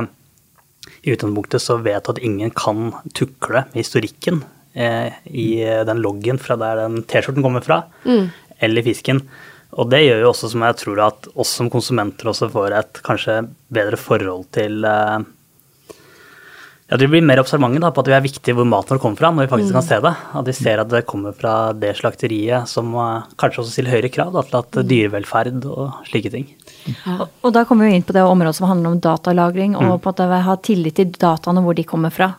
i 1.04 1.12
utgangspunktet 1.14 1.62
så 1.62 1.78
vet 1.84 2.08
at 2.08 2.20
ingen 2.24 2.52
kan 2.56 2.90
tukle 3.16 3.64
med 3.70 3.78
historikken 3.82 4.42
eh, 4.72 5.12
i 5.24 5.50
den 5.86 6.02
loggen 6.04 6.40
fra 6.40 6.56
der 6.60 6.84
den 6.84 7.02
T-skjorten 7.08 7.44
kommer 7.44 7.64
fra, 7.64 7.82
mm. 8.04 8.30
eller 8.66 8.86
fisken. 8.86 9.22
Og 9.78 9.90
det 9.92 10.02
gjør 10.02 10.24
jo 10.24 10.30
også 10.32 10.50
som 10.52 10.64
jeg 10.66 10.78
tror 10.80 11.02
at 11.06 11.28
oss 11.38 11.52
som 11.60 11.70
konsumenter 11.70 12.30
også 12.32 12.50
får 12.50 12.74
et 12.78 13.02
kanskje 13.06 13.36
bedre 13.72 14.00
forhold 14.00 14.48
til 14.56 14.84
eh, 14.88 15.20
ja, 16.90 16.96
Vi 16.98 17.06
blir 17.06 17.22
mer 17.22 17.40
observante 17.40 17.92
på 17.94 18.02
at 18.02 18.08
det 18.10 18.16
er 18.16 18.24
viktig 18.24 18.54
hvor 18.56 18.66
maten 18.66 18.96
vår 18.96 19.02
kommer 19.02 19.20
fra, 19.20 19.30
når 19.30 19.46
vi 19.46 19.52
faktisk 19.52 19.70
mm. 19.70 19.76
kan 19.78 19.86
se 19.86 19.98
det. 20.02 20.14
At 20.40 20.50
vi 20.50 20.54
ser 20.58 20.82
at 20.82 20.90
det 20.90 21.04
kommer 21.06 21.36
fra 21.36 21.54
det 21.72 21.94
slakteriet 22.00 22.70
som 22.70 22.90
uh, 22.98 23.28
kanskje 23.38 23.62
også 23.62 23.76
stiller 23.76 23.94
høyere 23.94 24.10
krav 24.12 24.34
da, 24.34 24.42
til 24.48 24.58
at 24.58 24.80
mm. 24.80 24.88
dyrevelferd 24.90 25.68
og 25.70 26.00
slike 26.10 26.34
ting. 26.34 26.48
Ja. 26.88 27.20
Og, 27.20 27.26
og 27.46 27.54
da 27.54 27.62
kommer 27.68 27.86
vi 27.86 27.94
inn 27.94 28.06
på 28.06 28.16
det 28.16 28.26
området 28.26 28.58
som 28.58 28.66
handler 28.70 28.96
om 28.96 29.02
datalagring, 29.04 29.78
og 29.78 29.86
mm. 29.86 29.98
på 30.02 30.14
at 30.14 30.24
vi 30.34 30.44
har 30.48 30.62
tillit 30.66 30.98
til 30.98 31.14
dataene 31.14 31.62
hvor 31.64 31.78
de 31.78 31.86
kommer 31.86 32.14
fra. 32.14 32.32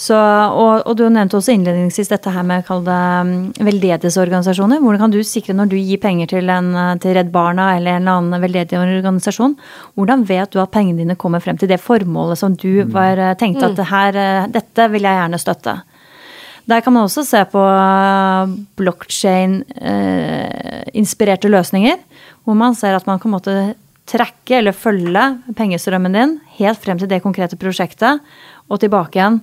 Så, 0.00 0.16
og, 0.16 0.86
og, 0.86 0.94
du 0.96 1.02
nevnte 1.12 1.36
også 1.36 1.52
innledningsvis 1.52 2.08
dette 2.08 2.30
her 2.32 2.40
med 2.46 2.62
kall 2.64 2.80
det 2.86 2.94
um, 3.20 3.52
veldedighetsorganisasjoner. 3.60 4.80
Hvordan 4.80 5.00
kan 5.02 5.12
du 5.12 5.20
sikre 5.26 5.52
når 5.56 5.66
du 5.68 5.76
gir 5.76 5.98
penger 6.00 6.26
til, 6.30 6.48
en, 6.48 6.98
til 7.02 7.14
Redd 7.18 7.30
Barna 7.34 7.76
eller 7.76 7.90
en 7.98 8.02
eller 8.06 8.16
annen 8.16 8.40
veldedig 8.40 8.78
organisasjon, 8.80 9.54
hvordan 10.00 10.24
vet 10.30 10.50
du 10.54 10.58
at 10.62 10.72
pengene 10.72 11.00
dine 11.02 11.16
kommer 11.20 11.40
frem 11.44 11.56
til 11.60 11.68
det 11.68 11.84
formålet 11.84 12.38
som 12.40 12.50
du 12.56 12.80
mm. 12.80 12.90
var, 12.94 13.16
eh, 13.20 13.38
tenkte 13.40 13.66
at 13.68 13.76
mm. 13.76 13.84
her, 13.92 14.12
eh, 14.16 14.48
dette 14.56 14.82
vil 14.94 15.04
jeg 15.04 15.18
gjerne 15.20 15.44
støtte? 15.44 15.74
Der 16.70 16.80
kan 16.84 16.92
man 16.96 17.04
også 17.04 17.22
se 17.26 17.40
på 17.50 17.62
blockchain-inspirerte 18.80 21.48
løsninger, 21.52 21.96
hvor 22.46 22.54
man 22.56 22.74
ser 22.78 22.92
at 22.96 23.08
man 23.10 23.18
kan 23.20 23.32
måtte 23.36 23.54
trekke 24.10 24.58
eller 24.58 24.74
følge 24.74 25.22
pengestrømmen 25.58 26.16
din 26.16 26.32
helt 26.58 26.80
frem 26.82 26.98
til 26.98 27.10
det 27.10 27.22
konkrete 27.24 27.58
prosjektet 27.60 28.22
og 28.70 28.80
tilbake 28.80 29.18
igjen 29.18 29.40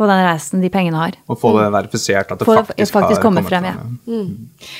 på 0.00 0.06
den 0.08 0.22
reisen 0.24 0.62
de 0.62 0.70
pengene 0.72 0.96
har. 0.96 1.16
Og 1.28 1.36
få 1.40 1.52
det 1.58 1.66
verifisert 1.74 2.30
at 2.32 2.40
det 2.40 2.46
faktisk, 2.48 2.94
faktisk 2.94 3.20
kommer 3.20 3.44
frem. 3.44 3.66
Ja. 3.68 3.74
Mm. 4.08 4.30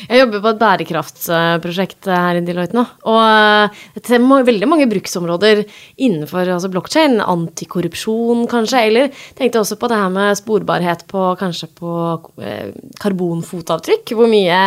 Jeg 0.08 0.22
jobber 0.22 0.44
på 0.46 0.52
et 0.54 0.60
bærekraftsprosjekt 0.62 2.08
her 2.08 2.38
i 2.40 2.44
Deloitte 2.46 2.78
nå. 2.78 2.86
Og 3.10 3.98
det 3.98 4.16
er 4.16 4.46
veldig 4.48 4.70
mange 4.70 4.88
bruksområder 4.88 5.60
innenfor 6.00 6.54
altså 6.56 6.70
blokkjede. 6.72 7.20
Antikorrupsjon, 7.20 8.46
kanskje. 8.50 8.86
Eller 8.88 9.12
tenkte 9.36 9.60
også 9.60 9.76
på 9.80 9.90
det 9.92 10.00
her 10.00 10.14
med 10.14 10.40
sporbarhet 10.40 11.04
på 11.10 11.26
kanskje 11.40 11.68
på 11.76 11.92
eh, 12.40 12.72
karbonfotavtrykk. 13.04 14.16
Hvor 14.16 14.30
mye 14.30 14.62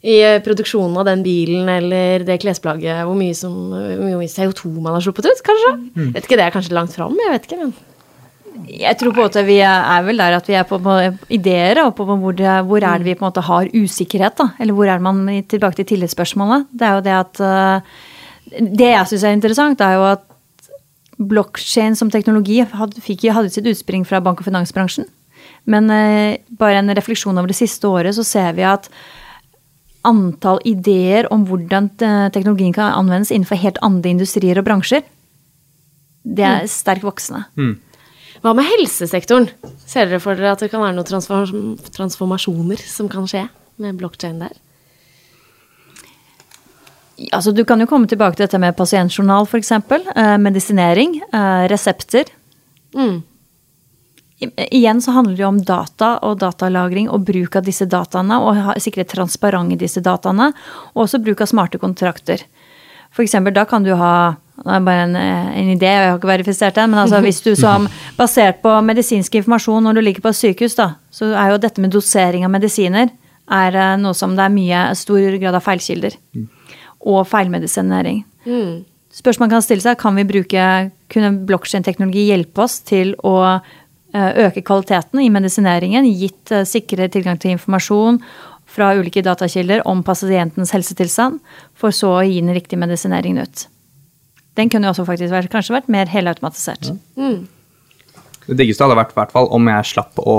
i 0.00 0.16
produksjonen 0.44 0.96
av 0.96 1.04
den 1.10 1.22
bilen 1.24 1.68
eller 1.68 2.24
det 2.24 2.38
klesplagget, 2.40 3.02
hvor 3.04 3.16
mye, 3.18 3.36
som, 3.36 3.52
hvor 3.74 4.20
mye 4.22 4.32
CO2 4.32 4.72
man 4.78 4.96
har 4.96 5.04
sluppet 5.04 5.28
ut, 5.28 5.42
kanskje. 5.44 5.72
Mm. 5.92 6.10
Vet 6.14 6.24
ikke, 6.24 6.38
Det 6.40 6.46
er 6.46 6.54
kanskje 6.54 6.76
langt 6.76 6.96
fram, 6.96 7.16
jeg 7.20 7.34
vet 7.36 7.48
ikke. 7.48 7.62
men... 7.64 7.78
Jeg 8.70 8.98
tror 9.00 9.14
på 9.14 9.24
at 9.24 9.36
vi 9.46 9.56
er 9.64 10.02
vel 10.04 10.20
der 10.20 10.34
at 10.36 10.48
vi 10.48 10.54
er 10.58 10.66
på, 10.68 10.76
på 10.82 10.94
ideer, 11.32 11.80
og 11.84 11.94
på 11.96 12.04
hvor, 12.08 12.34
det, 12.36 12.50
hvor, 12.68 12.82
er 12.84 13.00
det 13.00 13.06
vi 13.06 13.14
på 13.16 13.24
en 13.24 13.28
måte 13.30 13.44
har 13.46 13.70
usikkerhet. 13.72 14.36
da, 14.36 14.50
Eller 14.60 14.76
hvor 14.76 14.90
er 14.90 15.00
man 15.02 15.22
tilbake 15.48 15.80
til 15.80 15.88
tillitsspørsmålet. 15.92 16.66
Det 16.70 16.86
er 16.86 16.98
jo 16.98 17.04
det 17.06 17.14
at 17.16 17.40
Det 18.80 18.90
jeg 18.90 19.08
syns 19.08 19.24
er 19.24 19.36
interessant, 19.36 19.80
er 19.80 19.96
jo 19.96 20.04
at 20.10 20.26
blokkjede 21.20 21.96
som 21.98 22.10
teknologi 22.12 22.60
hadde, 22.64 23.00
fikk, 23.04 23.28
hadde 23.32 23.52
sitt 23.52 23.68
utspring 23.68 24.04
fra 24.08 24.20
bank- 24.24 24.40
og 24.40 24.48
finansbransjen. 24.48 25.08
Men 25.68 25.90
eh, 25.92 26.40
bare 26.50 26.80
en 26.80 26.94
refleksjon 26.96 27.36
over 27.36 27.50
det 27.50 27.58
siste 27.58 27.88
året, 27.88 28.16
så 28.16 28.24
ser 28.24 28.54
vi 28.56 28.64
at 28.66 28.88
antall 30.06 30.60
ideer 30.64 31.28
om 31.32 31.44
hvordan 31.48 31.90
teknologien 32.32 32.72
kan 32.76 32.94
anvendes 32.96 33.32
innenfor 33.34 33.60
helt 33.60 33.80
andre 33.84 34.14
industrier 34.14 34.60
og 34.60 34.66
bransjer, 34.68 35.04
det 36.24 36.44
er 36.44 36.64
mm. 36.64 36.72
sterkt 36.72 37.04
voksende. 37.06 37.44
Mm. 37.56 37.76
Hva 38.40 38.54
med 38.56 38.64
helsesektoren? 38.64 39.50
Ser 39.84 40.08
dere 40.08 40.20
for 40.22 40.38
dere 40.38 40.54
at 40.54 40.62
det 40.64 40.70
kan 40.72 40.80
være 40.80 40.96
noen 40.96 41.76
transformasjoner 41.92 42.80
som 42.88 43.08
kan 43.12 43.28
skje 43.28 43.44
med 43.80 44.00
blokkjede 44.00 44.46
der? 44.46 44.58
Altså, 47.36 47.52
du 47.52 47.66
kan 47.68 47.80
jo 47.82 47.88
komme 47.88 48.08
tilbake 48.08 48.38
til 48.38 48.46
dette 48.46 48.60
med 48.60 48.76
pasientjournal, 48.78 49.44
f.eks. 49.44 49.74
Eh, 49.76 50.36
medisinering. 50.40 51.18
Eh, 51.20 51.64
resepter. 51.68 52.30
Mm. 52.96 53.20
Igjen 54.40 55.02
så 55.04 55.12
handler 55.12 55.36
det 55.36 55.42
jo 55.44 55.50
om 55.50 55.62
data 55.68 56.14
og 56.24 56.38
datalagring 56.40 57.10
og 57.12 57.26
bruk 57.28 57.58
av 57.60 57.66
disse 57.66 57.84
dataene, 57.84 58.38
og 58.40 58.80
sikre 58.80 59.04
transparent 59.08 59.74
i 59.74 59.80
disse 59.80 60.00
dataene, 60.04 60.50
og 60.94 61.04
også 61.04 61.20
bruk 61.20 61.42
av 61.44 61.50
smarte 61.50 61.80
kontrakter. 61.82 62.46
For 63.10 63.26
eksempel, 63.26 63.52
da 63.52 63.66
kan 63.68 63.84
du 63.84 63.92
ha 63.98 64.36
det 64.60 64.74
er 64.76 64.82
bare 64.84 65.04
en, 65.06 65.14
en 65.16 65.68
idé, 65.72 65.88
jeg 65.88 66.08
har 66.10 66.18
ikke 66.18 66.28
verifisert 66.28 66.76
den, 66.76 66.90
men 66.92 67.00
altså 67.00 67.20
hvis 67.24 67.40
du 67.40 67.54
som 67.56 67.86
basert 68.18 68.60
på 68.64 68.74
medisinsk 68.84 69.38
informasjon 69.40 69.86
når 69.88 69.96
du 69.96 70.02
ligger 70.04 70.24
på 70.24 70.32
et 70.34 70.40
sykehus, 70.40 70.76
da, 70.76 70.90
så 71.12 71.30
er 71.32 71.54
jo 71.54 71.62
dette 71.62 71.80
med 71.80 71.94
dosering 71.94 72.44
av 72.44 72.52
medisiner 72.52 73.08
er 73.50 73.76
eh, 73.76 73.96
noe 74.00 74.16
som 74.16 74.36
det 74.38 74.46
er 74.46 74.54
mye 74.54 74.84
stor 74.98 75.36
grad 75.42 75.58
av 75.58 75.64
feilkilder. 75.64 76.16
Mm. 76.36 76.46
Og 77.10 77.20
feilmedisinering. 77.28 78.22
Mm. 78.46 78.82
Spørsmålet 79.20 79.56
kan 79.56 79.64
stille 79.64 79.82
seg 79.82 79.98
kan 79.98 80.14
vi 80.14 80.26
bruke, 80.28 80.64
kunne 81.10 81.32
blokkjedeteknologi 81.48 82.28
hjelpe 82.28 82.62
oss 82.62 82.78
til 82.86 83.16
å 83.26 83.58
øke 84.16 84.62
kvaliteten 84.66 85.22
i 85.22 85.30
medisineringen, 85.32 86.08
gitt 86.18 86.52
eh, 86.54 86.66
sikre 86.68 87.08
tilgang 87.12 87.38
til 87.40 87.54
informasjon 87.54 88.20
fra 88.70 88.92
ulike 88.98 89.22
datakilder 89.26 89.82
om 89.88 90.02
pasientens 90.06 90.72
helsetilstand, 90.74 91.40
for 91.74 91.94
så 91.94 92.16
å 92.20 92.26
gi 92.26 92.38
den 92.38 92.54
riktige 92.54 92.80
medisineringen 92.80 93.42
ut. 93.46 93.66
Den 94.58 94.70
kunne 94.70 94.88
jo 94.88 94.94
også 94.94 95.06
faktisk 95.08 95.34
vært, 95.34 95.50
kanskje 95.52 95.78
vært 95.78 95.90
mer 95.90 96.10
helautomatisert. 96.10 96.92
Mm. 97.18 97.48
Det 98.50 98.56
diggeste 98.58 98.82
hadde 98.82 98.98
vært 98.98 99.12
hvert 99.14 99.34
fall 99.34 99.46
om 99.54 99.68
jeg 99.70 99.88
slapp 99.92 100.18
å, 100.18 100.38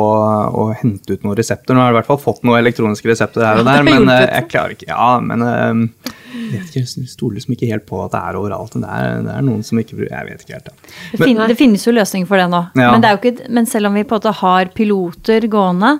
å, 0.51 0.65
hente 0.81 1.15
ut 1.15 1.23
noen 1.23 1.38
resepter. 1.38 1.75
Nå 1.75 1.84
har 1.84 1.91
jeg 1.91 1.95
i 1.95 1.99
hvert 2.01 2.10
fall 2.10 2.19
fått 2.19 2.41
noen 2.47 2.60
elektroniske 2.60 3.07
resepter 3.07 3.45
her 3.45 3.62
og 3.62 3.69
der, 3.69 3.86
men 3.88 4.10
eh, 4.12 4.25
jeg 4.27 4.49
klarer 4.51 4.75
ikke 4.75 4.89
Ja, 4.89 5.13
men 5.23 5.45
eh, 5.45 6.10
jeg 6.10 6.11
vet 6.52 6.70
ikke, 6.70 6.84
jeg 6.84 7.10
stoler 7.12 7.38
liksom 7.40 7.56
ikke 7.56 7.70
helt 7.72 7.86
på 7.90 8.02
at 8.04 8.14
det 8.14 8.22
er 8.22 8.40
overalt. 8.40 8.76
Det 8.76 8.90
er, 8.98 9.22
det 9.26 9.34
er 9.36 9.46
noen 9.48 9.64
som 9.68 9.80
ikke 9.82 10.00
Jeg 10.04 10.28
vet 10.28 10.44
ikke 10.46 10.58
helt. 10.58 10.70
Det, 10.72 11.22
fin, 11.24 11.42
det, 11.52 11.58
finnes 11.60 11.88
jo 11.88 11.96
løsninger 11.96 12.30
for 12.30 12.42
det 12.42 12.50
nå. 12.52 12.62
Ja. 12.80 12.92
Men, 12.94 13.06
det 13.06 13.14
ikke, 13.20 13.50
men, 13.50 13.70
selv 13.70 13.92
om 13.92 13.98
vi 13.98 14.06
på 14.06 14.18
en 14.18 14.22
måte 14.22 14.36
har 14.42 14.74
piloter 14.76 15.48
gående, 15.52 15.96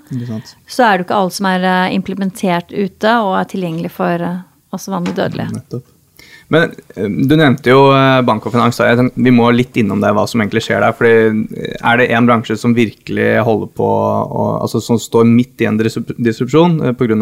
så 0.68 0.88
er 0.88 0.92
det 0.92 1.04
jo 1.04 1.10
ikke 1.10 1.22
alt 1.24 1.38
som 1.38 1.50
er 1.52 1.66
eh, 1.72 1.96
implementert 1.96 2.76
ute 2.76 3.16
og 3.24 3.36
er 3.40 3.50
tilgjengelig 3.52 3.94
for 3.96 4.28
oss 4.72 4.88
vanlige 4.92 5.20
dødelige. 5.24 5.52
Nettopp. 5.58 5.98
Men 6.52 6.74
eh, 6.96 7.08
du 7.08 7.36
nevnte 7.40 7.72
jo 7.72 7.86
eh, 7.96 8.20
bank 8.28 8.46
og 8.46 8.52
finans. 8.54 8.80
Vi 9.16 9.32
må 9.34 9.48
litt 9.56 9.78
innom 9.80 10.02
det, 10.04 10.12
hva 10.16 10.26
som 10.28 10.42
egentlig 10.44 10.66
skjer 10.66 10.84
der. 10.84 10.96
fordi 10.98 11.46
eh, 11.56 11.78
Er 11.80 12.02
det 12.02 12.10
en 12.12 12.28
bransje 12.28 12.58
som 12.60 12.76
virkelig 12.76 13.30
holder 13.48 13.70
på, 13.78 13.88
altså 14.60 14.82
som 14.84 15.00
står 15.00 15.30
midt 15.30 15.64
i 15.64 15.70
en 15.70 15.80
disrupsjon 15.80 16.76
pga. 17.00 17.16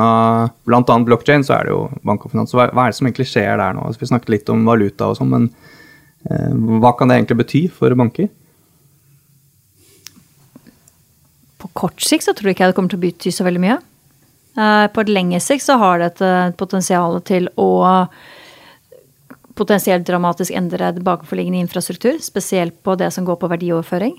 bl.a. 0.66 0.98
blokkjede, 1.12 1.46
så 1.46 1.60
er 1.60 1.70
det 1.70 1.76
jo 1.76 1.84
bank 2.02 2.26
og 2.26 2.34
finans. 2.34 2.56
Hva, 2.58 2.72
er 2.72 2.90
det 2.90 2.98
som 2.98 3.10
egentlig 3.10 3.30
skjer 3.30 3.54
der 3.62 3.78
nå? 3.78 3.86
Altså, 3.86 4.02
vi 4.02 4.10
snakket 4.10 4.34
litt 4.34 4.50
om 4.54 4.66
valuta 4.66 5.12
og 5.12 5.20
sånn, 5.20 5.36
men 5.36 5.50
hva 6.82 6.92
kan 6.98 7.08
det 7.08 7.20
egentlig 7.20 7.40
bety 7.40 7.62
for 7.72 7.94
banker? 7.96 8.28
På 11.62 11.70
kort 11.78 12.02
sikt 12.04 12.26
så 12.26 12.34
tror 12.36 12.50
jeg 12.50 12.58
ikke 12.58 12.72
det 12.74 12.76
kommer 12.76 12.92
til 12.92 13.00
å 13.00 13.06
bety 13.06 13.32
så 13.32 13.46
veldig 13.48 13.62
mye. 13.64 13.78
På 14.92 15.06
et 15.06 15.14
lengre 15.14 15.40
sikt 15.44 15.64
så 15.64 15.78
har 15.80 16.02
det 16.02 16.12
et 16.18 16.58
potensial 16.60 17.22
til 17.30 17.48
å 17.62 17.70
potensielt 19.60 20.08
dramatisk 20.08 20.56
endre 20.56 20.94
bakenforliggende 20.98 21.62
infrastruktur, 21.66 22.18
spesielt 22.24 22.80
på 22.84 22.96
det 23.00 23.12
som 23.16 23.28
går 23.28 23.40
på 23.42 23.52
verdioverføring. 23.52 24.18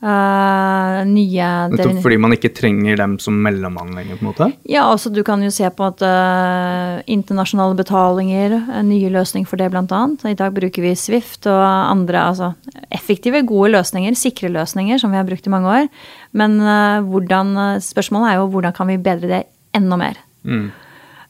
Uh, 0.00 1.02
nye 1.04 1.46
Nettopp 1.68 1.98
fordi 2.00 2.16
man 2.16 2.32
ikke 2.32 2.48
trenger 2.56 2.96
dem 2.96 3.18
som 3.20 3.34
mellommann 3.44 3.90
lenger? 3.92 4.16
på 4.16 4.24
en 4.24 4.28
måte? 4.30 4.46
Ja, 4.64 4.86
altså 4.88 5.10
du 5.12 5.20
kan 5.26 5.42
jo 5.44 5.50
se 5.52 5.68
på 5.76 5.90
at 5.90 6.00
uh, 6.00 7.02
internasjonale 7.04 7.76
betalinger, 7.76 8.54
en 8.78 8.88
nye 8.88 9.10
løsning 9.12 9.44
for 9.48 9.60
det 9.60 9.68
bl.a. 9.74 10.00
I 10.24 10.38
dag 10.38 10.56
bruker 10.56 10.86
vi 10.86 10.94
Swift 10.96 11.44
og 11.52 11.60
andre 11.60 12.24
altså 12.30 12.54
effektive, 12.88 13.44
gode 13.44 13.74
løsninger, 13.76 14.16
sikre 14.16 14.48
løsninger 14.56 15.02
som 15.02 15.12
vi 15.12 15.20
har 15.20 15.28
brukt 15.28 15.44
i 15.44 15.52
mange 15.52 15.74
år. 15.82 15.90
Men 16.32 16.56
uh, 16.64 17.04
hvordan, 17.04 17.52
spørsmålet 17.84 18.30
er 18.30 18.40
jo 18.40 18.48
hvordan 18.56 18.76
kan 18.80 18.88
vi 18.88 19.02
bedre 19.04 19.34
det 19.34 19.42
enda 19.76 20.00
mer? 20.00 20.24
Mm. 20.48 20.70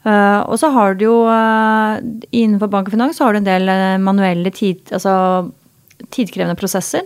Uh, 0.01 0.40
og 0.48 0.57
så 0.57 0.70
har 0.72 0.94
du 0.96 1.05
jo 1.05 1.16
uh, 1.28 2.01
innenfor 2.32 2.70
bank 2.72 2.88
og 2.88 2.94
finans 2.94 3.18
så 3.18 3.26
har 3.26 3.36
du 3.36 3.42
en 3.42 3.48
del 3.48 3.68
uh, 3.68 3.98
manuelle 4.01 4.48
tid, 4.57 4.80
altså, 4.96 5.12
tidkrevende 6.09 6.57
prosesser. 6.57 7.05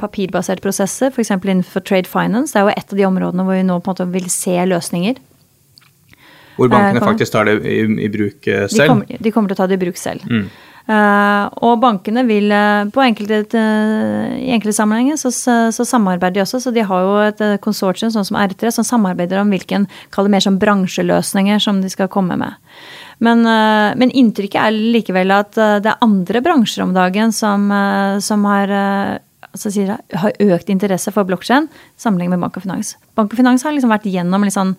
Papirbaserte 0.00 0.64
prosesser, 0.64 1.12
f.eks. 1.14 1.30
innenfor 1.36 1.84
trade 1.86 2.10
finance. 2.10 2.54
Det 2.54 2.62
er 2.62 2.66
jo 2.66 2.74
et 2.74 2.94
av 2.94 3.00
de 3.00 3.06
områdene 3.06 3.46
hvor 3.46 3.58
vi 3.58 3.66
nå 3.68 3.78
på 3.78 3.92
en 3.92 3.94
måte 3.94 4.08
vil 4.16 4.26
se 4.34 4.56
løsninger. 4.66 5.22
Hvor 6.58 6.72
bankene 6.72 7.04
faktisk 7.04 7.36
tar 7.36 7.46
det 7.46 7.60
i, 7.62 7.84
i 7.86 8.08
bruk 8.10 8.42
selv? 8.42 8.74
De 8.74 8.88
kommer, 8.90 9.20
de 9.22 9.30
kommer, 9.30 9.52
til 9.52 9.54
å 9.54 9.60
ta 9.60 9.68
det 9.70 9.78
i 9.78 9.82
bruk 9.84 10.00
selv. 10.00 10.26
Mm. 10.26 10.48
Uh, 10.88 11.44
og 11.60 11.82
bankene 11.82 12.22
vil 12.24 12.48
uh, 12.48 12.88
på 12.88 13.02
enkelte, 13.04 13.42
uh, 13.52 14.36
I 14.40 14.54
enkelte 14.54 14.72
sammenhenger 14.78 15.18
så, 15.20 15.28
så, 15.34 15.84
samarbeider 15.84 16.38
de 16.38 16.44
også. 16.46 16.62
Så 16.64 16.72
de 16.72 16.86
har 16.88 17.04
jo 17.04 17.18
et 17.26 17.42
konsortium 17.64 18.12
sånn 18.14 18.24
som 18.24 18.38
R3 18.40 18.72
som 18.78 18.86
samarbeider 18.88 19.42
om 19.42 19.52
hvilken 19.52 19.84
kall 20.14 20.28
det 20.28 20.36
mer 20.36 20.46
som 20.46 20.56
bransjeløsninger 20.62 21.60
som 21.60 21.82
de 21.84 21.92
skal 21.92 22.08
komme 22.12 22.40
med. 22.40 22.56
Men, 23.18 23.44
eh, 23.46 23.94
men 23.98 24.12
inntrykket 24.14 24.60
er 24.62 24.76
likevel 24.94 25.32
at 25.34 25.58
eh, 25.58 25.78
det 25.82 25.90
er 25.90 26.04
andre 26.06 26.42
bransjer 26.44 26.84
om 26.84 26.94
dagen 26.94 27.34
som, 27.34 27.66
eh, 27.74 28.18
som 28.22 28.46
har, 28.46 28.70
eh, 28.70 29.18
altså 29.58 29.72
sier 29.74 29.90
jeg, 29.90 30.18
har 30.22 30.54
økt 30.54 30.70
interesse 30.72 31.12
for 31.14 31.26
blokkjede 31.28 31.66
sammenlignet 32.00 32.36
med 32.36 32.46
bank 32.46 32.58
og 32.60 32.64
finans. 32.64 32.94
Bank 33.18 33.34
og 33.34 33.40
finans 33.40 33.66
har 33.66 33.74
liksom 33.74 33.92
vært 33.92 34.06
gjennom 34.08 34.46
litt 34.46 34.54
sånn, 34.54 34.74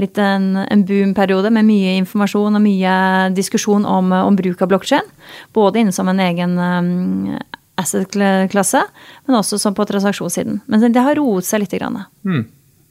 litt 0.00 0.18
en, 0.22 0.52
en 0.62 0.84
boom-periode 0.86 1.50
med 1.54 1.66
mye 1.68 1.96
informasjon 2.00 2.56
og 2.56 2.64
mye 2.64 2.94
diskusjon 3.36 3.86
om, 3.88 4.14
om 4.14 4.38
bruk 4.38 4.62
av 4.62 4.70
blokkjede. 4.70 5.18
Både 5.56 5.82
inne 5.82 5.94
som 5.94 6.08
en 6.10 6.22
egen 6.22 6.54
um, 6.56 7.34
asset-klasse, 7.80 8.84
men 9.26 9.40
også 9.40 9.58
som 9.60 9.74
på 9.76 9.86
transaksjonssiden. 9.88 10.62
Men 10.70 10.86
det 10.86 11.04
har 11.04 11.18
roet 11.18 11.48
seg 11.48 11.64
litt. 11.64 11.74
Grann. 11.80 12.02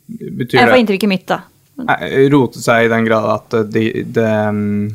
Betyr 0.10 0.62
Jeg 0.62 0.70
får 0.70 0.82
inntrykket 0.82 1.12
mitt, 1.12 1.28
da. 1.30 1.44
Nei, 1.80 2.28
rote 2.32 2.60
seg 2.60 2.88
i 2.88 2.92
den 2.92 3.06
grad 3.08 3.28
at 3.32 3.56
det, 3.72 3.86
de, 4.12 4.26
mm, 4.26 4.88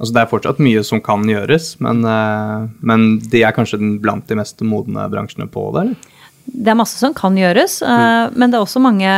Altså 0.00 0.16
det 0.16 0.22
er 0.22 0.30
fortsatt 0.30 0.62
mye 0.64 0.82
som 0.86 1.02
kan 1.04 1.26
gjøres, 1.28 1.74
men, 1.84 2.00
eh, 2.08 2.68
men 2.80 3.10
de 3.20 3.44
er 3.44 3.52
kanskje 3.56 3.78
den 3.82 3.98
blant 4.00 4.26
de 4.30 4.38
mest 4.38 4.64
modne 4.64 5.04
bransjene 5.12 5.48
på 5.52 5.68
det, 5.74 5.84
eller? 5.84 6.16
Det 6.50 6.72
er 6.72 6.78
masse 6.78 6.96
som 6.98 7.12
kan 7.14 7.36
gjøres, 7.36 7.78
mm. 7.84 8.34
men 8.40 8.50
det 8.50 8.56
er 8.58 8.64
også 8.64 8.80
mange 8.82 9.10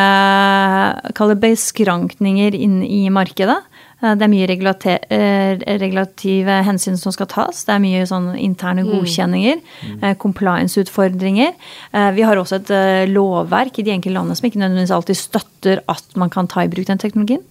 kall 1.16 1.32
beskrankninger 1.40 2.56
inn 2.58 2.82
i 2.84 3.06
markedet. 3.14 3.60
Eh, 4.02 4.14
Det 4.18 4.26
er 4.26 4.32
mye 4.32 4.46
eh, 4.50 5.78
regulative 5.78 6.58
hensyn 6.66 6.98
som 6.98 7.14
skal 7.14 7.30
tas. 7.30 7.64
Det 7.64 7.74
er 7.74 7.82
mye 7.82 8.02
sånn 8.06 8.32
interne 8.36 8.84
godkjenninger. 8.84 9.62
Mm. 9.86 10.16
Compliance-utfordringer. 10.18 11.54
Eh, 11.92 12.10
Vi 12.12 12.22
har 12.22 12.36
også 12.36 12.58
et 12.60 12.70
eh, 12.70 13.06
lovverk 13.06 13.78
i 13.78 13.86
de 13.86 13.94
enkelte 13.94 14.18
landene 14.18 14.36
som 14.36 14.50
ikke 14.50 14.60
nødvendigvis 14.60 14.96
alltid 14.98 15.16
støtter 15.16 15.82
at 15.88 16.04
man 16.16 16.30
kan 16.30 16.48
ta 16.48 16.64
i 16.64 16.68
bruk 16.68 16.86
den 16.86 16.98
teknologien. 16.98 17.42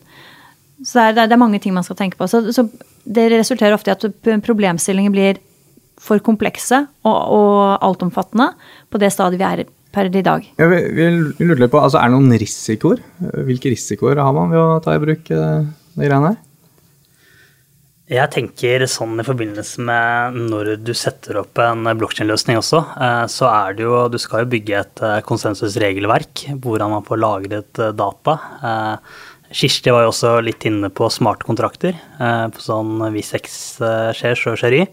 Så 0.85 0.97
det 0.97 1.23
er, 1.23 1.27
det 1.29 1.35
er- 1.35 1.41
mange 1.41 1.59
ting 1.61 1.73
man 1.73 1.83
skal 1.85 1.95
tenke 1.99 2.17
på. 2.17 2.27
Så, 2.29 2.43
så 2.53 2.67
det 3.05 3.29
resulterer 3.31 3.73
ofte 3.75 3.91
i 3.91 3.95
at 3.95 4.43
problemstillinger 4.45 5.13
blir 5.13 5.41
for 6.01 6.17
komplekse 6.19 6.87
og, 7.05 7.19
og 7.37 7.83
altomfattende 7.85 8.51
på 8.89 9.01
det 9.01 9.11
stadiet 9.13 9.41
vi 9.41 9.45
er 9.45 9.65
per 9.91 10.07
i 10.07 10.23
dag. 10.23 10.45
Ja, 10.57 10.69
vi, 10.71 10.79
vi 10.95 11.45
lurer 11.45 11.67
på, 11.69 11.81
altså 11.81 11.99
Er 11.99 12.09
det 12.09 12.15
noen 12.15 12.39
risikoer? 12.39 13.01
Hvilke 13.45 13.73
risikoer 13.73 14.21
har 14.23 14.31
man 14.33 14.53
ved 14.53 14.61
å 14.61 14.79
ta 14.83 14.95
i 14.95 15.03
bruk 15.03 15.29
eh, 15.35 15.67
de 15.97 16.07
greiene 16.07 16.31
her? 16.31 16.39
Jeg 18.11 18.27
tenker 18.33 18.83
sånn 18.91 19.21
i 19.21 19.23
forbindelse 19.23 19.83
med 19.87 20.39
når 20.51 20.73
du 20.83 20.91
setter 20.97 21.37
opp 21.39 21.59
en 21.63 21.85
blokkjedeløsning 21.95 22.57
også, 22.59 22.81
eh, 22.99 23.25
så 23.31 23.47
er 23.51 23.77
det 23.77 23.85
jo 23.85 24.01
Du 24.11 24.17
skal 24.19 24.43
jo 24.43 24.49
bygge 24.51 24.79
et 24.81 25.03
eh, 25.07 25.19
konsensusregelverk 25.27 26.45
hvordan 26.63 26.95
man 26.95 27.05
får 27.07 27.21
lagret 27.21 27.83
data. 27.99 28.37
Eh, 29.51 29.55
Kirsti 29.59 29.91
var 29.93 30.05
jo 30.05 30.13
også 30.13 30.33
litt 30.43 30.63
inne 30.65 30.89
på 30.89 31.09
smarte 31.11 31.45
kontrakter, 31.47 31.93
eh, 32.19 32.47
på 32.55 32.63
sånn 32.63 32.97
hvis 33.11 33.33
X 33.37 33.81
eh, 33.83 34.09
skjer, 34.15 34.39
så 34.39 34.55
skjer 34.55 34.77
Y. 34.79 34.87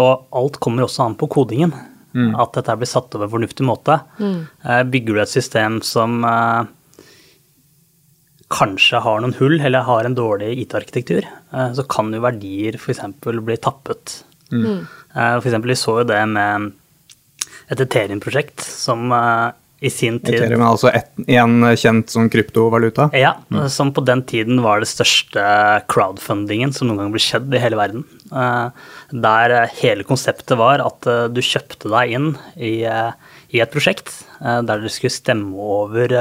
Og 0.00 0.26
alt 0.40 0.58
kommer 0.62 0.86
også 0.86 1.04
an 1.06 1.16
på 1.20 1.28
kodingen. 1.30 1.74
At 2.10 2.56
dette 2.56 2.74
blir 2.74 2.88
satt 2.90 3.12
over 3.14 3.28
på 3.28 3.36
en 3.36 3.36
fornuftig 3.36 3.62
måte. 3.68 4.00
Eh, 4.18 4.82
Bygger 4.90 5.14
du 5.14 5.20
et 5.22 5.30
system 5.30 5.76
som 5.86 6.24
eh, 6.26 6.64
kanskje 8.50 8.98
har 9.04 9.20
noen 9.22 9.36
hull 9.38 9.60
eller 9.60 9.86
har 9.86 10.08
en 10.08 10.16
dårlig 10.18 10.56
IT-arkitektur, 10.64 11.22
eh, 11.54 11.70
så 11.76 11.84
kan 11.86 12.10
jo 12.12 12.22
verdier 12.24 12.74
f.eks. 12.80 13.04
bli 13.22 13.56
tappet. 13.62 14.24
Mm. 14.50 14.80
Eh, 15.14 15.36
For 15.38 15.46
eksempel, 15.46 15.70
vi 15.70 15.78
så 15.78 16.00
jo 16.00 16.08
det 16.10 16.18
med 16.32 16.72
et 17.70 17.78
Ethereum-prosjekt 17.86 18.64
som 18.66 19.12
eh, 19.14 19.52
i 19.80 19.90
sin 19.92 20.18
tid 20.20 20.36
Ethereum 20.36 20.60
er 20.60 20.68
altså 20.68 20.90
én 21.24 21.64
kjent 21.80 22.12
som 22.12 22.28
kryptovaluta. 22.32 23.08
ja, 23.16 23.32
som 23.72 23.92
på 23.96 24.04
den 24.04 24.22
tiden 24.28 24.60
var 24.64 24.82
det 24.82 24.90
største 24.90 25.42
crowdfundingen 25.88 26.74
som 26.76 26.90
noen 26.90 27.00
gang 27.00 27.14
ble 27.14 27.22
skjedd 27.24 27.48
i 27.56 27.62
hele 27.62 27.80
verden. 27.80 28.04
Eh, 28.30 28.68
Der 29.10 29.56
eh, 29.56 29.72
hele 29.80 30.04
konseptet 30.06 30.58
var 30.60 30.84
at 30.84 31.08
eh, 31.08 31.28
du 31.32 31.40
kjøpte 31.40 31.88
deg 31.90 32.12
inn 32.18 32.28
i, 32.56 32.84
i 32.84 33.62
et 33.64 33.72
prosjekt 33.72 34.12
der 34.40 34.64
dere 34.68 34.92
skulle 34.92 35.12
stemme 35.12 35.52
over 35.52 36.12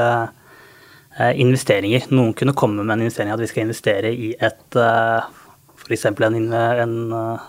investeringer. 1.36 2.08
Noen 2.16 2.34
kunne 2.36 2.56
komme 2.56 2.84
med 2.84 2.96
en 2.96 3.06
investering 3.06 3.32
at 3.32 3.44
vi 3.44 3.48
skal 3.52 3.68
investere 3.68 4.12
i 4.12 4.34
et 4.40 4.80
f.eks. 5.90 6.06
en, 6.06 6.54
en 6.54 6.96
eh, 7.14 7.40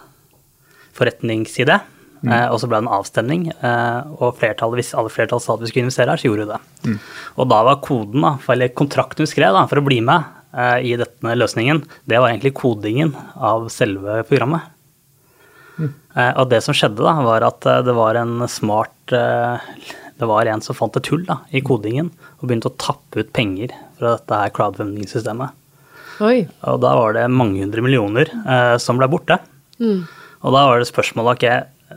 forretningside. 2.20 2.46
Eh, 2.46 2.52
og 2.52 2.60
så 2.60 2.68
ble 2.68 2.80
det 2.80 2.86
en 2.86 2.98
avstemning, 2.98 3.46
eh, 3.50 4.00
og 4.20 4.36
flertallet, 4.38 4.80
hvis 4.80 4.94
alle 4.94 5.10
flertall 5.10 5.40
sa 5.40 5.54
at 5.54 5.60
vi 5.60 5.70
skulle 5.70 5.86
investere 5.86 6.10
her, 6.10 6.20
så 6.20 6.28
gjorde 6.28 6.46
vi 6.46 6.52
det. 6.52 6.98
Og 7.36 7.48
da 7.48 7.62
var 7.62 7.80
koden, 7.80 8.20
da, 8.20 8.36
eller 8.52 8.68
kontrakten 8.68 9.24
vi 9.24 9.30
skrev 9.30 9.54
da, 9.54 9.66
for 9.66 9.80
å 9.80 9.86
bli 9.86 10.00
med 10.00 10.24
eh, 10.52 10.92
i 10.92 10.96
denne 10.96 11.36
løsningen, 11.36 11.84
det 12.04 12.20
var 12.20 12.30
egentlig 12.30 12.54
kodingen 12.54 13.14
av 13.36 13.68
selve 13.68 14.22
programmet. 14.28 14.76
Mm. 15.80 15.94
og 16.36 16.50
det 16.50 16.58
som 16.60 16.74
skjedde, 16.76 17.00
da, 17.00 17.14
var 17.24 17.40
at 17.46 17.64
det 17.86 17.92
var 17.96 18.14
en 18.20 18.42
smart 18.52 19.08
Det 19.08 20.26
var 20.28 20.44
en 20.44 20.60
som 20.60 20.76
fant 20.76 20.92
et 20.98 21.08
hull 21.08 21.22
da, 21.24 21.38
i 21.56 21.62
kodingen 21.64 22.10
og 22.36 22.42
begynte 22.44 22.68
å 22.68 22.76
tappe 22.76 23.22
ut 23.22 23.30
penger 23.32 23.72
fra 23.96 24.18
dette 24.18 24.40
her 24.42 24.52
crowdfunding-systemet. 24.52 25.56
Oi. 26.20 26.44
Og 26.68 26.82
da 26.84 26.92
var 26.98 27.16
det 27.16 27.24
mange 27.32 27.62
hundre 27.62 27.80
millioner 27.80 28.28
eh, 28.28 28.76
som 28.76 29.00
ble 29.00 29.08
borte. 29.08 29.38
Og 30.40 30.54
da 30.54 30.66
var 30.68 30.80
det 30.80 30.88
spørsmålet 30.88 31.38
ok, 31.38 31.46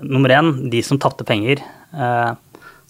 nummer 0.01 0.33
én, 0.33 0.69
de 0.71 0.81
som 0.85 0.99
tapte 1.01 1.25
penger, 1.27 1.61
eh, 1.93 2.33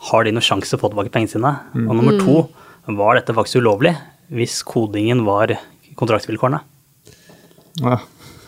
har 0.10 0.24
de 0.24 0.32
noen 0.32 0.44
sjanse 0.44 0.76
å 0.76 0.82
få 0.82 0.92
tilbake 0.92 1.12
pengene 1.12 1.32
sine? 1.32 1.54
Og 1.76 1.96
nummer 1.96 2.18
to, 2.20 2.50
var 2.88 3.16
dette 3.16 3.36
faktisk 3.36 3.64
ulovlig 3.64 3.94
hvis 4.34 4.62
kodingen 4.68 5.24
var 5.28 5.56
kontraktsvilkårene? 6.00 6.60
Ja. 7.82 8.00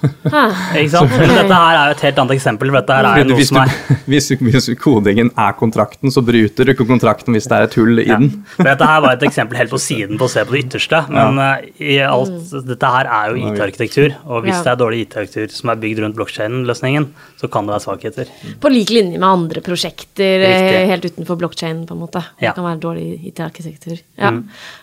Ikke 0.03 0.89
sant? 0.91 1.11
Men 1.15 1.31
dette 1.31 1.55
her 1.57 1.77
er 1.79 1.89
jo 1.89 1.93
et 1.95 2.01
helt 2.05 2.19
annet 2.21 2.33
eksempel, 2.35 2.69
for 2.71 2.77
dette 2.79 2.95
her 2.97 3.07
er 3.09 3.27
noe 3.29 3.37
Hvis, 3.39 3.49
som 3.51 3.59
er 3.61 3.71
hvis, 4.11 4.27
hvis 4.43 4.67
kodingen 4.81 5.31
er 5.39 5.55
kontrakten, 5.59 6.11
så 6.13 6.23
bryter 6.25 6.67
du 6.67 6.73
ikke 6.73 6.87
kontrakten 6.89 7.35
hvis 7.37 7.47
det 7.49 7.57
er 7.57 7.67
et 7.69 7.77
hull 7.79 7.99
i 8.03 8.07
Ja. 8.07 8.17
den. 8.21 8.43
Dette 8.59 8.85
her 8.91 9.01
var 9.05 9.15
et 9.17 9.25
eksempel 9.27 9.57
helt 9.59 9.73
på 9.73 9.79
siden 9.81 10.19
på 10.21 10.27
å 10.27 10.31
se 10.35 10.43
på 10.45 10.55
det 10.55 10.63
ytterste, 10.65 11.01
men 11.09 11.39
eh, 11.41 11.67
i 11.95 11.97
alt, 12.05 12.35
dette 12.69 12.91
her 12.97 13.09
er 13.19 13.33
jo 13.33 13.49
IT-arkitektur. 13.49 14.15
Og 14.27 14.43
hvis 14.45 14.55
Ja. 14.55 14.63
det 14.63 14.73
er 14.75 14.81
dårlig 14.83 15.01
IT-arkitektur 15.07 15.51
som 15.55 15.69
er 15.73 15.81
bygd 15.81 16.03
rundt 16.05 16.15
blokkjeden-løsningen, 16.19 17.09
så 17.41 17.49
kan 17.51 17.65
det 17.65 17.75
være 17.75 17.85
svakheter. 17.87 18.33
På 18.61 18.69
lik 18.71 18.89
linje 18.93 19.17
med 19.19 19.27
andre 19.29 19.61
prosjekter 19.65 20.45
eh, 20.45 20.55
Riktig. 20.55 20.87
helt 20.93 21.05
utenfor 21.11 21.39
blokkjeden, 21.41 21.85
på 21.87 21.95
en 21.97 22.03
måte. 22.05 22.23
Ja. 22.41 22.51
Det 22.51 22.55
kan 22.61 22.69
være 22.69 22.79
dårlig 22.85 23.07
IT-arkitektur. 23.31 24.01
Ja. 24.17 24.31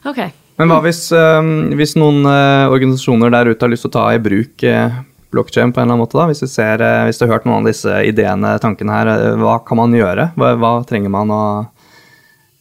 Ok. 0.08 0.24
Men 0.60 0.68
hva 0.68 0.82
hvis, 0.84 1.06
eh, 1.16 1.52
hvis 1.78 1.96
noen 1.96 2.26
eh, 2.28 2.72
organisasjoner 2.72 3.32
der 3.32 3.52
ute 3.52 3.64
har 3.64 3.72
lyst 3.72 3.86
til 3.86 3.92
å 3.92 3.96
ta 3.96 4.04
i 4.12 4.20
bruk 4.22 4.66
uh, 4.68 5.00
blokkjede 5.32 5.72
på 5.72 5.80
en 5.80 5.86
eller 5.86 5.94
annen 5.94 6.02
måte? 6.04 6.18
da? 6.18 6.28
Hvis 6.30 6.44
du, 6.44 6.48
ser, 6.50 6.82
eh, 6.84 7.04
hvis 7.08 7.18
du 7.18 7.26
har 7.26 7.36
hørt 7.36 7.48
noen 7.48 7.64
av 7.64 7.70
disse 7.70 8.00
ideene, 8.08 8.54
tankene 8.62 8.96
her, 8.96 9.10
eh, 9.12 9.40
hva 9.40 9.58
kan 9.66 9.80
man 9.80 9.94
gjøre? 9.96 10.30
Hva, 10.36 10.54
hva 10.60 10.72
trenger 10.88 11.12
man 11.12 11.32
å 11.32 11.42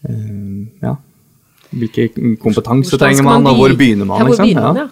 eh, 0.08 0.88
Ja. 0.88 0.98
Hvilke 1.72 2.10
kompetanse 2.42 2.98
trenger 3.00 3.24
man, 3.24 3.46
man, 3.46 3.54
og 3.54 3.62
hvor 3.62 3.74
begynner 3.80 4.08
man? 4.08 4.20
Ja, 4.20 4.26
hvor 4.28 4.36
liksom? 4.36 4.48
begynner 4.48 4.68
man, 4.68 4.82
Ja. 4.86 4.88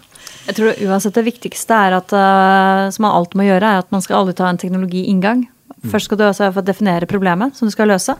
Jeg 0.50 0.56
tror 0.58 0.80
uansett 0.88 1.14
det 1.14 1.26
viktigste 1.28 1.76
er 1.78 1.94
at, 2.00 2.14
eh, 2.16 2.84
som 2.96 3.04
man 3.06 3.14
alltid 3.14 3.38
må 3.38 3.46
gjøre, 3.46 3.70
er 3.70 3.84
at 3.84 3.92
man 3.94 4.02
skal 4.02 4.24
aldri 4.24 4.34
ta 4.40 4.48
en 4.50 4.58
teknologiinngang. 4.58 5.44
Først 5.92 6.10
skal 6.10 6.18
du 6.18 6.24
også 6.26 6.50
definere 6.66 7.08
problemet 7.08 7.56
som 7.56 7.70
du 7.70 7.72
skal 7.72 7.92
løse. 7.92 8.16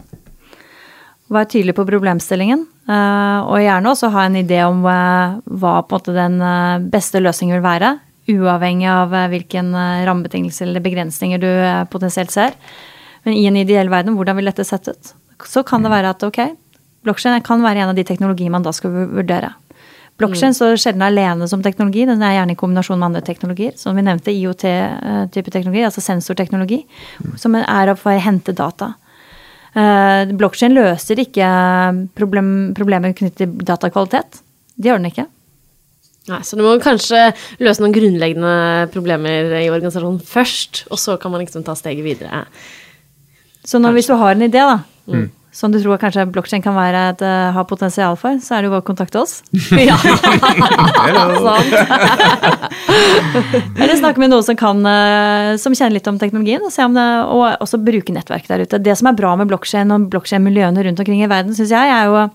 Være 1.30 1.46
tydelig 1.46 1.76
på 1.78 1.86
problemstillingen, 1.86 2.64
eh, 2.90 3.40
og 3.46 3.60
gjerne 3.62 3.90
også 3.92 4.08
ha 4.10 4.24
en 4.26 4.38
idé 4.40 4.64
om 4.66 4.80
eh, 4.90 5.36
hva 5.62 5.74
den 6.10 6.40
eh, 6.42 6.86
beste 6.90 7.22
løsningen 7.22 7.54
vil 7.54 7.66
være. 7.66 7.90
Uavhengig 8.30 8.88
av 8.90 9.14
hvilken 9.30 9.72
rammebetingelser 10.06 10.68
eller 10.68 10.82
begrensninger 10.82 11.40
du 11.42 11.48
potensielt 11.90 12.30
ser. 12.30 12.54
Men 13.24 13.34
i 13.34 13.46
en 13.48 13.56
ideell 13.58 13.90
verden, 13.90 14.14
hvordan 14.14 14.36
vil 14.38 14.50
dette 14.50 14.66
sett 14.66 14.86
ut? 14.86 15.14
Så 15.46 15.64
kan 15.66 15.82
det 15.82 15.90
være 15.90 16.12
at 16.14 16.22
ok, 16.22 16.38
blokkjede 17.06 17.40
kan 17.42 17.64
være 17.64 17.82
en 17.82 17.90
av 17.90 17.98
de 17.98 18.04
teknologiene 18.06 18.54
man 18.54 18.66
da 18.66 18.74
skal 18.76 18.92
vurdere. 19.16 19.50
Blokkjede 20.20 20.54
står 20.54 20.78
sjelden 20.78 21.02
alene 21.02 21.48
som 21.48 21.62
teknologi, 21.64 22.04
den 22.06 22.22
er 22.22 22.36
gjerne 22.36 22.54
i 22.54 22.60
kombinasjon 22.60 23.00
med 23.00 23.08
andre 23.08 23.24
teknologier. 23.24 23.72
Som 23.80 23.96
vi 23.96 24.04
nevnte, 24.04 24.34
IOT-type 24.34 25.54
teknologi, 25.54 25.86
altså 25.88 26.04
sensorteknologi, 26.04 26.82
som 27.40 27.56
er 27.56 27.94
for 27.96 28.12
å 28.12 28.20
hente 28.20 28.54
data. 28.54 28.92
Uh, 29.70 30.30
Blokkjede 30.34 30.74
løser 30.74 31.20
ikke 31.22 31.48
problem, 32.18 32.48
problemer 32.74 33.14
knyttet 33.14 33.44
til 33.44 33.66
datakvalitet. 33.66 34.40
Det 34.76 34.90
gjør 34.90 35.02
den 35.02 35.10
ikke. 35.12 35.26
Nei, 36.30 36.40
så 36.46 36.56
du 36.58 36.62
må 36.62 36.76
kanskje 36.82 37.30
løse 37.62 37.82
noen 37.82 37.94
grunnleggende 37.94 38.54
problemer 38.92 39.54
i 39.62 39.70
organisasjonen 39.72 40.20
først, 40.22 40.84
og 40.92 41.00
så 41.00 41.16
kan 41.20 41.32
man 41.32 41.42
liksom 41.42 41.64
ta 41.66 41.74
steget 41.78 42.04
videre. 42.06 42.44
Så 43.66 43.80
når, 43.80 43.96
hvis 43.96 44.10
du 44.10 44.14
har 44.20 44.36
en 44.36 44.46
idé, 44.46 44.62
da, 44.62 44.78
som 45.52 45.72
du 45.72 45.80
tror 45.82 45.98
kanskje 45.98 46.26
blokkjede 46.30 46.62
kan 46.62 46.76
være 46.76 47.00
et, 47.12 47.22
ha 47.54 47.62
potensial 47.66 48.14
for, 48.18 48.38
så 48.42 48.54
er 48.54 48.62
det 48.62 48.70
jo 48.70 48.74
bare 48.76 48.84
å 48.84 48.86
kontakte 48.86 49.18
oss. 49.22 49.40
ja. 49.88 49.96
Eller 53.80 53.96
snakke 53.98 54.22
med 54.22 54.30
noen 54.32 54.46
som, 54.46 54.56
kan, 54.58 54.82
eh, 54.86 55.56
som 55.60 55.74
kjenner 55.74 55.96
litt 55.98 56.10
om 56.10 56.18
teknologien, 56.20 56.62
og, 56.62 56.72
se 56.74 56.86
om 56.86 56.94
det, 56.96 57.06
og 57.26 57.62
også 57.64 57.80
bruke 57.82 58.14
nettverk 58.14 58.46
der 58.50 58.64
ute. 58.64 58.82
Det 58.82 58.94
som 58.98 59.10
er 59.10 59.18
bra 59.18 59.34
med 59.40 59.50
blokkjede 59.50 59.96
og 59.96 60.10
blokkjede-miljøene 60.12 60.86
rundt 60.86 61.02
omkring 61.02 61.24
i 61.24 61.30
verden, 61.30 61.56
syns 61.56 61.74
jeg, 61.74 61.94
er 61.94 62.10
jo 62.10 62.28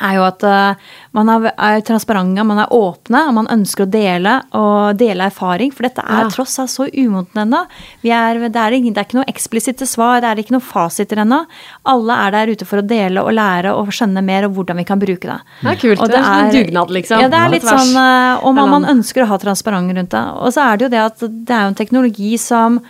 er 0.00 0.16
jo 0.18 0.24
at 0.26 0.44
uh, 0.46 0.90
man 1.16 1.30
er, 1.32 1.48
er, 1.52 1.80
transparente, 1.86 2.44
man 2.46 2.62
er 2.62 2.72
åpne, 2.74 3.22
og 3.28 3.36
man 3.36 3.50
ønsker 3.52 3.86
å 3.86 3.90
dele 3.90 4.36
og 4.56 4.98
dele 5.00 5.28
erfaring. 5.30 5.72
For 5.74 5.86
dette 5.86 6.04
er 6.04 6.24
ja. 6.24 6.30
tross 6.32 6.58
alt 6.62 6.72
så 6.72 6.88
umodent 6.88 7.38
ennå. 7.44 7.62
Det, 8.02 8.12
er, 8.16 8.40
det 8.48 8.62
er 8.62 8.76
ikke 8.78 9.18
noe 9.20 9.28
eksplisitte 9.30 9.88
svar, 9.88 10.22
det 10.22 10.30
er 10.30 10.42
ikke 10.42 10.56
noen 10.56 10.64
fasiter 10.64 11.22
ennå. 11.24 11.42
Alle 11.90 12.18
er 12.26 12.36
der 12.36 12.54
ute 12.54 12.68
for 12.68 12.82
å 12.82 12.86
dele 12.86 13.24
og 13.24 13.34
lære 13.36 13.74
og 13.76 13.92
skjønne 13.94 14.24
mer 14.24 14.48
og 14.48 14.56
hvordan 14.58 14.80
vi 14.80 14.88
kan 14.88 15.02
bruke 15.02 15.30
det. 15.30 15.38
Det 15.60 15.74
er 15.74 15.80
kult. 15.84 16.04
Og 16.04 16.12
det, 16.12 16.24
er 16.24 16.46
en 16.46 16.54
dugnad, 16.54 16.96
liksom. 17.00 17.24
Ja, 17.24 17.30
det 17.32 17.40
er 17.40 17.54
litt 17.54 17.68
sånn 17.68 17.94
uh, 17.96 18.44
Og 18.46 18.56
man, 18.56 18.74
man 18.78 18.90
ønsker 18.96 19.24
å 19.24 19.30
ha 19.32 19.40
transparent 19.42 19.96
rundt 19.96 20.12
det. 20.14 20.26
Og 20.40 20.54
så 20.54 20.66
er 20.66 20.78
det 20.78 20.88
jo 20.88 20.92
det 20.94 21.04
at 21.04 21.24
det 21.24 21.56
er 21.56 21.66
jo 21.66 21.72
en 21.74 21.80
teknologi 21.80 22.34
som 22.40 22.80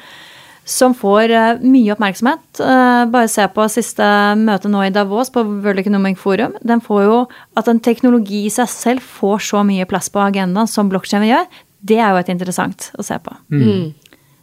som 0.71 0.95
får 0.95 1.33
uh, 1.35 1.63
mye 1.67 1.95
oppmerksomhet. 1.95 2.43
Uh, 2.63 3.07
bare 3.11 3.31
se 3.31 3.47
på 3.51 3.67
siste 3.73 4.07
møte 4.39 4.71
nå 4.71 4.85
i 4.87 4.93
Davos 4.95 5.33
på 5.35 5.43
World 5.43 5.83
Economic 5.83 6.21
Forum. 6.21 6.55
Den 6.63 6.83
får 6.85 7.03
jo 7.09 7.17
At 7.59 7.69
en 7.69 7.81
teknologi 7.83 8.45
i 8.47 8.53
seg 8.53 8.69
selv 8.71 9.03
får 9.19 9.43
så 9.51 9.65
mye 9.67 9.89
plass 9.91 10.09
på 10.13 10.23
agendaen 10.23 10.71
som 10.71 10.89
blokkjeden 10.91 11.29
gjør, 11.29 11.49
det 11.81 11.99
er 11.99 12.13
jo 12.13 12.21
et 12.21 12.31
interessant 12.33 12.91
å 12.99 13.05
se 13.05 13.19
på. 13.19 13.35
Mm. 13.51 13.67
mm. 13.67 13.91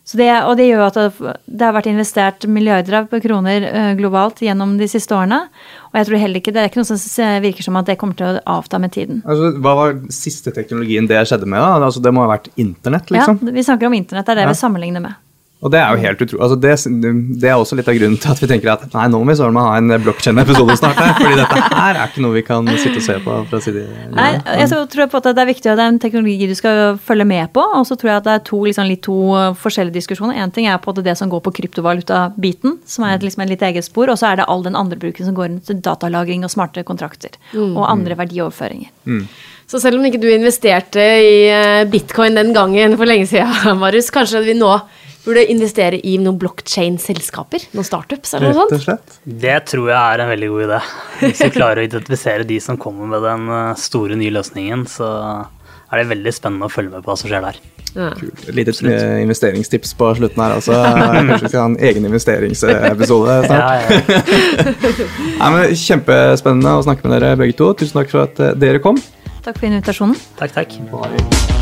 Det, 0.08 0.28
og 0.48 0.54
det 0.56 0.70
gjør 0.70 0.78
jo 0.80 0.86
at 0.86 0.98
det, 1.20 1.64
har 1.66 1.74
vært 1.76 1.90
investert 1.92 2.46
milliarder 2.48 2.96
av 3.02 3.10
kroner 3.20 3.66
uh, 3.68 3.90
globalt 4.00 4.40
gjennom 4.40 4.78
de 4.80 4.88
siste 4.88 5.12
årene. 5.12 5.42
Og 5.90 5.98
jeg 6.00 6.08
tror 6.08 6.22
heller 6.22 6.40
ikke, 6.40 6.54
det 6.56 6.62
er 6.62 6.70
ikke 6.70 6.80
noe 6.80 6.88
som 6.88 7.34
virker 7.44 7.68
som 7.68 7.80
at 7.82 7.90
det 7.92 7.98
kommer 8.00 8.16
til 8.16 8.38
å 8.38 8.46
avta 8.56 8.80
med 8.80 8.96
tiden. 8.96 9.20
Altså, 9.28 9.52
hva 9.60 9.76
var 9.76 10.00
siste 10.16 10.56
teknologien 10.56 11.12
det 11.12 11.20
skjedde 11.28 11.50
med? 11.52 11.60
da? 11.60 11.90
Altså, 11.90 12.04
det 12.04 12.16
må 12.16 12.24
ha 12.24 12.32
vært 12.32 12.48
internett, 12.56 13.12
liksom? 13.12 13.42
Ja, 13.44 13.56
vi 13.60 13.68
snakker 13.68 13.92
om 13.92 14.00
internett. 14.00 14.30
Det 14.30 14.38
er 14.38 14.46
det 14.46 14.48
ja. 14.48 14.56
vi 14.56 14.62
sammenligner 14.64 15.04
med. 15.04 15.20
Og 15.58 15.72
det 15.74 15.80
er 15.82 15.90
jo 15.90 16.02
helt 16.04 16.20
utrolig. 16.22 16.42
Altså 16.46 16.58
det, 16.62 16.74
det, 17.42 17.48
er 17.50 17.56
også 17.58 17.78
litt 17.80 17.88
av 17.90 17.96
grunnen 17.98 18.20
til 18.22 18.30
at 18.30 18.42
vi 18.44 18.50
tenker 18.52 18.70
at 18.76 18.84
nei, 18.94 19.08
nå 19.10 19.22
må 19.24 19.32
vi 19.32 19.38
søren 19.40 19.58
ha 19.58 19.72
en 19.80 19.90
blokkjede-episode 20.06 20.76
snart. 20.78 21.00
Her, 21.02 21.16
fordi 21.18 21.40
dette 21.40 21.62
her 21.72 21.98
er 21.98 22.12
ikke 22.12 22.26
noe 22.26 22.36
vi 22.36 22.44
kan 22.46 22.70
sitte 22.76 23.02
og 23.02 23.06
se 23.08 23.16
på 23.26 23.38
fra 23.50 23.62
side 23.66 23.86
Nei, 24.14 24.28
jeg 24.62 24.70
tror 24.94 25.10
på 25.10 25.22
at 25.24 25.32
det 25.32 25.44
er 25.44 25.50
viktig, 25.50 25.72
at 25.74 25.80
det 25.80 25.88
er 25.88 25.96
en 25.96 26.00
teknologi 26.04 26.52
du 26.52 26.54
skal 26.58 27.02
følge 27.02 27.26
med 27.34 27.50
på. 27.58 27.66
Og 27.80 27.90
så 27.90 27.98
tror 27.98 28.14
jeg 28.14 28.22
at 28.22 28.30
det 28.30 28.36
er 28.36 28.46
to, 28.52 28.62
liksom, 28.70 28.92
litt 28.92 29.04
to 29.08 29.18
forskjellige 29.64 29.98
diskusjoner. 29.98 30.38
Én 30.46 30.54
ting 30.54 30.70
er 30.70 30.78
på 30.84 30.94
det 31.00 31.18
som 31.18 31.34
går 31.34 31.42
på 31.48 31.56
kryptovaluta-biten, 31.58 32.78
som 32.86 33.08
er 33.10 33.26
liksom 33.26 33.48
et 33.48 33.56
litt 33.56 33.66
eget 33.66 33.90
spor. 33.90 34.14
Og 34.14 34.22
så 34.22 34.30
er 34.30 34.42
det 34.42 34.50
all 34.54 34.62
den 34.68 34.78
andre 34.78 35.00
bruken 35.02 35.26
som 35.26 35.38
går 35.38 35.50
rundt 35.56 35.74
datalagring 35.90 36.46
og 36.46 36.54
smarte 36.54 36.86
kontrakter. 36.86 37.34
Mm. 37.56 37.74
Og 37.74 37.88
andre 37.90 38.20
verdioverføringer. 38.22 38.94
Mm. 39.10 39.26
Så 39.68 39.82
selv 39.84 40.00
om 40.00 40.06
ikke 40.08 40.22
du 40.22 40.30
investerte 40.32 41.02
i 41.02 41.50
eh, 41.52 41.84
bitcoin 41.92 42.38
den 42.38 42.54
gangen 42.56 42.94
for 42.96 43.10
lenge 43.10 43.28
siden, 43.28 43.52
Marius, 43.82 44.14
kanskje 44.16 44.46
vi 44.46 44.56
nå 44.56 44.72
burde 45.28 45.44
investere 45.52 46.00
i 46.02 46.16
noen 46.22 46.40
blockchain-selskaper? 46.42 47.68
Noen 47.78 47.88
startups 47.88 48.34
eller 48.38 48.56
noe 48.56 48.80
sånt? 48.80 49.20
Det 49.28 49.58
tror 49.70 49.92
jeg 49.92 50.00
er 50.00 50.24
en 50.24 50.32
veldig 50.32 50.52
god 50.54 50.66
idé. 50.68 50.82
Hvis 51.22 51.44
vi 51.44 51.52
klarer 51.56 51.84
å 51.84 51.88
identifisere 51.88 52.48
de 52.48 52.60
som 52.64 52.80
kommer 52.82 53.10
med 53.12 53.26
den 53.28 53.48
eh, 53.52 53.74
store 53.82 54.18
nye 54.20 54.34
løsningen, 54.40 54.88
så 54.92 55.10
er 55.88 56.02
det 56.02 56.12
veldig 56.12 56.34
spennende 56.36 56.68
å 56.68 56.72
følge 56.72 56.96
med 56.96 57.04
på 57.04 57.12
hva 57.12 57.18
som 57.20 57.32
skjer 57.32 57.44
der. 57.48 57.60
Ja. 57.98 58.12
Et 58.48 58.56
lite 58.56 58.74
eh, 58.92 59.22
investeringstips 59.24 59.94
på 59.98 60.10
slutten 60.20 60.44
her. 60.44 60.58
Altså. 60.60 60.76
Kanskje 60.76 61.48
vi 61.48 61.52
skal 61.52 61.62
ha 61.64 61.68
en 61.72 61.78
egen 61.90 62.10
investeringsepisode 62.10 63.38
snart. 63.48 63.92
Ja, 63.92 64.16
ja. 65.42 65.52
Nei, 65.58 65.68
kjempespennende 65.74 66.78
å 66.78 66.88
snakke 66.88 67.08
med 67.08 67.18
dere 67.18 67.38
begge 67.40 67.58
to. 67.58 67.72
Tusen 67.80 68.02
takk 68.02 68.14
for 68.14 68.28
at 68.28 68.44
eh, 68.44 68.58
dere 68.60 68.84
kom. 68.84 69.00
Takk 69.48 69.62
for 69.62 69.70
invitasjonen. 69.72 70.20
Takk, 70.40 70.60
takk. 70.60 71.57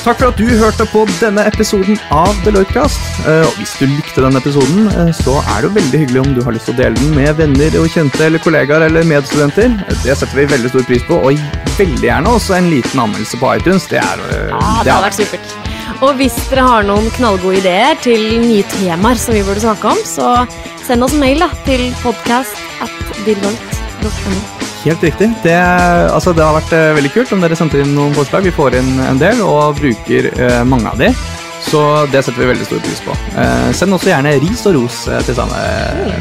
Takk 0.00 0.16
for 0.16 0.30
at 0.30 0.38
du 0.40 0.46
hørte 0.56 0.86
på 0.88 1.02
denne 1.20 1.42
episoden 1.44 1.98
av 2.14 2.32
Deloitte-kast. 2.46 3.00
Eh, 3.28 3.42
og 3.44 3.58
hvis 3.58 3.74
du 3.76 3.84
likte 3.90 4.22
denne 4.24 4.40
episoden, 4.40 4.86
eh, 4.88 5.10
så 5.12 5.34
er 5.42 5.60
det 5.60 5.68
jo 5.68 5.74
veldig 5.74 6.00
hyggelig 6.02 6.22
om 6.22 6.30
du 6.38 6.40
har 6.46 6.56
lyst 6.56 6.70
til 6.70 6.76
å 6.78 6.78
dele 6.78 6.96
den 6.96 7.12
med 7.18 7.36
venner 7.36 7.76
og 7.82 7.90
kjente 7.92 8.22
eller 8.24 8.40
kollegaer 8.40 8.86
eller 8.86 9.04
medstudenter. 9.04 9.74
Det 9.90 10.16
setter 10.16 10.38
vi 10.38 10.46
veldig 10.54 10.70
stor 10.72 10.86
pris 10.88 11.04
på, 11.04 11.18
og 11.20 11.42
veldig 11.76 12.08
gjerne 12.08 12.32
også 12.32 12.56
en 12.56 12.70
liten 12.72 13.02
anmeldelse 13.04 13.42
på 13.42 13.52
iTunes. 13.58 13.90
Det, 13.92 14.00
er, 14.00 14.24
eh, 14.30 14.46
ja, 14.54 14.62
det, 14.62 14.88
det 14.88 14.94
har 14.94 15.04
vært 15.04 15.20
supert. 15.20 15.52
Og 16.00 16.16
hvis 16.16 16.38
dere 16.48 16.64
har 16.64 16.88
noen 16.88 17.12
knallgode 17.18 17.60
ideer 17.60 18.00
til 18.00 18.24
nye 18.40 18.64
temaer 18.78 19.20
som 19.20 19.36
vi 19.36 19.44
burde 19.44 19.60
snakke 19.66 19.92
om, 19.92 20.00
så 20.08 20.32
send 20.86 21.04
oss 21.04 21.12
en 21.12 21.20
mail 21.20 21.44
da, 21.44 21.52
til 21.68 21.90
podcast 22.00 22.56
at 22.80 22.96
deloitte.no. 23.28 24.69
Helt 24.84 25.02
riktig. 25.02 25.28
Det, 25.42 25.56
altså, 26.14 26.32
det 26.32 26.44
har 26.44 26.56
vært 26.56 26.72
uh, 26.72 26.94
veldig 26.96 27.12
kult 27.12 27.32
om 27.36 27.44
dere 27.44 27.58
sendte 27.58 27.82
inn 27.82 27.92
noen 27.96 28.14
forslag. 28.16 28.46
Vi 28.48 28.54
får 28.54 28.78
inn 28.80 28.94
en 29.04 29.20
del 29.20 29.42
og 29.44 29.76
bruker 29.80 30.30
uh, 30.40 30.62
mange 30.68 30.88
av 30.88 31.00
de. 31.00 31.12
Så 31.60 31.80
det 32.08 32.22
setter 32.24 32.40
vi 32.40 32.48
veldig 32.54 32.68
stor 32.68 32.80
pris 32.86 33.02
på. 33.04 33.16
Uh, 33.36 33.68
send 33.76 33.92
også 33.96 34.12
gjerne 34.14 34.38
ris 34.40 34.64
og 34.70 34.78
ros 34.78 35.02
til 35.26 35.36
samme 35.36 35.64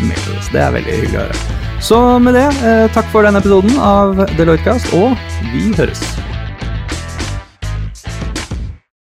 mail. 0.04 0.28
Det 0.52 0.64
er 0.66 0.76
veldig 0.76 0.98
hyggelig 0.98 1.22
å 1.22 1.28
høre. 1.30 1.60
Så 1.80 2.02
med 2.20 2.36
det, 2.36 2.50
takk 2.92 3.08
for 3.14 3.24
denne 3.24 3.40
episoden 3.40 3.80
av 3.80 4.20
Deloitte 4.36 4.68
Cast, 4.68 4.92
og 4.92 5.16
vi 5.54 5.70
høres. 5.80 6.04